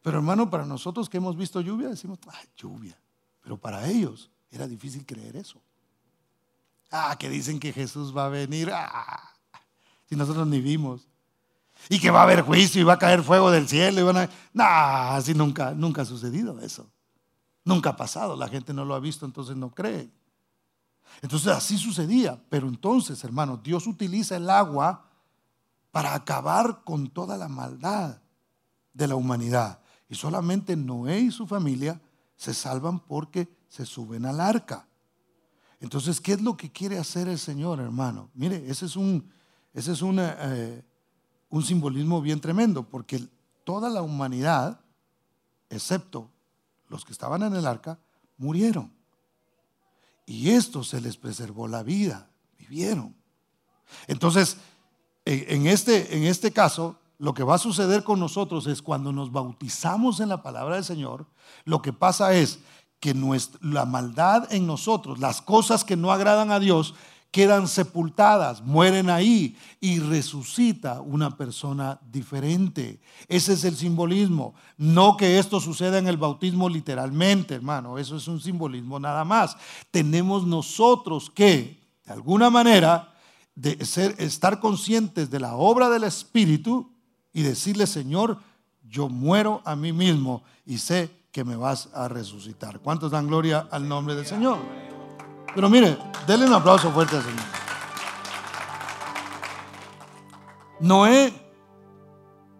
pero 0.02 0.18
hermano, 0.18 0.48
para 0.48 0.64
nosotros 0.64 1.08
que 1.08 1.18
hemos 1.18 1.36
visto 1.36 1.60
lluvia, 1.60 1.88
decimos, 1.88 2.18
ah, 2.28 2.40
lluvia. 2.56 2.98
Pero 3.42 3.58
para 3.58 3.86
ellos 3.88 4.30
era 4.50 4.66
difícil 4.66 5.04
creer 5.04 5.36
eso. 5.36 5.60
Ah, 6.90 7.14
que 7.18 7.28
dicen 7.28 7.60
que 7.60 7.72
Jesús 7.72 8.16
va 8.16 8.26
a 8.26 8.28
venir. 8.28 8.70
Ah, 8.72 9.32
si 10.08 10.16
nosotros 10.16 10.46
ni 10.46 10.60
vimos. 10.60 11.06
Y 11.88 12.00
que 12.00 12.10
va 12.10 12.20
a 12.20 12.22
haber 12.24 12.42
juicio 12.42 12.80
y 12.80 12.84
va 12.84 12.94
a 12.94 12.98
caer 12.98 13.22
fuego 13.22 13.50
del 13.50 13.68
cielo. 13.68 14.00
Y 14.00 14.02
van 14.02 14.16
a... 14.16 14.30
Nah, 14.52 15.16
así 15.16 15.34
nunca, 15.34 15.72
nunca 15.72 16.02
ha 16.02 16.04
sucedido 16.04 16.58
eso. 16.60 16.90
Nunca 17.64 17.90
ha 17.90 17.96
pasado. 17.96 18.36
La 18.36 18.48
gente 18.48 18.74
no 18.74 18.84
lo 18.84 18.94
ha 18.94 19.00
visto, 19.00 19.24
entonces 19.24 19.56
no 19.56 19.70
cree. 19.70 20.10
Entonces 21.22 21.48
así 21.48 21.76
sucedía. 21.76 22.42
Pero 22.48 22.68
entonces, 22.68 23.22
hermanos, 23.24 23.62
Dios 23.62 23.86
utiliza 23.86 24.36
el 24.36 24.48
agua 24.48 25.06
para 25.90 26.14
acabar 26.14 26.82
con 26.84 27.08
toda 27.08 27.36
la 27.36 27.48
maldad 27.48 28.20
de 28.92 29.08
la 29.08 29.16
humanidad. 29.16 29.80
Y 30.08 30.14
solamente 30.14 30.76
Noé 30.76 31.20
y 31.20 31.30
su 31.30 31.46
familia 31.46 32.00
se 32.36 32.54
salvan 32.54 33.00
porque 33.00 33.48
se 33.68 33.86
suben 33.86 34.26
al 34.26 34.40
arca. 34.40 34.86
Entonces, 35.80 36.20
¿qué 36.20 36.32
es 36.32 36.42
lo 36.42 36.56
que 36.56 36.70
quiere 36.70 36.98
hacer 36.98 37.28
el 37.28 37.38
Señor, 37.38 37.80
hermano? 37.80 38.28
Mire, 38.34 38.68
ese 38.68 38.86
es 38.86 38.96
un, 38.96 39.30
ese 39.72 39.92
es 39.92 40.02
eh, 40.02 40.84
un 41.48 41.62
simbolismo 41.62 42.20
bien 42.20 42.40
tremendo, 42.40 42.82
porque 42.82 43.26
toda 43.64 43.88
la 43.88 44.02
humanidad, 44.02 44.80
excepto 45.70 46.30
los 46.88 47.04
que 47.04 47.12
estaban 47.12 47.42
en 47.42 47.54
el 47.54 47.66
arca, 47.66 47.98
murieron. 48.36 48.92
Y 50.30 50.50
esto 50.50 50.84
se 50.84 51.00
les 51.00 51.16
preservó 51.16 51.66
la 51.66 51.82
vida, 51.82 52.30
vivieron. 52.56 53.16
Entonces, 54.06 54.58
en 55.24 55.66
este, 55.66 56.16
en 56.16 56.22
este 56.22 56.52
caso, 56.52 56.94
lo 57.18 57.34
que 57.34 57.42
va 57.42 57.56
a 57.56 57.58
suceder 57.58 58.04
con 58.04 58.20
nosotros 58.20 58.68
es 58.68 58.80
cuando 58.80 59.10
nos 59.10 59.32
bautizamos 59.32 60.20
en 60.20 60.28
la 60.28 60.40
palabra 60.40 60.76
del 60.76 60.84
Señor, 60.84 61.26
lo 61.64 61.82
que 61.82 61.92
pasa 61.92 62.32
es 62.32 62.60
que 63.00 63.12
la 63.60 63.86
maldad 63.86 64.46
en 64.52 64.68
nosotros, 64.68 65.18
las 65.18 65.42
cosas 65.42 65.82
que 65.82 65.96
no 65.96 66.12
agradan 66.12 66.52
a 66.52 66.60
Dios, 66.60 66.94
quedan 67.30 67.68
sepultadas, 67.68 68.62
mueren 68.62 69.08
ahí 69.08 69.56
y 69.80 70.00
resucita 70.00 71.00
una 71.00 71.36
persona 71.36 72.00
diferente. 72.10 73.00
Ese 73.28 73.52
es 73.52 73.64
el 73.64 73.76
simbolismo. 73.76 74.54
No 74.76 75.16
que 75.16 75.38
esto 75.38 75.60
suceda 75.60 75.98
en 75.98 76.08
el 76.08 76.16
bautismo 76.16 76.68
literalmente, 76.68 77.54
hermano, 77.54 77.98
eso 77.98 78.16
es 78.16 78.26
un 78.26 78.40
simbolismo 78.40 78.98
nada 78.98 79.24
más. 79.24 79.56
Tenemos 79.90 80.46
nosotros 80.46 81.30
que, 81.30 81.80
de 82.04 82.12
alguna 82.12 82.50
manera, 82.50 83.14
de 83.54 83.84
ser, 83.84 84.14
estar 84.18 84.58
conscientes 84.58 85.30
de 85.30 85.40
la 85.40 85.54
obra 85.54 85.88
del 85.88 86.04
Espíritu 86.04 86.92
y 87.32 87.42
decirle, 87.42 87.86
Señor, 87.86 88.38
yo 88.82 89.08
muero 89.08 89.62
a 89.64 89.76
mí 89.76 89.92
mismo 89.92 90.42
y 90.66 90.78
sé 90.78 91.10
que 91.30 91.44
me 91.44 91.54
vas 91.54 91.88
a 91.94 92.08
resucitar. 92.08 92.80
¿Cuántos 92.80 93.12
dan 93.12 93.28
gloria 93.28 93.68
al 93.70 93.88
nombre 93.88 94.16
del 94.16 94.26
Señor? 94.26 94.89
Pero 95.54 95.68
mire, 95.68 95.98
denle 96.26 96.46
un 96.46 96.52
aplauso 96.52 96.90
fuerte 96.90 97.16
al 97.16 97.22
Señor. 97.22 97.60
Noé 100.80 101.32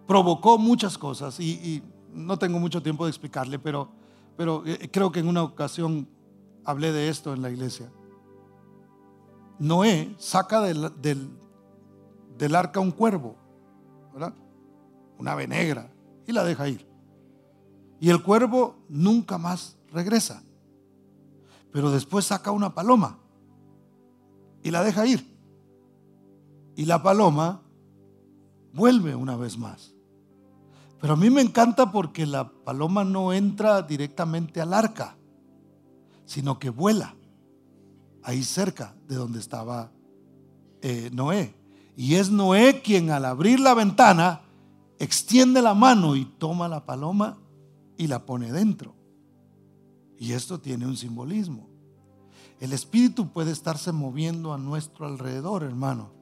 provocó 0.07 0.59
muchas 0.59 0.99
cosas 0.99 1.39
y, 1.41 1.83
no 2.13 2.37
tengo 2.37 2.59
mucho 2.59 2.83
tiempo 2.83 3.05
de 3.05 3.11
explicarle, 3.11 3.61
pero, 3.61 3.89
pero 4.37 4.65
eh, 4.67 4.91
creo 4.93 5.13
que 5.13 5.21
en 5.21 5.29
una 5.29 5.45
ocasión 5.45 6.09
hablé 6.65 6.91
de 6.91 7.09
esto 7.09 7.33
en 7.33 7.41
la 7.41 7.51
iglesia. 7.51 7.89
Noé 9.61 10.13
saca 10.19 10.61
del, 10.61 10.91
del, 11.01 12.57
arca 12.57 12.81
un 12.81 12.91
cuervo, 12.91 13.37
¿verdad? 14.13 14.35
Una 15.19 15.33
ave 15.33 15.47
negra, 15.47 15.93
y 16.27 16.33
la 16.33 16.43
deja 16.43 16.69
ir. 16.69 16.85
Y 18.01 18.11
el 18.11 18.23
cuervo 18.25 18.75
nunca 18.89 19.39
más 19.39 19.79
regresa. 19.93 20.43
Pero 21.73 21.91
después 21.91 22.25
saca 22.27 22.51
una 22.51 22.75
paloma 22.75 23.19
y 24.63 24.71
la 24.71 24.83
deja 24.83 25.07
ir. 25.07 25.27
Y 26.77 26.85
la 26.85 27.03
paloma 27.03 27.63
vuelve 28.73 29.15
una 29.15 29.37
vez 29.37 29.59
más. 29.59 29.95
Pero 31.01 31.15
a 31.15 31.17
mí 31.17 31.31
me 31.31 31.41
encanta 31.41 31.91
porque 31.91 32.27
la 32.27 32.49
paloma 32.51 33.05
no 33.05 33.33
entra 33.33 33.83
directamente 33.83 34.61
al 34.61 34.75
arca, 34.75 35.17
sino 36.27 36.59
que 36.59 36.71
vuela 36.71 37.15
ahí 38.23 38.43
cerca 38.43 38.95
de 39.09 39.15
donde 39.17 39.39
estaba 39.39 39.91
eh, 40.83 41.11
Noé. 41.13 41.55
Y 41.97 42.17
es 42.17 42.31
Noé 42.31 42.83
quien 42.83 43.11
al 43.11 43.25
abrir 43.25 43.61
la 43.61 43.75
ventana 43.75 44.43
extiende 44.99 45.63
la 45.63 45.75
mano 45.75 46.17
y 46.17 46.25
toma 46.25 46.69
la 46.69 46.85
paloma 46.85 47.39
y 47.97 48.07
la 48.07 48.25
pone 48.27 48.53
dentro. 48.53 48.95
Y 50.21 50.35
esto 50.35 50.61
tiene 50.61 50.87
un 50.87 50.99
simbolismo. 50.99 51.67
El 52.61 52.75
Espíritu 52.75 53.33
puede 53.33 53.53
estarse 53.53 53.91
moviendo 53.91 54.53
a 54.53 54.59
nuestro 54.59 55.07
alrededor, 55.07 55.63
hermano, 55.63 56.13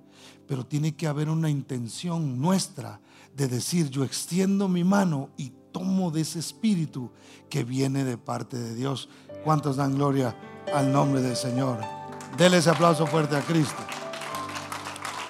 pero 0.46 0.64
tiene 0.64 0.94
que 0.94 1.08
haber 1.08 1.28
una 1.28 1.50
intención 1.50 2.40
nuestra 2.40 3.00
de 3.34 3.48
decir, 3.48 3.90
yo 3.90 4.04
extiendo 4.04 4.68
mi 4.68 4.84
mano 4.84 5.30
y 5.36 5.52
tomo 5.72 6.12
de 6.12 6.20
ese 6.20 6.38
Espíritu 6.38 7.10
que 7.50 7.64
viene 7.64 8.04
de 8.04 8.16
parte 8.16 8.56
de 8.56 8.76
Dios. 8.76 9.08
¿Cuántos 9.42 9.76
dan 9.76 9.96
gloria 9.96 10.36
al 10.72 10.92
nombre 10.92 11.20
del 11.20 11.34
Señor? 11.36 11.80
Dele 12.36 12.58
ese 12.58 12.70
aplauso 12.70 13.04
fuerte 13.04 13.36
a 13.36 13.40
Cristo. 13.40 13.82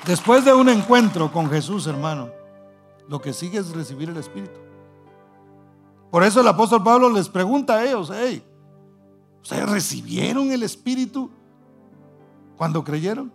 Después 0.06 0.44
de 0.44 0.52
un 0.52 0.68
encuentro 0.68 1.32
con 1.32 1.48
Jesús, 1.48 1.86
hermano, 1.86 2.28
lo 3.08 3.18
que 3.18 3.32
sigue 3.32 3.60
es 3.60 3.70
recibir 3.70 4.10
el 4.10 4.18
Espíritu. 4.18 4.60
Por 6.10 6.22
eso 6.22 6.42
el 6.42 6.48
apóstol 6.48 6.82
Pablo 6.82 7.08
les 7.08 7.30
pregunta 7.30 7.76
a 7.76 7.84
ellos, 7.86 8.12
hey, 8.14 8.44
¿Ustedes 9.42 9.68
recibieron 9.68 10.50
el 10.52 10.62
Espíritu 10.62 11.30
cuando 12.56 12.84
creyeron? 12.84 13.32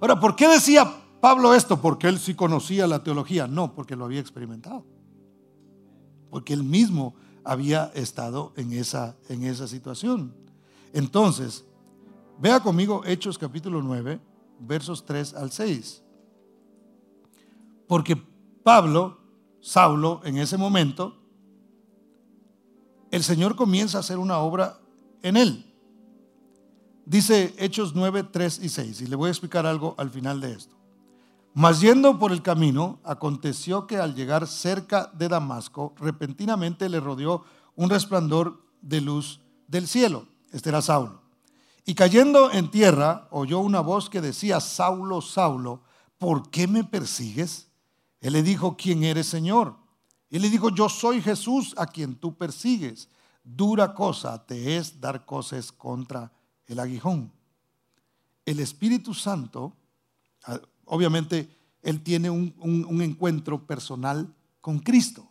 Ahora, 0.00 0.18
¿por 0.18 0.36
qué 0.36 0.48
decía 0.48 0.90
Pablo 1.20 1.54
esto? 1.54 1.80
Porque 1.80 2.08
él 2.08 2.18
sí 2.18 2.34
conocía 2.34 2.86
la 2.86 3.02
teología. 3.02 3.46
No, 3.46 3.74
porque 3.74 3.96
lo 3.96 4.04
había 4.04 4.20
experimentado. 4.20 4.84
Porque 6.30 6.52
él 6.52 6.62
mismo 6.62 7.14
había 7.44 7.86
estado 7.94 8.52
en 8.56 8.72
esa, 8.72 9.16
en 9.28 9.44
esa 9.44 9.68
situación. 9.68 10.34
Entonces, 10.92 11.64
vea 12.38 12.60
conmigo 12.60 13.02
Hechos 13.04 13.38
capítulo 13.38 13.82
9, 13.82 14.20
versos 14.60 15.04
3 15.04 15.34
al 15.34 15.52
6. 15.52 16.02
Porque 17.86 18.16
Pablo, 18.62 19.18
Saulo, 19.60 20.20
en 20.24 20.38
ese 20.38 20.56
momento, 20.56 21.16
el 23.10 23.22
Señor 23.22 23.54
comienza 23.54 23.98
a 23.98 24.00
hacer 24.00 24.18
una 24.18 24.38
obra 24.38 24.80
en 25.26 25.36
él. 25.36 25.74
Dice 27.04 27.54
Hechos 27.58 27.94
9, 27.94 28.24
3 28.32 28.60
y 28.62 28.68
6, 28.68 29.00
y 29.02 29.06
le 29.06 29.16
voy 29.16 29.28
a 29.28 29.30
explicar 29.30 29.66
algo 29.66 29.94
al 29.98 30.10
final 30.10 30.40
de 30.40 30.52
esto. 30.52 30.76
Mas 31.52 31.80
yendo 31.80 32.18
por 32.18 32.32
el 32.32 32.42
camino, 32.42 33.00
aconteció 33.02 33.86
que 33.86 33.96
al 33.96 34.14
llegar 34.14 34.46
cerca 34.46 35.10
de 35.14 35.28
Damasco, 35.28 35.94
repentinamente 35.98 36.88
le 36.88 37.00
rodeó 37.00 37.44
un 37.74 37.90
resplandor 37.90 38.62
de 38.82 39.00
luz 39.00 39.40
del 39.66 39.88
cielo. 39.88 40.26
Este 40.52 40.68
era 40.68 40.82
Saulo. 40.82 41.22
Y 41.84 41.94
cayendo 41.94 42.50
en 42.52 42.70
tierra, 42.70 43.26
oyó 43.30 43.60
una 43.60 43.80
voz 43.80 44.10
que 44.10 44.20
decía, 44.20 44.60
Saulo, 44.60 45.20
Saulo, 45.22 45.82
¿por 46.18 46.50
qué 46.50 46.68
me 46.68 46.84
persigues? 46.84 47.68
Él 48.20 48.34
le 48.34 48.42
dijo, 48.42 48.76
¿quién 48.76 49.02
eres, 49.02 49.26
Señor? 49.26 49.76
Y 50.28 50.38
le 50.38 50.50
dijo, 50.50 50.70
yo 50.70 50.88
soy 50.88 51.22
Jesús 51.22 51.74
a 51.78 51.86
quien 51.86 52.16
tú 52.16 52.36
persigues 52.36 53.08
dura 53.46 53.94
cosa 53.94 54.44
te 54.44 54.76
es 54.76 55.00
dar 55.00 55.24
cosas 55.24 55.70
contra 55.70 56.32
el 56.66 56.80
aguijón. 56.80 57.32
El 58.44 58.60
Espíritu 58.60 59.14
Santo, 59.14 59.76
ah, 60.44 60.60
obviamente, 60.84 61.48
Él 61.82 62.02
tiene 62.02 62.28
un, 62.28 62.54
un 62.58 63.02
encuentro 63.02 63.66
personal 63.66 64.34
con 64.60 64.80
Cristo. 64.80 65.28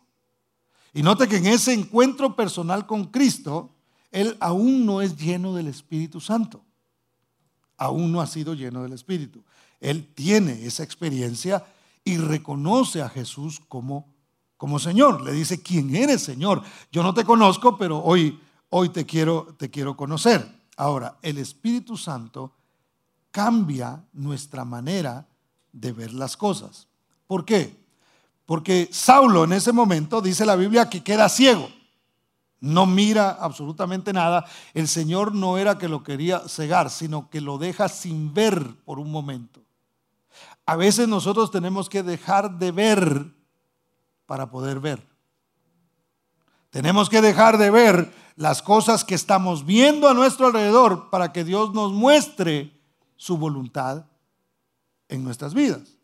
Y 0.94 1.02
note 1.02 1.28
que 1.28 1.36
en 1.36 1.46
ese 1.46 1.74
encuentro 1.74 2.34
personal 2.34 2.86
con 2.86 3.04
Cristo, 3.06 3.74
Él 4.10 4.36
aún 4.40 4.86
no 4.86 5.02
es 5.02 5.16
lleno 5.16 5.54
del 5.54 5.68
Espíritu 5.68 6.20
Santo. 6.20 6.64
Aún 7.76 8.10
no 8.12 8.22
ha 8.22 8.26
sido 8.26 8.54
lleno 8.54 8.82
del 8.82 8.94
Espíritu. 8.94 9.44
Él 9.78 10.10
tiene 10.14 10.64
esa 10.64 10.82
experiencia 10.82 11.66
y 12.02 12.16
reconoce 12.16 13.02
a 13.02 13.10
Jesús 13.10 13.60
como 13.68 14.15
como 14.56 14.78
Señor. 14.78 15.22
Le 15.22 15.32
dice, 15.32 15.62
¿quién 15.62 15.94
eres, 15.94 16.22
Señor? 16.22 16.62
Yo 16.90 17.02
no 17.02 17.14
te 17.14 17.24
conozco, 17.24 17.76
pero 17.76 17.98
hoy, 17.98 18.40
hoy 18.70 18.88
te, 18.88 19.04
quiero, 19.04 19.54
te 19.58 19.70
quiero 19.70 19.96
conocer. 19.96 20.46
Ahora, 20.76 21.16
el 21.22 21.38
Espíritu 21.38 21.96
Santo 21.96 22.52
cambia 23.30 24.04
nuestra 24.12 24.64
manera 24.64 25.26
de 25.72 25.92
ver 25.92 26.12
las 26.12 26.36
cosas. 26.36 26.88
¿Por 27.26 27.44
qué? 27.44 27.76
Porque 28.46 28.88
Saulo 28.92 29.44
en 29.44 29.52
ese 29.52 29.72
momento, 29.72 30.20
dice 30.20 30.46
la 30.46 30.56
Biblia, 30.56 30.88
que 30.88 31.02
queda 31.02 31.28
ciego. 31.28 31.68
No 32.60 32.86
mira 32.86 33.30
absolutamente 33.30 34.12
nada. 34.12 34.46
El 34.72 34.88
Señor 34.88 35.34
no 35.34 35.58
era 35.58 35.76
que 35.76 35.88
lo 35.88 36.02
quería 36.02 36.48
cegar, 36.48 36.90
sino 36.90 37.28
que 37.28 37.40
lo 37.40 37.58
deja 37.58 37.88
sin 37.88 38.32
ver 38.32 38.74
por 38.84 38.98
un 38.98 39.10
momento. 39.10 39.62
A 40.64 40.76
veces 40.76 41.06
nosotros 41.06 41.50
tenemos 41.50 41.88
que 41.88 42.02
dejar 42.02 42.58
de 42.58 42.72
ver 42.72 43.36
para 44.26 44.50
poder 44.50 44.80
ver. 44.80 45.06
Tenemos 46.70 47.08
que 47.08 47.20
dejar 47.20 47.58
de 47.58 47.70
ver 47.70 48.12
las 48.36 48.60
cosas 48.60 49.04
que 49.04 49.14
estamos 49.14 49.64
viendo 49.64 50.08
a 50.08 50.14
nuestro 50.14 50.48
alrededor 50.48 51.08
para 51.10 51.32
que 51.32 51.44
Dios 51.44 51.72
nos 51.72 51.92
muestre 51.92 52.72
su 53.16 53.38
voluntad 53.38 54.04
en 55.08 55.24
nuestras 55.24 55.54
vidas. 55.54 55.96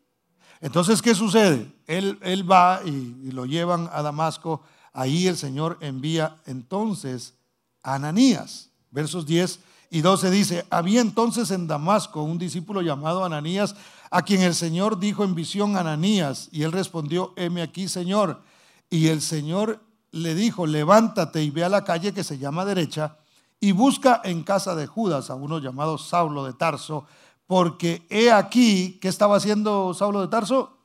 Entonces, 0.60 1.02
¿qué 1.02 1.14
sucede? 1.14 1.70
Él, 1.86 2.18
él 2.22 2.50
va 2.50 2.80
y, 2.84 2.88
y, 2.88 3.32
lo 3.32 3.44
llevan 3.44 3.90
a 3.92 4.00
Damasco. 4.00 4.62
Ahí 4.92 5.26
el 5.26 5.36
Señor 5.36 5.76
envía 5.80 6.36
entonces 6.46 7.34
a 7.82 7.96
Ananías. 7.96 8.70
Versos 8.90 9.26
10 9.26 9.58
y 9.90 10.00
12 10.00 10.30
dice, 10.30 10.66
había 10.70 11.02
entonces 11.02 11.50
en 11.50 11.66
Damasco 11.66 12.22
un 12.22 12.38
discípulo 12.38 12.80
llamado 12.80 13.24
Ananías 13.24 13.74
a 14.14 14.20
quien 14.20 14.42
el 14.42 14.54
Señor 14.54 14.98
dijo 14.98 15.24
en 15.24 15.34
visión 15.34 15.78
Ananías, 15.78 16.50
y 16.52 16.64
él 16.64 16.72
respondió, 16.72 17.32
heme 17.34 17.62
aquí, 17.62 17.88
Señor. 17.88 18.42
Y 18.90 19.08
el 19.08 19.22
Señor 19.22 19.80
le 20.10 20.34
dijo, 20.34 20.66
levántate 20.66 21.42
y 21.42 21.48
ve 21.48 21.64
a 21.64 21.70
la 21.70 21.82
calle 21.82 22.12
que 22.12 22.22
se 22.22 22.36
llama 22.36 22.66
derecha, 22.66 23.16
y 23.58 23.72
busca 23.72 24.20
en 24.22 24.42
casa 24.42 24.74
de 24.74 24.86
Judas 24.86 25.30
a 25.30 25.34
uno 25.34 25.60
llamado 25.60 25.96
Saulo 25.96 26.44
de 26.44 26.52
Tarso, 26.52 27.06
porque 27.46 28.06
he 28.10 28.30
aquí, 28.30 28.98
¿qué 29.00 29.08
estaba 29.08 29.36
haciendo 29.36 29.94
Saulo 29.94 30.20
de 30.20 30.28
Tarso? 30.28 30.76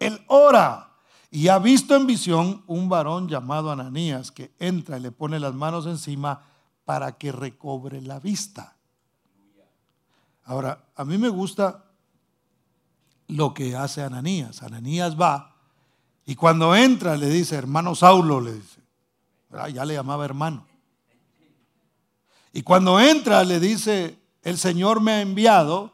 Él 0.00 0.20
ora. 0.26 0.88
Y 1.30 1.46
ha 1.46 1.60
visto 1.60 1.94
en 1.94 2.08
visión 2.08 2.64
un 2.66 2.88
varón 2.88 3.28
llamado 3.28 3.70
Ananías 3.70 4.32
que 4.32 4.54
entra 4.58 4.98
y 4.98 5.02
le 5.02 5.12
pone 5.12 5.38
las 5.38 5.54
manos 5.54 5.86
encima 5.86 6.42
para 6.84 7.12
que 7.12 7.30
recobre 7.30 8.02
la 8.02 8.18
vista. 8.18 8.74
Ahora, 10.42 10.84
a 10.96 11.04
mí 11.04 11.16
me 11.16 11.28
gusta 11.28 11.84
lo 13.32 13.54
que 13.54 13.76
hace 13.76 14.02
Ananías. 14.02 14.62
Ananías 14.62 15.20
va 15.20 15.52
y 16.24 16.36
cuando 16.36 16.74
entra 16.74 17.16
le 17.16 17.28
dice, 17.28 17.56
hermano 17.56 17.94
Saulo, 17.94 18.40
le 18.40 18.54
dice, 18.54 18.80
ya 19.72 19.84
le 19.84 19.94
llamaba 19.94 20.24
hermano. 20.24 20.66
Y 22.52 22.62
cuando 22.62 23.00
entra 23.00 23.44
le 23.44 23.58
dice, 23.58 24.18
el 24.42 24.58
Señor 24.58 25.00
me 25.00 25.12
ha 25.12 25.20
enviado 25.22 25.92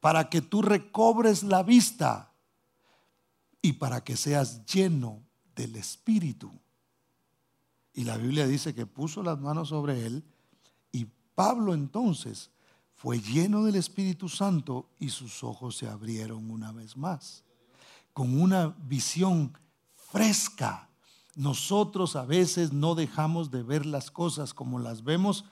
para 0.00 0.30
que 0.30 0.40
tú 0.40 0.62
recobres 0.62 1.42
la 1.42 1.62
vista 1.62 2.32
y 3.60 3.74
para 3.74 4.02
que 4.02 4.16
seas 4.16 4.64
lleno 4.66 5.22
del 5.54 5.76
Espíritu. 5.76 6.50
Y 7.92 8.04
la 8.04 8.16
Biblia 8.16 8.46
dice 8.46 8.74
que 8.74 8.86
puso 8.86 9.22
las 9.22 9.38
manos 9.38 9.68
sobre 9.68 10.06
él 10.06 10.24
y 10.92 11.06
Pablo 11.34 11.74
entonces 11.74 12.50
fue 13.02 13.18
lleno 13.18 13.64
del 13.64 13.74
Espíritu 13.74 14.28
Santo 14.28 14.88
y 15.00 15.08
sus 15.08 15.42
ojos 15.42 15.76
se 15.76 15.88
abrieron 15.88 16.52
una 16.52 16.70
vez 16.70 16.96
más, 16.96 17.42
con 18.12 18.40
una 18.40 18.76
visión 18.84 19.58
fresca. 19.96 20.88
Nosotros 21.34 22.14
a 22.14 22.24
veces 22.24 22.72
no 22.72 22.94
dejamos 22.94 23.50
de 23.50 23.64
ver 23.64 23.86
las 23.86 24.12
cosas 24.12 24.54
como 24.54 24.78
las 24.78 25.02
vemos 25.02 25.46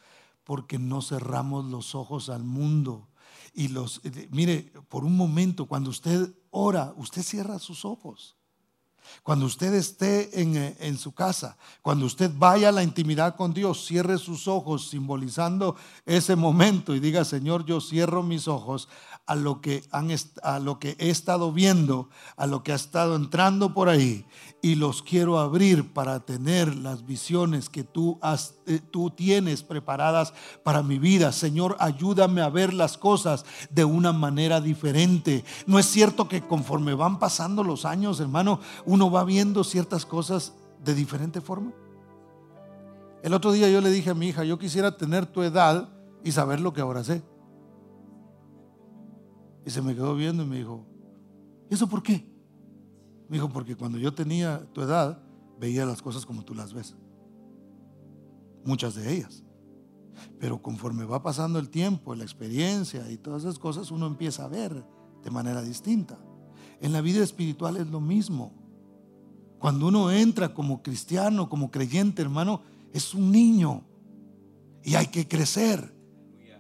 porque 0.45 0.79
no 0.79 1.03
cerramos 1.03 1.65
los 1.65 1.97
ojos 1.97 2.29
al 2.29 2.45
mundo. 2.45 3.09
Y 3.53 3.67
los, 3.67 4.01
eh, 4.05 4.29
mire, 4.31 4.73
por 4.89 5.03
un 5.05 5.17
momento, 5.17 5.67
cuando 5.67 5.91
usted 5.91 6.33
ora, 6.51 6.95
usted 6.99 7.25
cierra 7.25 7.59
sus 7.59 7.85
ojos. 7.85 8.37
Cuando 9.23 9.47
usted 9.47 9.75
esté 9.75 10.41
en, 10.41 10.57
eh, 10.57 10.77
en, 10.81 10.97
su 10.99 11.13
casa, 11.13 11.57
cuando 11.83 12.07
usted 12.07 12.31
vaya 12.35 12.71
a 12.71 12.73
la 12.73 12.83
intimidad 12.83 13.37
con 13.37 13.53
Dios, 13.53 13.85
cierre 13.87 14.19
sus 14.19 14.49
ojos 14.49 14.89
simbolizando 14.89 15.77
ese 16.07 16.37
momento 16.37 16.95
y 16.95 17.01
diga, 17.01 17.25
Señor, 17.25 17.65
yo 17.65 17.81
cierro 17.81 18.23
mis 18.23 18.49
ojos 18.49 18.89
a 19.27 19.37
lo 19.37 19.61
que, 19.61 19.85
han, 19.93 20.09
a 20.43 20.59
lo 20.59 20.79
que 20.79 20.97
he 20.99 21.11
estado 21.11 21.53
viendo, 21.53 22.09
a 22.37 22.47
lo 22.47 22.63
que 22.63 22.73
ha 22.73 22.77
estado 22.77 23.15
entrando 23.15 23.73
por 23.73 23.89
ahí 23.89 24.27
y 24.63 24.75
los 24.75 25.03
quiero 25.03 25.39
abrir 25.39 25.93
para 25.93 26.21
tener 26.21 26.75
las 26.75 27.07
visiones 27.07 27.69
que 27.69 27.85
tú, 27.85 28.19
has, 28.21 28.55
eh, 28.67 28.81
tú 28.91 29.11
tienes 29.11 29.63
preparadas 29.63 30.35
para 30.63 30.83
mi 30.83 30.99
vida. 30.99 31.33
Señor, 31.33 31.77
ayúdame 31.79 32.43
a 32.43 32.49
ver 32.49 32.75
las 32.75 32.99
cosas 32.99 33.45
de 33.71 33.85
una 33.85 34.13
manera 34.13 34.61
diferente. 34.61 35.45
No 35.67 35.79
es 35.79 35.87
cierto 35.87 36.29
que 36.29 36.47
conforme 36.47 36.95
van 36.95 37.19
pasando 37.19 37.63
los 37.63 37.85
años, 37.85 38.21
hermano, 38.21 38.61
uno 38.85 39.11
va 39.11 39.25
viendo 39.25 39.65
ciertas 39.65 40.05
cosas 40.05 40.55
de 40.85 40.95
diferente 40.95 41.41
forma. 41.41 41.73
El 43.23 43.35
otro 43.35 43.53
día 43.53 43.69
yo 43.69 43.81
le 43.81 43.91
dije 43.91 44.11
a 44.11 44.15
mi 44.15 44.29
hija, 44.29 44.45
yo 44.45 44.59
quisiera 44.59 44.97
tener 44.97 45.27
tu 45.27 45.43
edad 45.43 45.89
y 46.25 46.33
saber 46.33 46.61
lo 46.61 46.73
que 46.73 46.81
ahora 46.81 47.05
sé. 47.05 47.23
Y 49.65 49.71
se 49.71 49.83
me 49.83 49.95
quedó 49.95 50.15
viendo 50.15 50.43
y 50.43 50.47
me 50.47 50.59
dijo, 50.59 50.87
¿y 51.71 51.75
eso 51.75 51.89
por 51.89 52.03
qué? 52.03 52.31
Me 53.29 53.37
dijo, 53.37 53.49
porque 53.49 53.77
cuando 53.77 53.99
yo 53.99 54.13
tenía 54.13 54.67
tu 54.73 54.81
edad, 54.83 55.23
veía 55.59 55.85
las 55.87 56.03
cosas 56.03 56.27
como 56.27 56.45
tú 56.45 56.55
las 56.55 56.73
ves. 56.73 56.97
Muchas 58.65 58.95
de 58.95 59.15
ellas. 59.15 59.45
Pero 60.39 60.61
conforme 60.61 61.05
va 61.05 61.23
pasando 61.23 61.59
el 61.59 61.71
tiempo, 61.71 62.15
la 62.15 62.25
experiencia 62.25 63.11
y 63.11 63.17
todas 63.17 63.43
esas 63.43 63.59
cosas, 63.59 63.91
uno 63.91 64.07
empieza 64.07 64.45
a 64.45 64.49
ver 64.49 64.85
de 65.23 65.31
manera 65.31 65.63
distinta. 65.63 66.19
En 66.81 66.93
la 66.93 67.01
vida 67.01 67.23
espiritual 67.23 67.77
es 67.77 67.87
lo 67.89 68.01
mismo. 68.01 68.53
Cuando 69.59 69.89
uno 69.89 70.11
entra 70.11 70.55
como 70.55 70.83
cristiano, 70.83 71.49
como 71.49 71.71
creyente, 71.71 72.23
hermano, 72.23 72.63
es 72.93 73.15
un 73.15 73.31
niño. 73.31 73.85
Y 74.83 74.95
hay 74.95 75.09
que 75.09 75.29
crecer. 75.29 75.95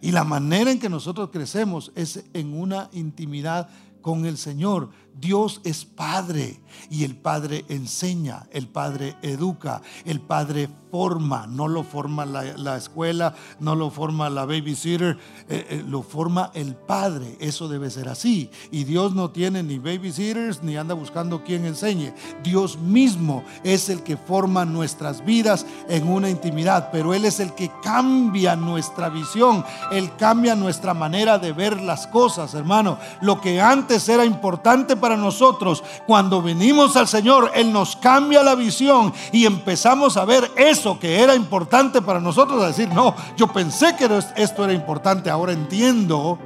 Y 0.02 0.12
la 0.12 0.24
manera 0.24 0.70
en 0.70 0.78
que 0.78 0.88
nosotros 0.88 1.30
crecemos 1.30 1.92
es 1.94 2.24
en 2.32 2.58
una 2.58 2.88
intimidad 2.92 3.68
con 4.00 4.24
el 4.24 4.36
Señor. 4.36 4.90
Dios 5.18 5.60
es 5.64 5.84
Padre 5.84 6.60
y 6.88 7.04
el 7.04 7.16
Padre 7.16 7.64
enseña, 7.68 8.46
el 8.52 8.68
Padre 8.68 9.16
educa, 9.22 9.82
el 10.04 10.20
Padre 10.20 10.68
forma, 10.90 11.46
no 11.46 11.68
lo 11.68 11.84
forma 11.84 12.26
la, 12.26 12.76
escuela, 12.76 13.34
no 13.60 13.76
lo 13.76 13.90
forma 13.90 14.28
la 14.28 14.44
babysitter, 14.44 15.16
eh, 15.48 15.66
eh, 15.70 15.84
lo 15.86 16.02
forma 16.02 16.50
el 16.54 16.74
Padre. 16.74 17.36
Eso 17.38 17.68
debe 17.68 17.90
ser 17.90 18.08
así. 18.08 18.50
Y 18.70 18.84
Dios 18.84 19.14
no 19.14 19.30
tiene 19.30 19.62
ni 19.62 19.78
babysitters 19.78 20.62
ni 20.62 20.76
anda 20.76 20.94
buscando 20.94 21.44
quien 21.44 21.64
enseñe. 21.64 22.12
Dios 22.42 22.78
mismo 22.78 23.44
es 23.62 23.88
el 23.88 24.02
que 24.02 24.16
forma 24.16 24.64
nuestras 24.64 25.24
vidas 25.24 25.64
en 25.88 26.08
una 26.08 26.28
intimidad, 26.28 26.90
pero 26.90 27.14
Él 27.14 27.24
es 27.24 27.40
el 27.40 27.54
que 27.54 27.70
cambia 27.82 28.56
nuestra 28.56 29.08
visión, 29.08 29.64
Él 29.92 30.10
cambia 30.16 30.54
nuestra 30.54 30.94
manera 30.94 31.38
de 31.38 31.52
ver 31.52 31.80
las 31.80 32.06
cosas, 32.08 32.54
hermano. 32.54 32.98
Lo 33.20 33.40
que 33.40 33.60
antes 33.60 34.08
era 34.08 34.24
importante 34.24 34.96
para 35.00 35.16
nosotros, 35.16 35.82
cuando 36.06 36.42
venimos 36.42 36.96
al 36.96 37.08
Señor, 37.08 37.50
Él 37.54 37.72
nos 37.72 37.96
cambia 37.96 38.42
la 38.42 38.54
visión 38.54 39.12
y 39.32 39.46
empezamos 39.46 40.16
a 40.16 40.24
ver 40.24 40.50
eso 40.56 40.98
que 40.98 41.20
era 41.20 41.34
importante 41.34 42.02
para 42.02 42.20
nosotros, 42.20 42.62
a 42.62 42.68
decir, 42.68 42.88
no, 42.90 43.14
yo 43.36 43.48
pensé 43.48 43.96
que 43.96 44.08
esto 44.36 44.64
era 44.64 44.72
importante, 44.72 45.30
ahora 45.30 45.52
entiendo, 45.52 46.38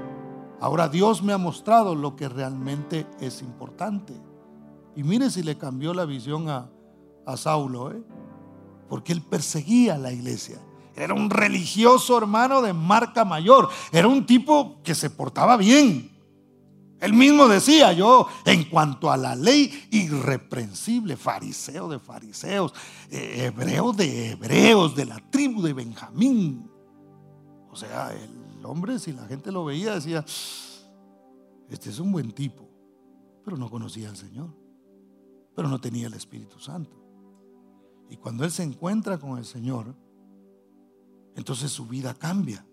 ahora 0.61 0.89
Dios 0.89 1.23
me 1.23 1.33
ha 1.33 1.39
mostrado 1.39 1.95
lo 1.95 2.17
que 2.17 2.29
realmente 2.29 3.07
es 3.21 3.43
importante. 3.43 4.15
Y 4.97 5.03
mire 5.03 5.31
si 5.31 5.43
le 5.43 5.59
cambió 5.59 5.93
la 5.93 6.05
visión 6.05 6.49
a, 6.49 6.71
Saulo, 7.37 7.91
¿eh? 7.91 8.03
porque 8.89 9.13
él 9.13 9.23
perseguía 9.23 9.97
la 9.99 10.13
iglesia. 10.13 10.59
Era 10.95 11.15
un 11.15 11.31
religioso 11.31 12.17
hermano 12.17 12.63
de 12.63 12.73
marca 12.73 13.25
mayor. 13.25 13.69
Era 13.91 14.07
un 14.07 14.27
tipo 14.27 14.81
que 14.85 14.95
se 14.95 15.11
portaba 15.11 15.57
bien. 15.57 16.14
Él 17.01 17.13
mismo 17.13 17.49
decía, 17.49 17.93
yo 17.93 18.29
en 18.45 18.65
cuanto 18.65 19.11
a 19.11 19.17
la 19.17 19.35
ley, 19.35 19.89
irreprensible, 19.91 21.17
fariseo 21.17 21.89
de 21.89 21.99
fariseos, 21.99 22.73
eh, 23.11 23.47
hebreo 23.47 23.93
de 23.93 24.31
hebreos, 24.31 24.95
de 24.95 25.05
la 25.05 25.19
tribu 25.31 25.61
de 25.63 25.73
Benjamín. 25.73 26.71
O 27.71 27.77
sea, 27.77 28.13
el 28.13 28.65
hombre, 28.65 28.99
si 28.99 29.13
la 29.13 29.27
gente 29.27 29.53
lo 29.53 29.65
veía, 29.65 29.95
decía, 29.95 30.25
este 31.69 31.91
es 31.91 31.99
un 31.99 32.13
buen 32.13 32.33
tipo, 32.33 32.69
pero 33.45 33.57
no 33.57 33.69
conocía 33.71 34.09
al 34.09 34.17
Señor, 34.17 34.55
pero 35.55 35.69
no 35.69 35.81
tenía 35.81 36.07
el 36.07 36.15
Espíritu 36.15 36.59
Santo. 36.59 37.05
Y 38.09 38.17
cuando 38.17 38.45
él 38.45 38.51
se 38.51 38.63
encuentra 38.63 39.19
con 39.19 39.39
el 39.39 39.45
Señor, 39.45 39.95
entonces 41.35 41.71
su 41.71 41.87
vida 41.87 42.15
cambia, 42.15 42.65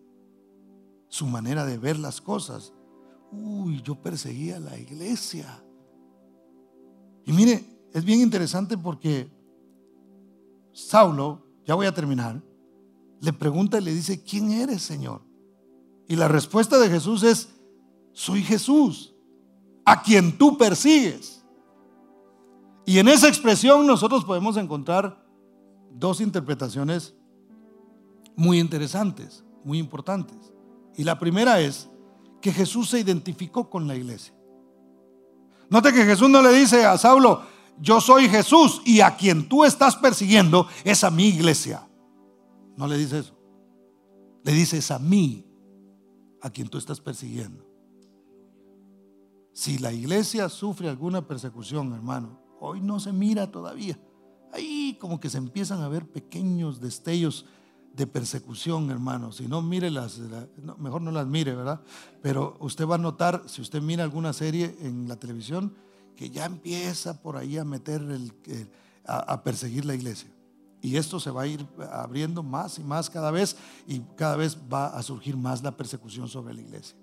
su 1.10 1.26
manera 1.26 1.66
de 1.66 1.78
ver 1.78 1.98
las 1.98 2.22
cosas 2.22 2.74
uy, 3.32 3.82
yo 3.82 3.96
perseguía 3.96 4.58
a 4.58 4.60
la 4.60 4.78
iglesia. 4.78 5.64
Y 7.26 7.34
mire, 7.34 7.64
es 7.94 8.04
bien 8.04 8.20
interesante 8.20 8.78
porque 8.78 9.32
Saulo, 10.74 11.46
ya 11.66 11.76
voy 11.76 11.86
a 11.86 11.94
terminar, 11.94 12.42
le 13.20 13.34
pregunta 13.34 13.78
y 13.78 13.84
le 13.84 13.94
dice, 13.94 14.24
¿quién 14.24 14.52
eres, 14.52 14.82
Señor? 14.82 15.22
Y 16.08 16.16
la 16.16 16.28
respuesta 16.28 16.80
de 16.80 16.90
Jesús 16.90 17.24
es, 17.24 17.50
soy 18.14 18.42
Jesús, 18.42 19.14
a 19.86 20.02
quien 20.02 20.38
tú 20.38 20.58
persigues. 20.58 21.46
Y 22.86 22.98
en 22.98 23.08
esa 23.08 23.28
expresión 23.28 23.86
nosotros 23.86 24.26
podemos 24.26 24.58
encontrar 24.58 25.24
dos 25.92 26.20
interpretaciones 26.20 27.14
muy 28.36 28.60
interesantes, 28.60 29.44
muy 29.64 29.78
importantes. 29.78 30.52
Y 30.98 31.04
la 31.04 31.20
primera 31.20 31.62
es, 31.62 31.88
que 32.42 32.52
Jesús 32.52 32.90
se 32.90 33.00
identificó 33.00 33.70
con 33.70 33.88
la 33.88 33.96
iglesia. 33.96 34.34
Note 35.70 35.94
que 35.94 36.04
Jesús 36.04 36.30
no 36.30 36.42
le 36.42 36.52
dice 36.52 36.84
a 36.86 36.98
Saulo, 36.98 37.44
yo 37.80 38.02
soy 38.02 38.28
Jesús 38.28 38.82
y 38.86 39.02
a 39.02 39.16
quien 39.16 39.48
tú 39.48 39.64
estás 39.64 39.96
persiguiendo 39.96 40.68
es 40.84 41.04
a 41.04 41.12
mi 41.12 41.28
iglesia. 41.28 41.88
No 42.76 42.88
le 42.88 42.98
dice 42.98 43.20
eso. 43.20 43.38
Le 44.44 44.52
dice 44.52 44.78
es 44.78 44.92
a 44.92 45.00
mí 45.00 45.46
a 46.42 46.50
quien 46.50 46.68
tú 46.68 46.78
estás 46.78 47.00
persiguiendo. 47.00 47.66
Si 49.54 49.78
la 49.78 49.92
iglesia 49.92 50.50
sufre 50.50 50.90
alguna 50.90 51.28
persecución, 51.28 51.94
hermano, 51.94 52.40
hoy 52.60 52.82
no 52.82 53.00
se 53.00 53.14
mira 53.14 53.52
todavía. 53.52 54.00
Ahí 54.54 54.98
como 55.00 55.20
que 55.20 55.30
se 55.30 55.38
empiezan 55.38 55.82
a 55.82 55.88
ver 55.88 56.10
pequeños 56.10 56.80
destellos 56.82 57.46
de 57.94 58.08
persecución, 58.08 58.90
hermano. 58.90 59.32
Si 59.32 59.48
no, 59.48 59.62
mire 59.62 59.92
las, 59.92 60.20
mejor 60.78 61.02
no 61.02 61.12
las 61.12 61.28
mire, 61.28 61.56
¿verdad? 61.56 61.82
Pero 62.22 62.58
usted 62.60 62.88
va 62.88 62.96
a 62.96 63.00
notar, 63.00 63.44
si 63.48 63.62
usted 63.62 63.82
mira 63.82 64.04
alguna 64.04 64.34
serie 64.34 64.76
en 64.82 65.08
la 65.08 65.18
televisión, 65.18 65.76
que 66.16 66.30
ya 66.30 66.46
empieza 66.46 67.22
por 67.22 67.38
ahí 67.38 67.58
a 67.58 67.66
meter, 67.66 68.02
el, 68.02 68.32
a, 69.06 69.44
perseguir 69.44 69.86
la 69.86 69.96
iglesia. 69.96 70.30
Y 70.82 70.96
esto 70.96 71.20
se 71.20 71.32
va 71.32 71.44
a 71.44 71.48
ir 71.48 71.68
abriendo 71.92 72.44
más 72.44 72.80
y 72.80 72.84
más 72.84 73.10
cada 73.10 73.30
vez 73.30 73.56
y 73.88 74.00
cada 74.16 74.36
vez 74.36 74.58
va 74.72 74.88
a 74.88 75.04
surgir 75.04 75.38
más 75.38 75.62
la 75.62 75.78
persecución 75.78 76.28
sobre 76.28 76.54
la 76.54 76.62
iglesia. 76.62 76.96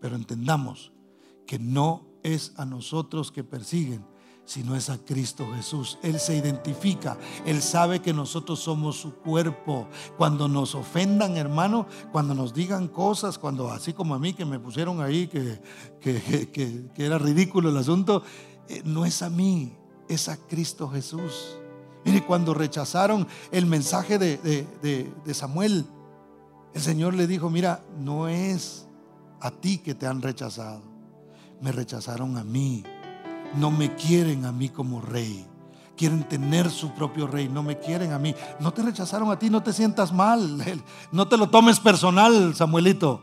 Pero 0.00 0.16
entendamos 0.16 0.92
que 1.46 1.58
no 1.58 2.06
es 2.22 2.52
a 2.56 2.64
nosotros 2.64 3.30
que 3.30 3.44
persiguen, 3.44 4.04
sino 4.44 4.76
es 4.76 4.90
a 4.90 4.98
Cristo 4.98 5.46
Jesús. 5.54 5.98
Él 6.02 6.20
se 6.20 6.36
identifica, 6.36 7.16
Él 7.46 7.62
sabe 7.62 8.00
que 8.00 8.12
nosotros 8.12 8.60
somos 8.60 8.96
su 8.96 9.14
cuerpo. 9.14 9.88
Cuando 10.16 10.48
nos 10.48 10.74
ofendan, 10.74 11.36
hermano, 11.36 11.86
cuando 12.12 12.34
nos 12.34 12.52
digan 12.52 12.88
cosas, 12.88 13.38
cuando 13.38 13.70
así 13.70 13.92
como 13.92 14.14
a 14.14 14.18
mí 14.18 14.34
que 14.34 14.44
me 14.44 14.58
pusieron 14.58 15.00
ahí, 15.00 15.28
que, 15.28 15.60
que, 16.00 16.90
era 16.96 17.18
ridículo 17.18 17.70
el 17.70 17.76
asunto, 17.76 18.22
eh, 18.68 18.82
no 18.84 19.04
es 19.04 19.22
a 19.22 19.30
mí, 19.30 19.76
es 20.08 20.28
a 20.28 20.36
Cristo 20.36 20.88
Jesús. 20.88 21.56
Mire, 22.04 22.24
cuando 22.24 22.52
rechazaron 22.52 23.26
el 23.50 23.64
mensaje 23.64 24.18
de, 24.18 24.36
de 25.24 25.34
Samuel, 25.34 25.86
el 26.74 26.82
Señor 26.82 27.14
le 27.14 27.26
dijo, 27.26 27.48
mira, 27.48 27.82
no 27.98 28.28
es 28.28 28.86
a 29.40 29.50
ti 29.50 29.78
que 29.78 29.94
te 29.94 30.06
han 30.06 30.20
rechazado 30.20 30.94
me 31.64 31.72
rechazaron 31.72 32.36
a 32.36 32.44
mí. 32.44 32.84
No 33.56 33.70
me 33.70 33.94
quieren 33.94 34.44
a 34.44 34.52
mí 34.52 34.68
como 34.68 35.00
rey. 35.00 35.46
Quieren 35.96 36.24
tener 36.28 36.70
su 36.70 36.90
propio 36.92 37.26
rey. 37.26 37.48
No 37.48 37.62
me 37.62 37.78
quieren 37.78 38.12
a 38.12 38.18
mí. 38.18 38.34
No 38.60 38.72
te 38.72 38.82
rechazaron 38.82 39.30
a 39.30 39.38
ti. 39.38 39.50
No 39.50 39.62
te 39.62 39.72
sientas 39.72 40.12
mal. 40.12 40.62
No 41.12 41.28
te 41.28 41.36
lo 41.36 41.48
tomes 41.48 41.78
personal, 41.80 42.54
Samuelito. 42.54 43.22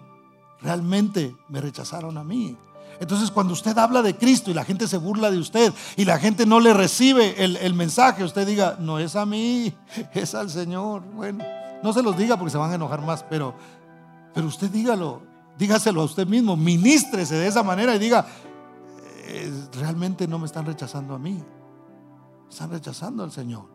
Realmente 0.62 1.36
me 1.50 1.60
rechazaron 1.60 2.18
a 2.18 2.24
mí. 2.24 2.56
Entonces 3.02 3.32
cuando 3.32 3.54
usted 3.54 3.76
habla 3.80 4.04
de 4.04 4.16
Cristo 4.16 4.52
y 4.52 4.54
la 4.54 4.64
gente 4.64 4.88
se 4.88 4.98
burla 4.98 5.32
de 5.32 5.40
usted 5.40 5.74
y 5.98 6.06
la 6.06 6.20
gente 6.20 6.46
no 6.46 6.60
le 6.60 6.72
recibe 6.72 7.44
el, 7.44 7.74
mensaje, 7.74 8.24
usted 8.24 8.46
diga, 8.46 8.78
no 8.80 9.00
es 9.00 9.16
a 9.16 9.26
mí, 9.26 9.74
es 10.14 10.36
al 10.36 10.52
Señor. 10.52 11.02
Bueno, 11.16 11.44
no 11.82 11.94
se 11.94 12.04
los 12.04 12.16
diga 12.16 12.38
porque 12.38 12.52
se 12.52 12.60
van 12.60 12.72
a 12.72 12.76
enojar 12.76 13.02
más, 13.02 13.24
pero, 13.28 13.56
pero 14.36 14.46
usted 14.46 14.70
dígalo, 14.70 15.24
dígaselo 15.58 16.02
a 16.02 16.06
usted 16.06 16.28
mismo, 16.28 16.56
ministrese 16.56 17.34
de 17.36 17.48
esa 17.48 17.64
manera 17.64 17.96
y 17.96 18.00
diga, 18.00 18.28
realmente 19.74 20.28
no 20.28 20.40
me 20.40 20.46
están 20.46 20.66
rechazando 20.66 21.14
a 21.14 21.20
mí, 21.20 21.44
están 22.50 22.72
rechazando 22.72 23.24
al 23.24 23.32
Señor. 23.32 23.66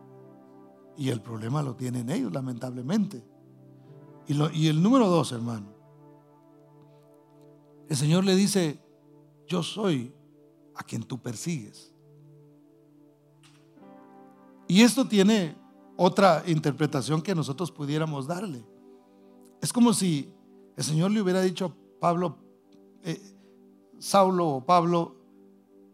Y 0.97 1.09
el 1.09 1.21
problema 1.21 1.61
lo 1.61 1.75
tienen 1.75 2.09
ellos, 2.09 2.31
lamentablemente. 2.31 3.23
Y, 4.27 4.35
y 4.57 4.67
el 4.67 4.81
número 4.81 5.07
dos, 5.07 5.31
hermano, 5.31 5.67
el 7.87 7.95
Señor 7.95 8.25
le 8.25 8.35
dice, 8.35 8.79
yo 9.47 9.63
soy 9.63 10.13
a 10.75 10.83
quien 10.83 11.03
tú 11.03 11.19
persigues. 11.19 11.93
Y 14.67 14.81
esto 14.81 15.07
tiene 15.07 15.55
otra 15.95 16.43
interpretación 16.45 17.21
que 17.21 17.33
nosotros 17.33 17.71
pudiéramos 17.71 18.27
darle. 18.27 18.65
Es 19.61 19.71
como 19.71 19.93
si 19.93 20.31
el 20.75 20.83
Señor 20.83 21.11
le 21.11 21.21
hubiera 21.21 21.41
dicho 21.41 21.65
a 21.65 21.99
Pablo, 21.99 22.37
eh, 23.03 23.19
Saulo 23.97 24.47
o 24.49 24.65
Pablo, 24.65 25.16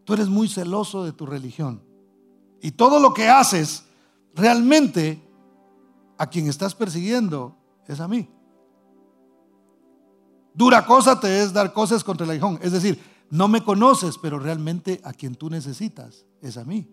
tú 0.04 0.12
eres 0.14 0.28
muy 0.28 0.48
celoso 0.48 1.04
de 1.04 1.12
tu 1.12 1.26
religión. 1.26 1.82
Y 2.60 2.72
todo 2.72 3.00
lo 3.00 3.12
que 3.12 3.28
haces, 3.28 3.84
realmente 4.34 5.22
a 6.18 6.28
quien 6.28 6.48
estás 6.48 6.74
persiguiendo 6.74 7.56
es 7.86 8.00
a 8.00 8.08
mí. 8.08 8.28
Dura 10.54 10.86
cosa 10.86 11.18
te 11.18 11.42
es 11.42 11.52
dar 11.52 11.72
cosas 11.72 12.04
contra 12.04 12.26
la 12.26 12.32
religión. 12.32 12.58
Es 12.62 12.72
decir, 12.72 13.00
no 13.30 13.48
me 13.48 13.64
conoces, 13.64 14.16
pero 14.18 14.38
realmente 14.38 15.00
a 15.04 15.12
quien 15.12 15.34
tú 15.34 15.50
necesitas 15.50 16.24
es 16.40 16.56
a 16.56 16.64
mí. 16.64 16.88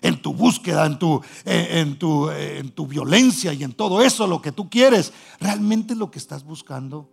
En 0.00 0.20
tu 0.20 0.34
búsqueda, 0.34 0.84
en 0.86 0.98
tu, 0.98 1.22
en, 1.44 1.98
tu, 1.98 2.28
en 2.28 2.70
tu 2.70 2.86
violencia 2.88 3.52
y 3.52 3.62
en 3.62 3.72
todo 3.72 4.02
eso, 4.02 4.26
lo 4.26 4.42
que 4.42 4.50
tú 4.50 4.68
quieres, 4.68 5.12
realmente 5.38 5.94
lo 5.94 6.10
que 6.10 6.18
estás 6.18 6.42
buscando 6.42 7.08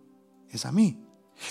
es 0.48 0.66
a 0.66 0.72
mí. 0.72 1.00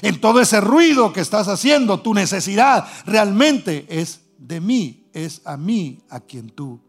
En 0.01 0.21
todo 0.21 0.39
ese 0.39 0.61
ruido 0.61 1.13
que 1.13 1.21
estás 1.21 1.47
haciendo, 1.47 2.01
tu 2.01 2.13
necesidad 2.13 2.87
realmente 3.05 3.85
es 3.89 4.21
de 4.37 4.61
mí, 4.61 5.09
es 5.13 5.41
a 5.45 5.57
mí 5.57 6.03
a 6.09 6.19
quien 6.19 6.49
tú 6.49 6.79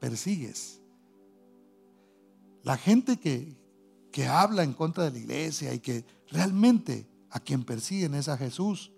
persigues. 0.00 0.80
La 2.62 2.76
gente 2.76 3.18
que, 3.18 3.56
que 4.12 4.26
habla 4.26 4.62
en 4.62 4.72
contra 4.72 5.04
de 5.04 5.10
la 5.12 5.18
iglesia 5.18 5.74
y 5.74 5.80
que 5.80 6.04
realmente 6.30 7.08
a 7.30 7.40
quien 7.40 7.64
persiguen 7.64 8.14
es 8.14 8.28
a 8.28 8.36
Jesús, 8.36 8.92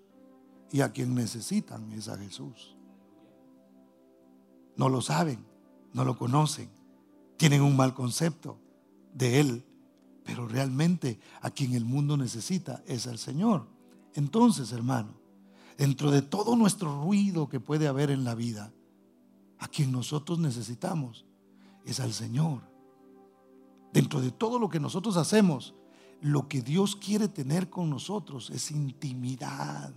y 0.74 0.80
a 0.80 0.90
quien 0.90 1.14
necesitan 1.14 1.92
es 1.92 2.08
a 2.08 2.18
Jesús. 2.18 2.76
No 4.76 4.88
lo 4.88 5.00
saben, 5.00 5.46
no 5.92 6.04
lo 6.04 6.18
conocen, 6.18 6.68
tienen 7.36 7.62
un 7.62 7.76
mal 7.76 7.94
concepto 7.94 8.58
de 9.12 9.38
Él, 9.38 9.64
pero 10.24 10.48
realmente 10.48 11.20
a 11.42 11.50
quien 11.50 11.74
el 11.74 11.84
mundo 11.84 12.16
necesita 12.16 12.82
es 12.86 13.06
al 13.06 13.18
Señor. 13.18 13.66
Entonces, 14.14 14.72
hermano, 14.72 15.14
dentro 15.76 16.10
de 16.10 16.22
todo 16.22 16.56
nuestro 16.56 17.02
ruido 17.02 17.48
que 17.48 17.60
puede 17.60 17.88
haber 17.88 18.10
en 18.10 18.24
la 18.24 18.34
vida, 18.34 18.72
a 19.58 19.68
quien 19.68 19.92
nosotros 19.92 20.38
necesitamos 20.38 21.26
es 21.84 22.00
al 22.00 22.12
Señor. 22.12 22.62
Dentro 23.92 24.20
de 24.20 24.30
todo 24.30 24.58
lo 24.58 24.68
que 24.68 24.80
nosotros 24.80 25.16
hacemos, 25.16 25.74
lo 26.20 26.48
que 26.48 26.62
Dios 26.62 26.96
quiere 26.96 27.28
tener 27.28 27.70
con 27.70 27.90
nosotros 27.90 28.50
es 28.50 28.70
intimidad 28.70 29.94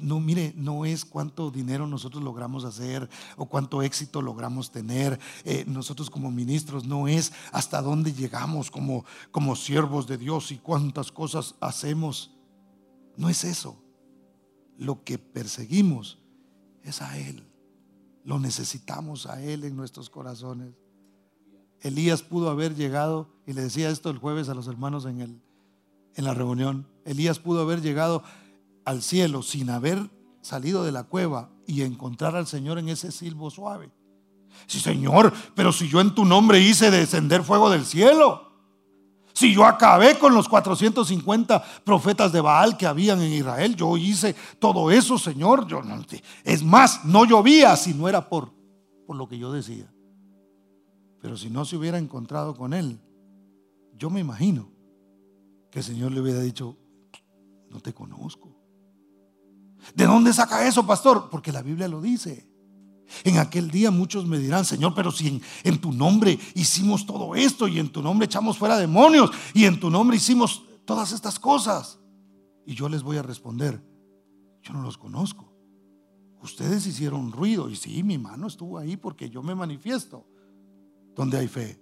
no, 0.00 0.20
mire, 0.20 0.52
no 0.56 0.84
es 0.84 1.04
cuánto 1.04 1.50
dinero 1.50 1.86
nosotros 1.86 2.22
logramos 2.22 2.64
hacer 2.64 3.08
o 3.36 3.46
cuánto 3.46 3.82
éxito 3.82 4.22
logramos 4.22 4.70
tener. 4.70 5.18
Eh, 5.44 5.64
nosotros 5.66 6.08
como 6.08 6.30
ministros 6.30 6.84
no 6.84 7.08
es 7.08 7.32
hasta 7.50 7.82
dónde 7.82 8.12
llegamos 8.12 8.70
como, 8.70 9.04
como 9.30 9.56
siervos 9.56 10.06
de 10.06 10.18
Dios 10.18 10.52
y 10.52 10.58
cuántas 10.58 11.10
cosas 11.10 11.56
hacemos. 11.60 12.30
No 13.16 13.28
es 13.28 13.42
eso. 13.44 13.76
Lo 14.78 15.02
que 15.02 15.18
perseguimos 15.18 16.18
es 16.82 17.02
a 17.02 17.18
Él. 17.18 17.44
Lo 18.24 18.38
necesitamos 18.38 19.26
a 19.26 19.42
Él 19.42 19.64
en 19.64 19.76
nuestros 19.76 20.10
corazones. 20.10 20.74
Elías 21.80 22.22
pudo 22.22 22.50
haber 22.50 22.76
llegado, 22.76 23.28
y 23.46 23.52
le 23.52 23.62
decía 23.62 23.90
esto 23.90 24.10
el 24.10 24.18
jueves 24.18 24.48
a 24.48 24.54
los 24.54 24.68
hermanos 24.68 25.04
en, 25.04 25.20
el, 25.20 25.42
en 26.14 26.24
la 26.24 26.34
reunión, 26.34 26.86
Elías 27.04 27.40
pudo 27.40 27.62
haber 27.62 27.82
llegado 27.82 28.22
al 28.84 29.02
cielo 29.02 29.42
sin 29.42 29.70
haber 29.70 30.10
salido 30.40 30.84
de 30.84 30.92
la 30.92 31.04
cueva 31.04 31.50
y 31.66 31.82
encontrar 31.82 32.36
al 32.36 32.46
Señor 32.46 32.78
en 32.78 32.88
ese 32.88 33.12
silbo 33.12 33.50
suave. 33.50 33.92
Sí, 34.66 34.80
Señor, 34.80 35.32
pero 35.54 35.72
si 35.72 35.88
yo 35.88 36.00
en 36.00 36.14
tu 36.14 36.24
nombre 36.24 36.60
hice 36.60 36.90
descender 36.90 37.42
fuego 37.42 37.70
del 37.70 37.84
cielo. 37.84 38.52
Si 39.34 39.54
yo 39.54 39.64
acabé 39.64 40.18
con 40.18 40.34
los 40.34 40.46
450 40.48 41.62
profetas 41.84 42.32
de 42.32 42.42
Baal 42.42 42.76
que 42.76 42.86
habían 42.86 43.22
en 43.22 43.32
Israel, 43.32 43.74
yo 43.74 43.96
hice 43.96 44.36
todo 44.58 44.90
eso, 44.90 45.16
Señor. 45.16 45.66
Yo 45.66 45.82
no, 45.82 46.04
es 46.44 46.62
más, 46.62 47.04
no 47.04 47.24
llovía 47.24 47.74
si 47.76 47.94
no 47.94 48.08
era 48.08 48.28
por, 48.28 48.52
por 49.06 49.16
lo 49.16 49.26
que 49.28 49.38
yo 49.38 49.50
decía. 49.50 49.90
Pero 51.20 51.36
si 51.36 51.48
no 51.48 51.64
se 51.64 51.76
hubiera 51.76 51.98
encontrado 51.98 52.54
con 52.54 52.74
él, 52.74 53.00
yo 53.96 54.10
me 54.10 54.20
imagino 54.20 54.68
que 55.70 55.78
el 55.78 55.84
Señor 55.84 56.12
le 56.12 56.20
hubiera 56.20 56.40
dicho, 56.40 56.76
no 57.70 57.80
te 57.80 57.94
conozco. 57.94 58.51
¿De 59.94 60.06
dónde 60.06 60.32
saca 60.32 60.66
eso, 60.66 60.86
pastor? 60.86 61.28
Porque 61.30 61.52
la 61.52 61.62
Biblia 61.62 61.88
lo 61.88 62.00
dice. 62.00 62.48
En 63.24 63.38
aquel 63.38 63.70
día 63.70 63.90
muchos 63.90 64.26
me 64.26 64.38
dirán, 64.38 64.64
Señor, 64.64 64.94
pero 64.94 65.10
si 65.12 65.40
en, 65.64 65.78
tu 65.80 65.92
nombre 65.92 66.38
hicimos 66.54 67.04
todo 67.04 67.34
esto 67.34 67.68
y 67.68 67.78
en 67.78 67.90
tu 67.90 68.02
nombre 68.02 68.26
echamos 68.26 68.56
fuera 68.56 68.76
demonios 68.76 69.30
y 69.54 69.64
en 69.64 69.78
tu 69.78 69.90
nombre 69.90 70.16
hicimos 70.16 70.64
todas 70.84 71.12
estas 71.12 71.38
cosas. 71.38 71.98
Y 72.64 72.74
yo 72.74 72.88
les 72.88 73.02
voy 73.02 73.18
a 73.18 73.22
responder, 73.22 73.82
yo 74.62 74.72
no 74.72 74.82
los 74.82 74.96
conozco. 74.96 75.52
Ustedes 76.42 76.86
hicieron 76.86 77.30
ruido 77.32 77.68
y 77.68 77.76
sí, 77.76 78.02
mi 78.02 78.18
mano 78.18 78.46
estuvo 78.46 78.78
ahí 78.78 78.96
porque 78.96 79.30
yo 79.30 79.42
me 79.42 79.54
manifiesto 79.54 80.26
donde 81.14 81.38
hay 81.38 81.48
fe. 81.48 81.80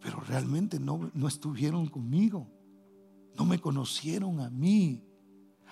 Pero 0.00 0.20
realmente 0.20 0.78
no, 0.78 1.10
no 1.14 1.28
estuvieron 1.28 1.86
conmigo. 1.88 2.48
No 3.36 3.44
me 3.44 3.58
conocieron 3.58 4.40
a 4.40 4.50
mí. 4.50 5.02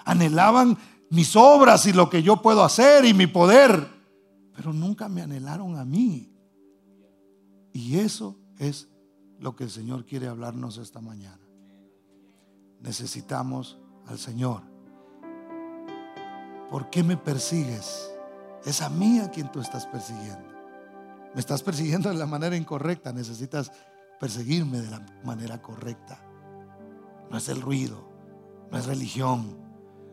Anhelaban 0.05 0.79
mis 1.11 1.35
obras 1.37 1.87
y 1.87 1.93
lo 1.93 2.09
que 2.09 2.23
yo 2.23 2.41
puedo 2.41 2.65
hacer 2.65 3.05
y 3.05 3.13
mi 3.13 3.27
poder, 3.27 3.89
pero 4.55 4.73
nunca 4.73 5.09
me 5.09 5.23
anhelaron 5.23 5.77
a 5.77 5.85
mí. 5.85 6.33
Y 7.73 7.99
eso 7.99 8.39
es 8.59 8.89
lo 9.39 9.55
que 9.57 9.65
el 9.65 9.71
Señor 9.71 10.05
quiere 10.05 10.29
hablarnos 10.29 10.79
esta 10.79 11.01
mañana. 11.01 11.41
Necesitamos 12.81 13.79
al 14.07 14.19
Señor. 14.19 14.63
¿Por 16.71 16.89
qué 16.91 17.03
me 17.03 17.17
persigues? 17.17 18.11
Es 18.65 18.81
a 18.81 18.89
mí 18.89 19.19
a 19.19 19.31
quien 19.31 19.51
tú 19.51 19.61
estás 19.61 19.87
persiguiendo. 19.87 20.49
Me 21.35 21.41
estás 21.41 21.63
persiguiendo 21.63 22.09
de 22.09 22.17
la 22.17 22.27
manera 22.27 22.57
incorrecta. 22.57 23.13
Necesitas 23.13 23.73
perseguirme 24.21 24.81
de 24.81 24.91
la 24.91 25.05
manera 25.25 25.61
correcta. 25.61 26.23
No 27.31 27.39
es 27.39 27.49
el 27.49 27.61
ruido, 27.61 28.09
no 28.71 28.79
es 28.79 28.87
religión, 28.87 29.70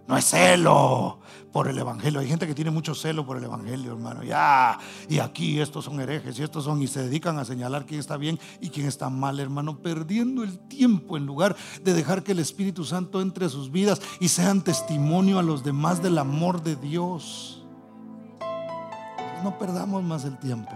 no 0.07 0.17
es 0.17 0.25
celo 0.25 1.19
por 1.51 1.67
el 1.67 1.77
Evangelio. 1.77 2.19
Hay 2.19 2.27
gente 2.27 2.47
que 2.47 2.53
tiene 2.53 2.71
mucho 2.71 2.95
celo 2.95 3.25
por 3.25 3.37
el 3.37 3.43
Evangelio, 3.43 3.93
hermano. 3.93 4.23
Ya, 4.23 4.77
y 5.09 5.19
aquí 5.19 5.59
estos 5.59 5.85
son 5.85 5.99
herejes 5.99 6.39
y 6.39 6.43
estos 6.43 6.63
son, 6.63 6.81
y 6.81 6.87
se 6.87 7.01
dedican 7.01 7.37
a 7.39 7.45
señalar 7.45 7.85
quién 7.85 7.99
está 7.99 8.15
bien 8.15 8.39
y 8.61 8.69
quién 8.69 8.87
está 8.87 9.09
mal, 9.09 9.39
hermano, 9.39 9.81
perdiendo 9.81 10.43
el 10.43 10.59
tiempo 10.67 11.17
en 11.17 11.25
lugar 11.25 11.55
de 11.83 11.93
dejar 11.93 12.23
que 12.23 12.31
el 12.31 12.39
Espíritu 12.39 12.85
Santo 12.85 13.21
entre 13.21 13.45
a 13.45 13.49
sus 13.49 13.71
vidas 13.71 14.01
y 14.19 14.29
sean 14.29 14.63
testimonio 14.63 15.39
a 15.39 15.43
los 15.43 15.63
demás 15.63 16.01
del 16.01 16.17
amor 16.17 16.63
de 16.63 16.75
Dios. 16.75 17.65
No 19.43 19.57
perdamos 19.57 20.03
más 20.03 20.25
el 20.25 20.37
tiempo. 20.37 20.71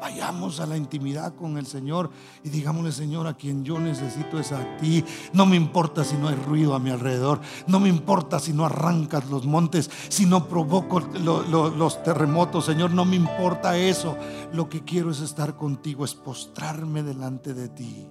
Vayamos 0.00 0.60
a 0.60 0.66
la 0.66 0.76
intimidad 0.76 1.34
con 1.34 1.58
el 1.58 1.66
Señor 1.66 2.10
y 2.44 2.50
digámosle, 2.50 2.92
Señor, 2.92 3.26
a 3.26 3.34
quien 3.34 3.64
yo 3.64 3.78
necesito 3.78 4.38
es 4.38 4.52
a 4.52 4.76
ti. 4.76 5.04
No 5.32 5.46
me 5.46 5.56
importa 5.56 6.04
si 6.04 6.16
no 6.16 6.28
hay 6.28 6.36
ruido 6.36 6.74
a 6.74 6.78
mi 6.78 6.90
alrededor. 6.90 7.40
No 7.66 7.80
me 7.80 7.88
importa 7.88 8.38
si 8.38 8.52
no 8.52 8.64
arrancas 8.64 9.28
los 9.28 9.46
montes, 9.46 9.90
si 10.08 10.26
no 10.26 10.48
provoco 10.48 11.00
los 11.00 12.02
terremotos. 12.02 12.64
Señor, 12.64 12.92
no 12.92 13.04
me 13.04 13.16
importa 13.16 13.76
eso. 13.76 14.16
Lo 14.52 14.68
que 14.68 14.84
quiero 14.84 15.10
es 15.10 15.20
estar 15.20 15.56
contigo, 15.56 16.04
es 16.04 16.14
postrarme 16.14 17.02
delante 17.02 17.54
de 17.54 17.68
ti. 17.68 18.08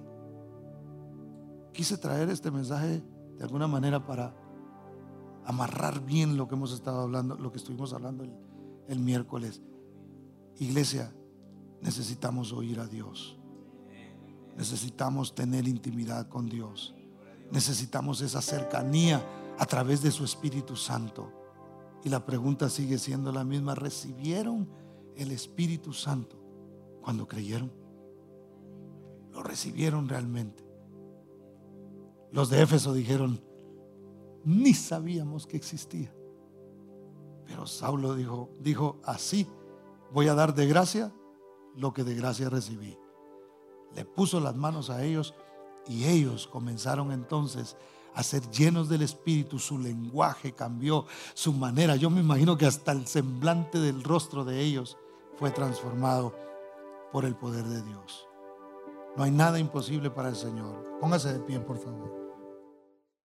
Quise 1.72 1.96
traer 1.96 2.28
este 2.28 2.50
mensaje 2.50 3.02
de 3.36 3.44
alguna 3.44 3.68
manera 3.68 4.04
para 4.04 4.34
amarrar 5.48 6.04
bien 6.04 6.36
lo 6.36 6.46
que 6.46 6.56
hemos 6.56 6.72
estado 6.72 7.00
hablando, 7.00 7.36
lo 7.36 7.50
que 7.50 7.56
estuvimos 7.56 7.94
hablando 7.94 8.24
el, 8.88 8.98
miércoles. 8.98 9.62
Iglesia, 10.58 11.10
necesitamos 11.80 12.52
oír 12.52 12.80
a 12.80 12.86
Dios. 12.86 13.36
Necesitamos 14.56 15.34
tener 15.34 15.68
intimidad 15.68 16.28
con 16.28 16.48
Dios. 16.48 16.94
Necesitamos 17.50 18.20
esa 18.20 18.42
cercanía 18.42 19.24
a 19.58 19.66
través 19.66 20.02
de 20.02 20.10
su 20.10 20.24
Espíritu 20.24 20.76
Santo. 20.76 21.32
Y 22.04 22.08
la 22.08 22.24
pregunta 22.24 22.68
sigue 22.68 22.98
siendo 22.98 23.32
la 23.32 23.44
misma. 23.44 23.74
¿Recibieron 23.74 24.68
el 25.16 25.30
Espíritu 25.30 25.92
Santo 25.92 26.36
cuando 27.02 27.26
creyeron? 27.26 27.72
¿Lo 29.32 29.42
recibieron 29.42 30.08
realmente? 30.08 30.64
Los 32.32 32.50
de 32.50 32.62
Éfeso 32.62 32.92
dijeron, 32.92 33.40
ni 34.44 34.74
sabíamos 34.74 35.46
que 35.46 35.56
existía. 35.56 36.12
Pero 37.46 37.66
Saulo 37.66 38.14
dijo, 38.14 38.50
dijo, 38.60 39.00
así 39.04 39.46
voy 40.12 40.28
a 40.28 40.34
dar 40.34 40.54
de 40.54 40.66
gracia 40.66 41.12
lo 41.78 41.92
que 41.94 42.04
de 42.04 42.14
gracia 42.14 42.50
recibí. 42.50 42.98
Le 43.94 44.04
puso 44.04 44.40
las 44.40 44.54
manos 44.56 44.90
a 44.90 45.02
ellos 45.04 45.34
y 45.86 46.04
ellos 46.04 46.46
comenzaron 46.46 47.12
entonces 47.12 47.76
a 48.14 48.22
ser 48.22 48.42
llenos 48.50 48.88
del 48.88 49.02
Espíritu. 49.02 49.58
Su 49.58 49.78
lenguaje 49.78 50.52
cambió, 50.52 51.06
su 51.34 51.52
manera. 51.52 51.96
Yo 51.96 52.10
me 52.10 52.20
imagino 52.20 52.58
que 52.58 52.66
hasta 52.66 52.92
el 52.92 53.06
semblante 53.06 53.78
del 53.78 54.02
rostro 54.02 54.44
de 54.44 54.60
ellos 54.60 54.98
fue 55.36 55.50
transformado 55.50 56.34
por 57.12 57.24
el 57.24 57.36
poder 57.36 57.64
de 57.64 57.82
Dios. 57.82 58.26
No 59.16 59.24
hay 59.24 59.30
nada 59.30 59.58
imposible 59.58 60.10
para 60.10 60.28
el 60.28 60.36
Señor. 60.36 60.98
Póngase 61.00 61.32
de 61.32 61.40
pie, 61.40 61.60
por 61.60 61.78
favor. 61.78 62.27